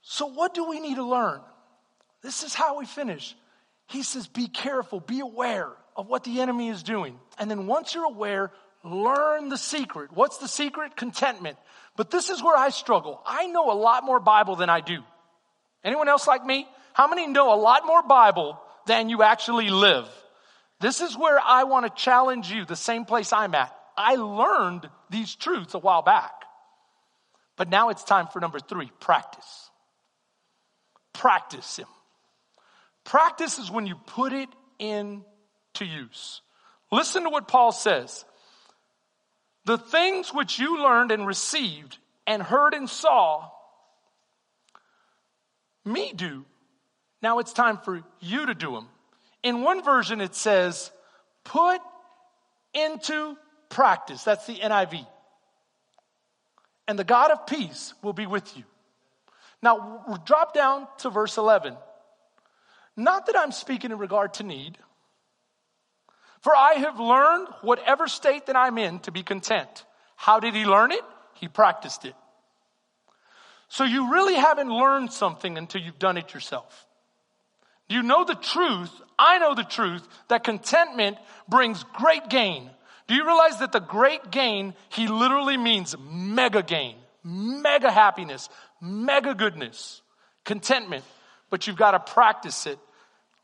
so 0.00 0.26
what 0.26 0.54
do 0.54 0.68
we 0.68 0.80
need 0.80 0.96
to 0.96 1.04
learn? 1.04 1.40
This 2.22 2.42
is 2.42 2.54
how 2.54 2.78
we 2.78 2.86
finish. 2.86 3.36
He 3.88 4.02
says, 4.02 4.26
be 4.26 4.48
careful, 4.48 5.00
be 5.00 5.20
aware 5.20 5.68
of 5.96 6.08
what 6.08 6.24
the 6.24 6.40
enemy 6.40 6.68
is 6.68 6.82
doing. 6.82 7.18
And 7.38 7.50
then 7.50 7.66
once 7.66 7.94
you're 7.94 8.06
aware, 8.06 8.52
learn 8.82 9.50
the 9.50 9.58
secret. 9.58 10.12
What's 10.12 10.38
the 10.38 10.48
secret? 10.48 10.96
Contentment. 10.96 11.58
But 11.96 12.10
this 12.10 12.30
is 12.30 12.42
where 12.42 12.56
I 12.56 12.70
struggle. 12.70 13.20
I 13.26 13.46
know 13.48 13.70
a 13.70 13.74
lot 13.74 14.04
more 14.04 14.18
Bible 14.18 14.56
than 14.56 14.70
I 14.70 14.80
do. 14.80 15.02
Anyone 15.84 16.08
else 16.08 16.26
like 16.26 16.44
me? 16.44 16.66
How 16.94 17.08
many 17.08 17.26
know 17.26 17.52
a 17.52 17.60
lot 17.60 17.86
more 17.86 18.02
Bible 18.02 18.58
than 18.86 19.08
you 19.08 19.22
actually 19.22 19.70
live? 19.70 20.08
This 20.80 21.00
is 21.00 21.16
where 21.16 21.38
I 21.38 21.64
want 21.64 21.86
to 21.86 22.02
challenge 22.02 22.50
you, 22.50 22.64
the 22.64 22.76
same 22.76 23.04
place 23.04 23.32
I'm 23.32 23.54
at. 23.54 23.74
I 23.96 24.16
learned 24.16 24.88
these 25.10 25.34
truths 25.34 25.74
a 25.74 25.78
while 25.78 26.02
back. 26.02 26.32
But 27.56 27.68
now 27.68 27.90
it's 27.90 28.02
time 28.02 28.26
for 28.26 28.40
number 28.40 28.58
three 28.58 28.90
practice. 28.98 29.70
Practice 31.12 31.76
Him. 31.76 31.86
Practice 33.04 33.58
is 33.58 33.70
when 33.70 33.86
you 33.86 33.94
put 34.06 34.32
it 34.32 34.48
into 34.78 35.84
use. 35.84 36.40
Listen 36.90 37.24
to 37.24 37.30
what 37.30 37.48
Paul 37.48 37.72
says. 37.72 38.24
The 39.64 39.78
things 39.78 40.32
which 40.34 40.58
you 40.58 40.82
learned 40.82 41.12
and 41.12 41.26
received 41.26 41.98
and 42.26 42.42
heard 42.42 42.74
and 42.74 42.88
saw 42.88 43.48
me 45.84 46.12
do. 46.14 46.44
Now 47.22 47.38
it's 47.38 47.52
time 47.52 47.78
for 47.78 48.02
you 48.20 48.46
to 48.46 48.54
do 48.54 48.72
them. 48.72 48.88
In 49.42 49.62
one 49.62 49.82
version, 49.82 50.20
it 50.20 50.34
says, 50.34 50.90
put 51.44 51.80
into 52.74 53.36
practice. 53.68 54.22
That's 54.24 54.46
the 54.46 54.56
NIV. 54.56 55.06
And 56.88 56.98
the 56.98 57.04
God 57.04 57.30
of 57.30 57.46
peace 57.46 57.94
will 58.02 58.12
be 58.12 58.26
with 58.26 58.56
you. 58.56 58.64
Now, 59.62 60.04
we'll 60.06 60.22
drop 60.24 60.52
down 60.52 60.88
to 60.98 61.10
verse 61.10 61.36
11. 61.38 61.76
Not 62.96 63.26
that 63.26 63.38
I'm 63.38 63.52
speaking 63.52 63.92
in 63.92 63.98
regard 63.98 64.34
to 64.34 64.42
need, 64.42 64.76
for 66.40 66.54
I 66.54 66.74
have 66.74 66.98
learned 66.98 67.48
whatever 67.62 68.08
state 68.08 68.46
that 68.46 68.56
I'm 68.56 68.76
in 68.78 68.98
to 69.00 69.12
be 69.12 69.22
content. 69.22 69.84
How 70.16 70.40
did 70.40 70.54
he 70.54 70.64
learn 70.66 70.90
it? 70.90 71.02
He 71.34 71.46
practiced 71.46 72.04
it. 72.04 72.14
So 73.68 73.84
you 73.84 74.10
really 74.12 74.34
haven't 74.34 74.68
learned 74.68 75.12
something 75.12 75.56
until 75.56 75.80
you've 75.80 75.98
done 75.98 76.18
it 76.18 76.34
yourself. 76.34 76.86
You 77.88 78.02
know 78.02 78.24
the 78.24 78.34
truth? 78.34 78.90
I 79.18 79.38
know 79.38 79.54
the 79.54 79.64
truth 79.64 80.06
that 80.28 80.44
contentment 80.44 81.18
brings 81.48 81.84
great 81.94 82.28
gain. 82.28 82.70
Do 83.08 83.14
you 83.14 83.26
realize 83.26 83.58
that 83.58 83.72
the 83.72 83.80
great 83.80 84.30
gain, 84.30 84.74
he 84.90 85.08
literally 85.08 85.56
means 85.56 85.94
mega 85.98 86.62
gain, 86.62 86.96
mega 87.24 87.90
happiness, 87.90 88.48
mega 88.80 89.34
goodness, 89.34 90.00
contentment 90.44 91.04
but 91.52 91.66
you've 91.66 91.76
got 91.76 91.90
to 91.90 92.00
practice 92.14 92.66
it. 92.66 92.78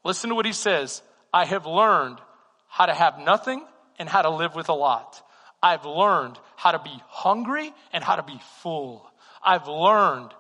Listen 0.03 0.31
to 0.31 0.35
what 0.35 0.47
he 0.47 0.55
says. 0.55 1.03
I 1.31 1.45
have 1.45 1.67
learned 1.67 2.19
how 2.67 2.87
to 2.87 2.95
have 2.95 3.19
nothing 3.19 3.63
and 3.99 4.09
how 4.09 4.23
to 4.23 4.31
live 4.31 4.55
with 4.55 4.71
a 4.71 4.75
lot. 4.75 5.23
I've 5.63 5.85
learned 5.85 6.39
how 6.57 6.73
to 6.73 6.79
be 6.79 7.03
hungry 7.07 7.71
and 7.93 8.03
how 8.03 8.17
to 8.17 8.23
be 8.23 8.41
full. 8.63 9.07
I've 9.45 9.69
learned. 9.69 10.33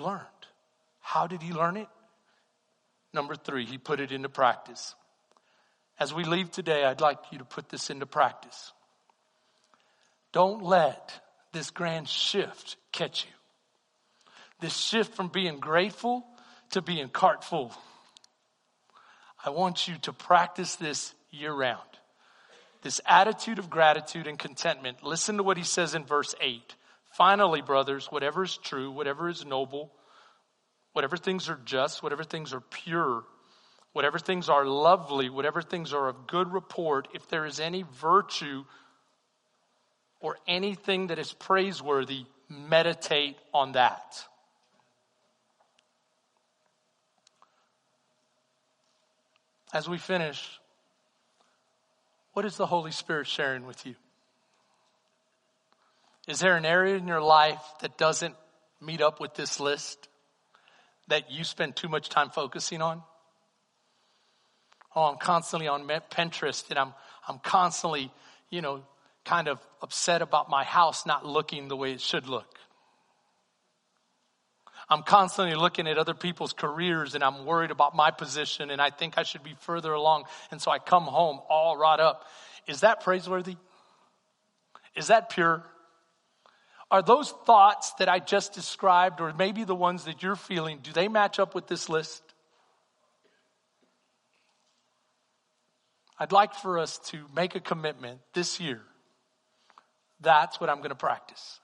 Learned. 0.00 0.26
How 1.00 1.26
did 1.26 1.42
he 1.42 1.52
learn 1.52 1.76
it? 1.76 1.88
Number 3.12 3.34
three, 3.34 3.64
he 3.64 3.78
put 3.78 4.00
it 4.00 4.12
into 4.12 4.28
practice. 4.28 4.94
As 5.98 6.14
we 6.14 6.24
leave 6.24 6.50
today, 6.50 6.84
I'd 6.84 7.00
like 7.00 7.18
you 7.30 7.38
to 7.38 7.44
put 7.44 7.68
this 7.68 7.90
into 7.90 8.06
practice. 8.06 8.72
Don't 10.32 10.62
let 10.62 11.20
this 11.52 11.70
grand 11.70 12.08
shift 12.08 12.76
catch 12.92 13.24
you 13.24 13.30
this 14.60 14.76
shift 14.76 15.14
from 15.14 15.28
being 15.28 15.58
grateful 15.58 16.24
to 16.70 16.82
being 16.82 17.08
cart 17.08 17.42
full. 17.42 17.72
I 19.44 19.50
want 19.50 19.88
you 19.88 19.96
to 20.02 20.12
practice 20.12 20.76
this 20.76 21.14
year 21.30 21.52
round. 21.52 21.80
this 22.82 23.00
attitude 23.04 23.58
of 23.58 23.68
gratitude 23.68 24.26
and 24.26 24.38
contentment, 24.38 25.02
listen 25.02 25.36
to 25.36 25.42
what 25.42 25.58
he 25.58 25.64
says 25.64 25.94
in 25.94 26.02
verse 26.02 26.34
8. 26.40 26.74
Finally, 27.10 27.60
brothers, 27.60 28.06
whatever 28.06 28.44
is 28.44 28.56
true, 28.56 28.90
whatever 28.90 29.28
is 29.28 29.44
noble, 29.44 29.92
whatever 30.92 31.16
things 31.16 31.48
are 31.48 31.58
just, 31.64 32.02
whatever 32.02 32.24
things 32.24 32.52
are 32.52 32.60
pure, 32.60 33.24
whatever 33.92 34.18
things 34.18 34.48
are 34.48 34.64
lovely, 34.64 35.28
whatever 35.28 35.60
things 35.60 35.92
are 35.92 36.08
of 36.08 36.26
good 36.26 36.52
report, 36.52 37.08
if 37.12 37.28
there 37.28 37.44
is 37.44 37.58
any 37.58 37.84
virtue 38.00 38.64
or 40.20 40.36
anything 40.46 41.08
that 41.08 41.18
is 41.18 41.32
praiseworthy, 41.32 42.26
meditate 42.48 43.36
on 43.52 43.72
that. 43.72 44.24
As 49.72 49.88
we 49.88 49.98
finish, 49.98 50.60
what 52.32 52.44
is 52.44 52.56
the 52.56 52.66
Holy 52.66 52.92
Spirit 52.92 53.26
sharing 53.26 53.66
with 53.66 53.86
you? 53.86 53.94
Is 56.30 56.38
there 56.38 56.56
an 56.56 56.64
area 56.64 56.94
in 56.94 57.08
your 57.08 57.20
life 57.20 57.60
that 57.80 57.98
doesn't 57.98 58.36
meet 58.80 59.00
up 59.00 59.18
with 59.18 59.34
this 59.34 59.58
list 59.58 60.06
that 61.08 61.32
you 61.32 61.42
spend 61.42 61.74
too 61.74 61.88
much 61.88 62.08
time 62.08 62.30
focusing 62.30 62.80
on? 62.80 63.02
Oh, 64.94 65.06
I'm 65.06 65.16
constantly 65.16 65.66
on 65.66 65.88
Pinterest 65.88 66.70
and 66.70 66.78
I'm, 66.78 66.94
I'm 67.26 67.40
constantly, 67.40 68.12
you 68.48 68.62
know, 68.62 68.84
kind 69.24 69.48
of 69.48 69.58
upset 69.82 70.22
about 70.22 70.48
my 70.48 70.62
house 70.62 71.04
not 71.04 71.26
looking 71.26 71.66
the 71.66 71.76
way 71.76 71.94
it 71.94 72.00
should 72.00 72.28
look. 72.28 72.60
I'm 74.88 75.02
constantly 75.02 75.56
looking 75.56 75.88
at 75.88 75.98
other 75.98 76.14
people's 76.14 76.52
careers 76.52 77.16
and 77.16 77.24
I'm 77.24 77.44
worried 77.44 77.72
about 77.72 77.96
my 77.96 78.12
position 78.12 78.70
and 78.70 78.80
I 78.80 78.90
think 78.90 79.18
I 79.18 79.24
should 79.24 79.42
be 79.42 79.56
further 79.62 79.92
along. 79.92 80.26
And 80.52 80.62
so 80.62 80.70
I 80.70 80.78
come 80.78 81.06
home 81.06 81.40
all 81.48 81.76
wrought 81.76 81.98
up. 81.98 82.24
Is 82.68 82.82
that 82.82 83.00
praiseworthy? 83.00 83.56
Is 84.94 85.08
that 85.08 85.30
pure? 85.30 85.64
Are 86.90 87.02
those 87.02 87.30
thoughts 87.46 87.92
that 87.98 88.08
I 88.08 88.18
just 88.18 88.52
described, 88.52 89.20
or 89.20 89.32
maybe 89.32 89.64
the 89.64 89.76
ones 89.76 90.04
that 90.04 90.22
you're 90.22 90.36
feeling, 90.36 90.80
do 90.82 90.92
they 90.92 91.06
match 91.06 91.38
up 91.38 91.54
with 91.54 91.68
this 91.68 91.88
list? 91.88 92.22
I'd 96.18 96.32
like 96.32 96.54
for 96.54 96.78
us 96.78 96.98
to 97.10 97.24
make 97.34 97.54
a 97.54 97.60
commitment 97.60 98.20
this 98.34 98.60
year. 98.60 98.80
That's 100.20 100.60
what 100.60 100.68
I'm 100.68 100.78
going 100.78 100.90
to 100.90 100.96
practice. 100.96 101.60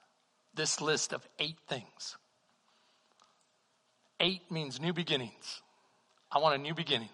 This 0.55 0.81
list 0.81 1.13
of 1.13 1.27
eight 1.37 1.57
things. 1.67 2.17
Eight 4.19 4.49
means 4.49 4.81
new 4.81 4.93
beginnings. 4.93 5.61
I 6.31 6.39
want 6.39 6.55
a 6.55 6.57
new 6.57 6.73
beginning. 6.73 7.09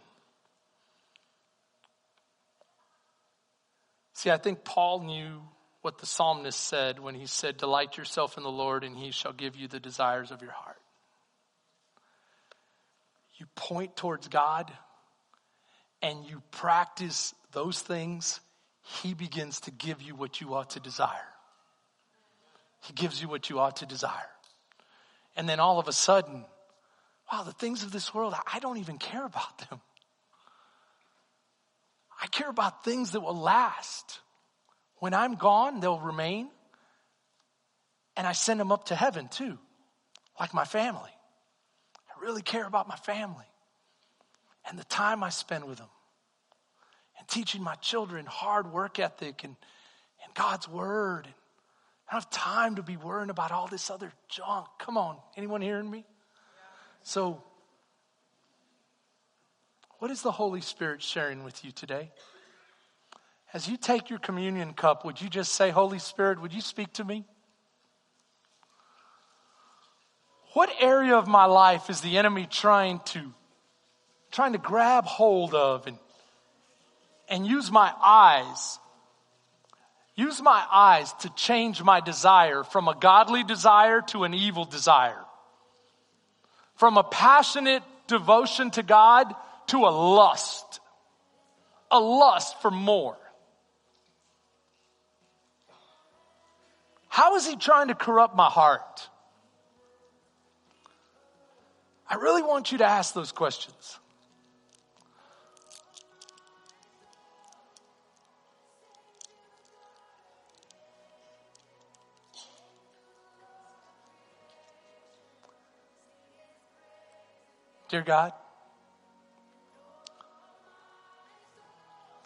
See, 4.13 4.31
I 4.31 4.37
think 4.37 4.63
Paul 4.63 5.01
knew 5.01 5.41
what 5.83 5.97
the 5.97 6.05
psalmist 6.05 6.59
said 6.59 6.97
when 6.97 7.13
he 7.13 7.27
said, 7.27 7.57
Delight 7.57 7.97
yourself 7.97 8.37
in 8.37 8.43
the 8.43 8.49
Lord, 8.49 8.85
and 8.85 8.97
he 8.97 9.11
shall 9.11 9.33
give 9.33 9.57
you 9.57 9.67
the 9.67 9.81
desires 9.81 10.31
of 10.31 10.41
your 10.41 10.51
heart. 10.51 10.79
You 13.35 13.45
point 13.55 13.97
towards 13.97 14.29
God 14.29 14.71
and 16.01 16.25
you 16.25 16.41
practice 16.51 17.35
those 17.51 17.81
things, 17.81 18.39
he 19.01 19.13
begins 19.13 19.59
to 19.61 19.71
give 19.71 20.01
you 20.01 20.15
what 20.15 20.39
you 20.39 20.53
ought 20.53 20.71
to 20.71 20.79
desire. 20.79 21.09
He 22.81 22.93
gives 22.93 23.21
you 23.21 23.27
what 23.27 23.49
you 23.49 23.59
ought 23.59 23.77
to 23.77 23.85
desire. 23.85 24.29
And 25.35 25.49
then 25.49 25.59
all 25.59 25.79
of 25.79 25.89
a 25.89 25.93
sudden, 25.93 26.45
wow, 27.31 27.43
the 27.43 27.51
things 27.51 27.83
of 27.83 27.91
this 27.91 28.13
world, 28.13 28.33
I 28.51 28.59
don't 28.59 28.77
even 28.77 28.97
care 28.97 29.25
about 29.25 29.57
them. 29.69 29.81
I 32.21 32.27
care 32.27 32.49
about 32.49 32.85
things 32.85 33.11
that 33.11 33.21
will 33.21 33.37
last. 33.37 34.19
When 35.03 35.13
I'm 35.13 35.35
gone, 35.35 35.81
they'll 35.81 35.99
remain. 35.99 36.47
And 38.15 38.25
I 38.25 38.31
send 38.31 38.57
them 38.57 38.71
up 38.71 38.85
to 38.85 38.95
heaven 38.95 39.27
too, 39.27 39.59
like 40.39 40.53
my 40.53 40.63
family. 40.63 41.09
I 42.07 42.23
really 42.23 42.41
care 42.41 42.65
about 42.65 42.87
my 42.87 42.95
family 42.95 43.43
and 44.65 44.79
the 44.79 44.85
time 44.85 45.21
I 45.21 45.27
spend 45.27 45.65
with 45.65 45.79
them 45.79 45.89
and 47.19 47.27
teaching 47.27 47.61
my 47.61 47.75
children 47.75 48.25
hard 48.25 48.71
work 48.71 48.97
ethic 48.97 49.43
and, 49.43 49.57
and 50.23 50.33
God's 50.35 50.69
word. 50.69 51.25
And 51.25 51.35
I 52.07 52.13
don't 52.13 52.23
have 52.23 52.29
time 52.29 52.75
to 52.77 52.81
be 52.81 52.95
worrying 52.95 53.29
about 53.29 53.51
all 53.51 53.67
this 53.67 53.89
other 53.89 54.09
junk. 54.29 54.67
Come 54.79 54.97
on, 54.97 55.17
anyone 55.35 55.61
hearing 55.61 55.91
me? 55.91 56.05
So, 57.01 57.43
what 59.99 60.11
is 60.11 60.21
the 60.21 60.31
Holy 60.31 60.61
Spirit 60.61 61.01
sharing 61.01 61.43
with 61.43 61.65
you 61.65 61.71
today? 61.71 62.09
As 63.53 63.67
you 63.67 63.77
take 63.77 64.09
your 64.09 64.17
communion 64.17 64.73
cup, 64.73 65.05
would 65.05 65.21
you 65.21 65.29
just 65.29 65.53
say, 65.53 65.69
Holy 65.69 65.99
Spirit, 65.99 66.41
would 66.41 66.53
you 66.53 66.61
speak 66.61 66.91
to 66.93 67.03
me? 67.03 67.23
What 70.53 70.71
area 70.79 71.15
of 71.15 71.27
my 71.27 71.45
life 71.45 71.89
is 71.89 72.01
the 72.01 72.17
enemy 72.17 72.47
trying 72.49 72.99
to 73.05 73.33
trying 74.31 74.53
to 74.53 74.59
grab 74.59 75.05
hold 75.05 75.53
of 75.53 75.85
and 75.85 75.97
and 77.29 77.45
use 77.45 77.71
my 77.71 77.91
eyes 78.03 78.79
use 80.15 80.41
my 80.41 80.63
eyes 80.71 81.11
to 81.13 81.29
change 81.35 81.81
my 81.81 81.99
desire 81.99 82.63
from 82.63 82.87
a 82.87 82.95
godly 82.95 83.43
desire 83.43 84.01
to 84.01 84.23
an 84.23 84.33
evil 84.33 84.65
desire 84.65 85.25
from 86.75 86.97
a 86.97 87.03
passionate 87.03 87.83
devotion 88.07 88.69
to 88.71 88.83
God 88.83 89.33
to 89.67 89.77
a 89.77 89.89
lust 89.89 90.79
a 91.89 91.99
lust 91.99 92.61
for 92.61 92.69
more 92.69 93.17
How 97.13 97.35
is 97.35 97.45
he 97.45 97.55
trying 97.55 97.89
to 97.89 97.93
corrupt 97.93 98.35
my 98.35 98.47
heart? 98.47 99.07
I 102.09 102.15
really 102.15 102.41
want 102.41 102.71
you 102.71 102.79
to 102.79 102.85
ask 102.85 103.13
those 103.13 103.31
questions. 103.31 103.99
Dear 117.89 118.01
God, 118.01 118.33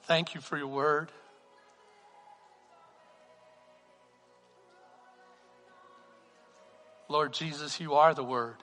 thank 0.04 0.34
you 0.34 0.40
for 0.40 0.58
your 0.58 0.68
word. 0.68 1.12
Lord 7.10 7.34
Jesus, 7.34 7.80
you 7.80 7.96
are 7.96 8.14
the 8.14 8.24
Word. 8.24 8.58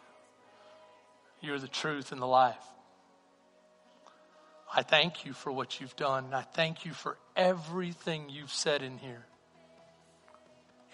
You 1.41 1.55
are 1.55 1.59
the 1.59 1.69
truth 1.69 2.13
and 2.13 2.21
the 2.21 2.27
life. 2.27 2.57
I 4.75 4.83
thank 4.83 5.25
you 5.25 5.33
for 5.33 5.53
what 5.53 5.81
you've 5.81 5.95
done. 5.97 6.35
I 6.35 6.43
thank 6.43 6.85
you 6.85 6.93
for 6.93 7.17
everything 7.37 8.29
you've 8.29 8.53
said 8.53 8.83
in 8.83 8.99
here. 8.99 9.25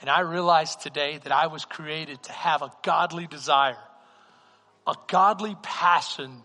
And 0.01 0.11
I 0.11 0.21
realize 0.21 0.77
today 0.77 1.19
that 1.23 1.33
I 1.33 1.47
was 1.47 1.65
created 1.65 2.23
to 2.25 2.33
have 2.33 2.63
a 2.63 2.73
godly 2.83 3.27
desire, 3.27 3.77
a 4.87 4.95
godly 5.09 5.57
passion 5.63 6.43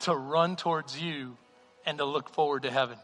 to 0.00 0.14
run 0.14 0.56
towards 0.56 1.00
you 1.00 1.36
and 1.86 1.98
to 1.98 2.04
look 2.04 2.30
forward 2.30 2.62
to 2.62 2.70
heaven. 2.70 2.98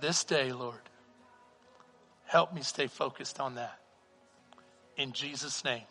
This 0.00 0.24
day, 0.24 0.52
Lord, 0.52 0.80
Help 2.34 2.52
me 2.52 2.62
stay 2.62 2.88
focused 2.88 3.38
on 3.38 3.54
that. 3.54 3.78
In 4.96 5.12
Jesus' 5.12 5.64
name. 5.64 5.84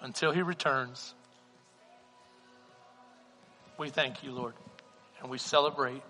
Until 0.00 0.30
he 0.30 0.42
returns, 0.42 1.12
we 3.76 3.90
thank 3.90 4.22
you, 4.22 4.30
Lord, 4.30 4.54
and 5.20 5.28
we 5.28 5.38
celebrate 5.38 6.02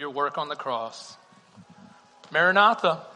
your 0.00 0.10
work 0.10 0.36
on 0.36 0.48
the 0.48 0.56
cross. 0.56 1.16
Maranatha. 2.32 3.06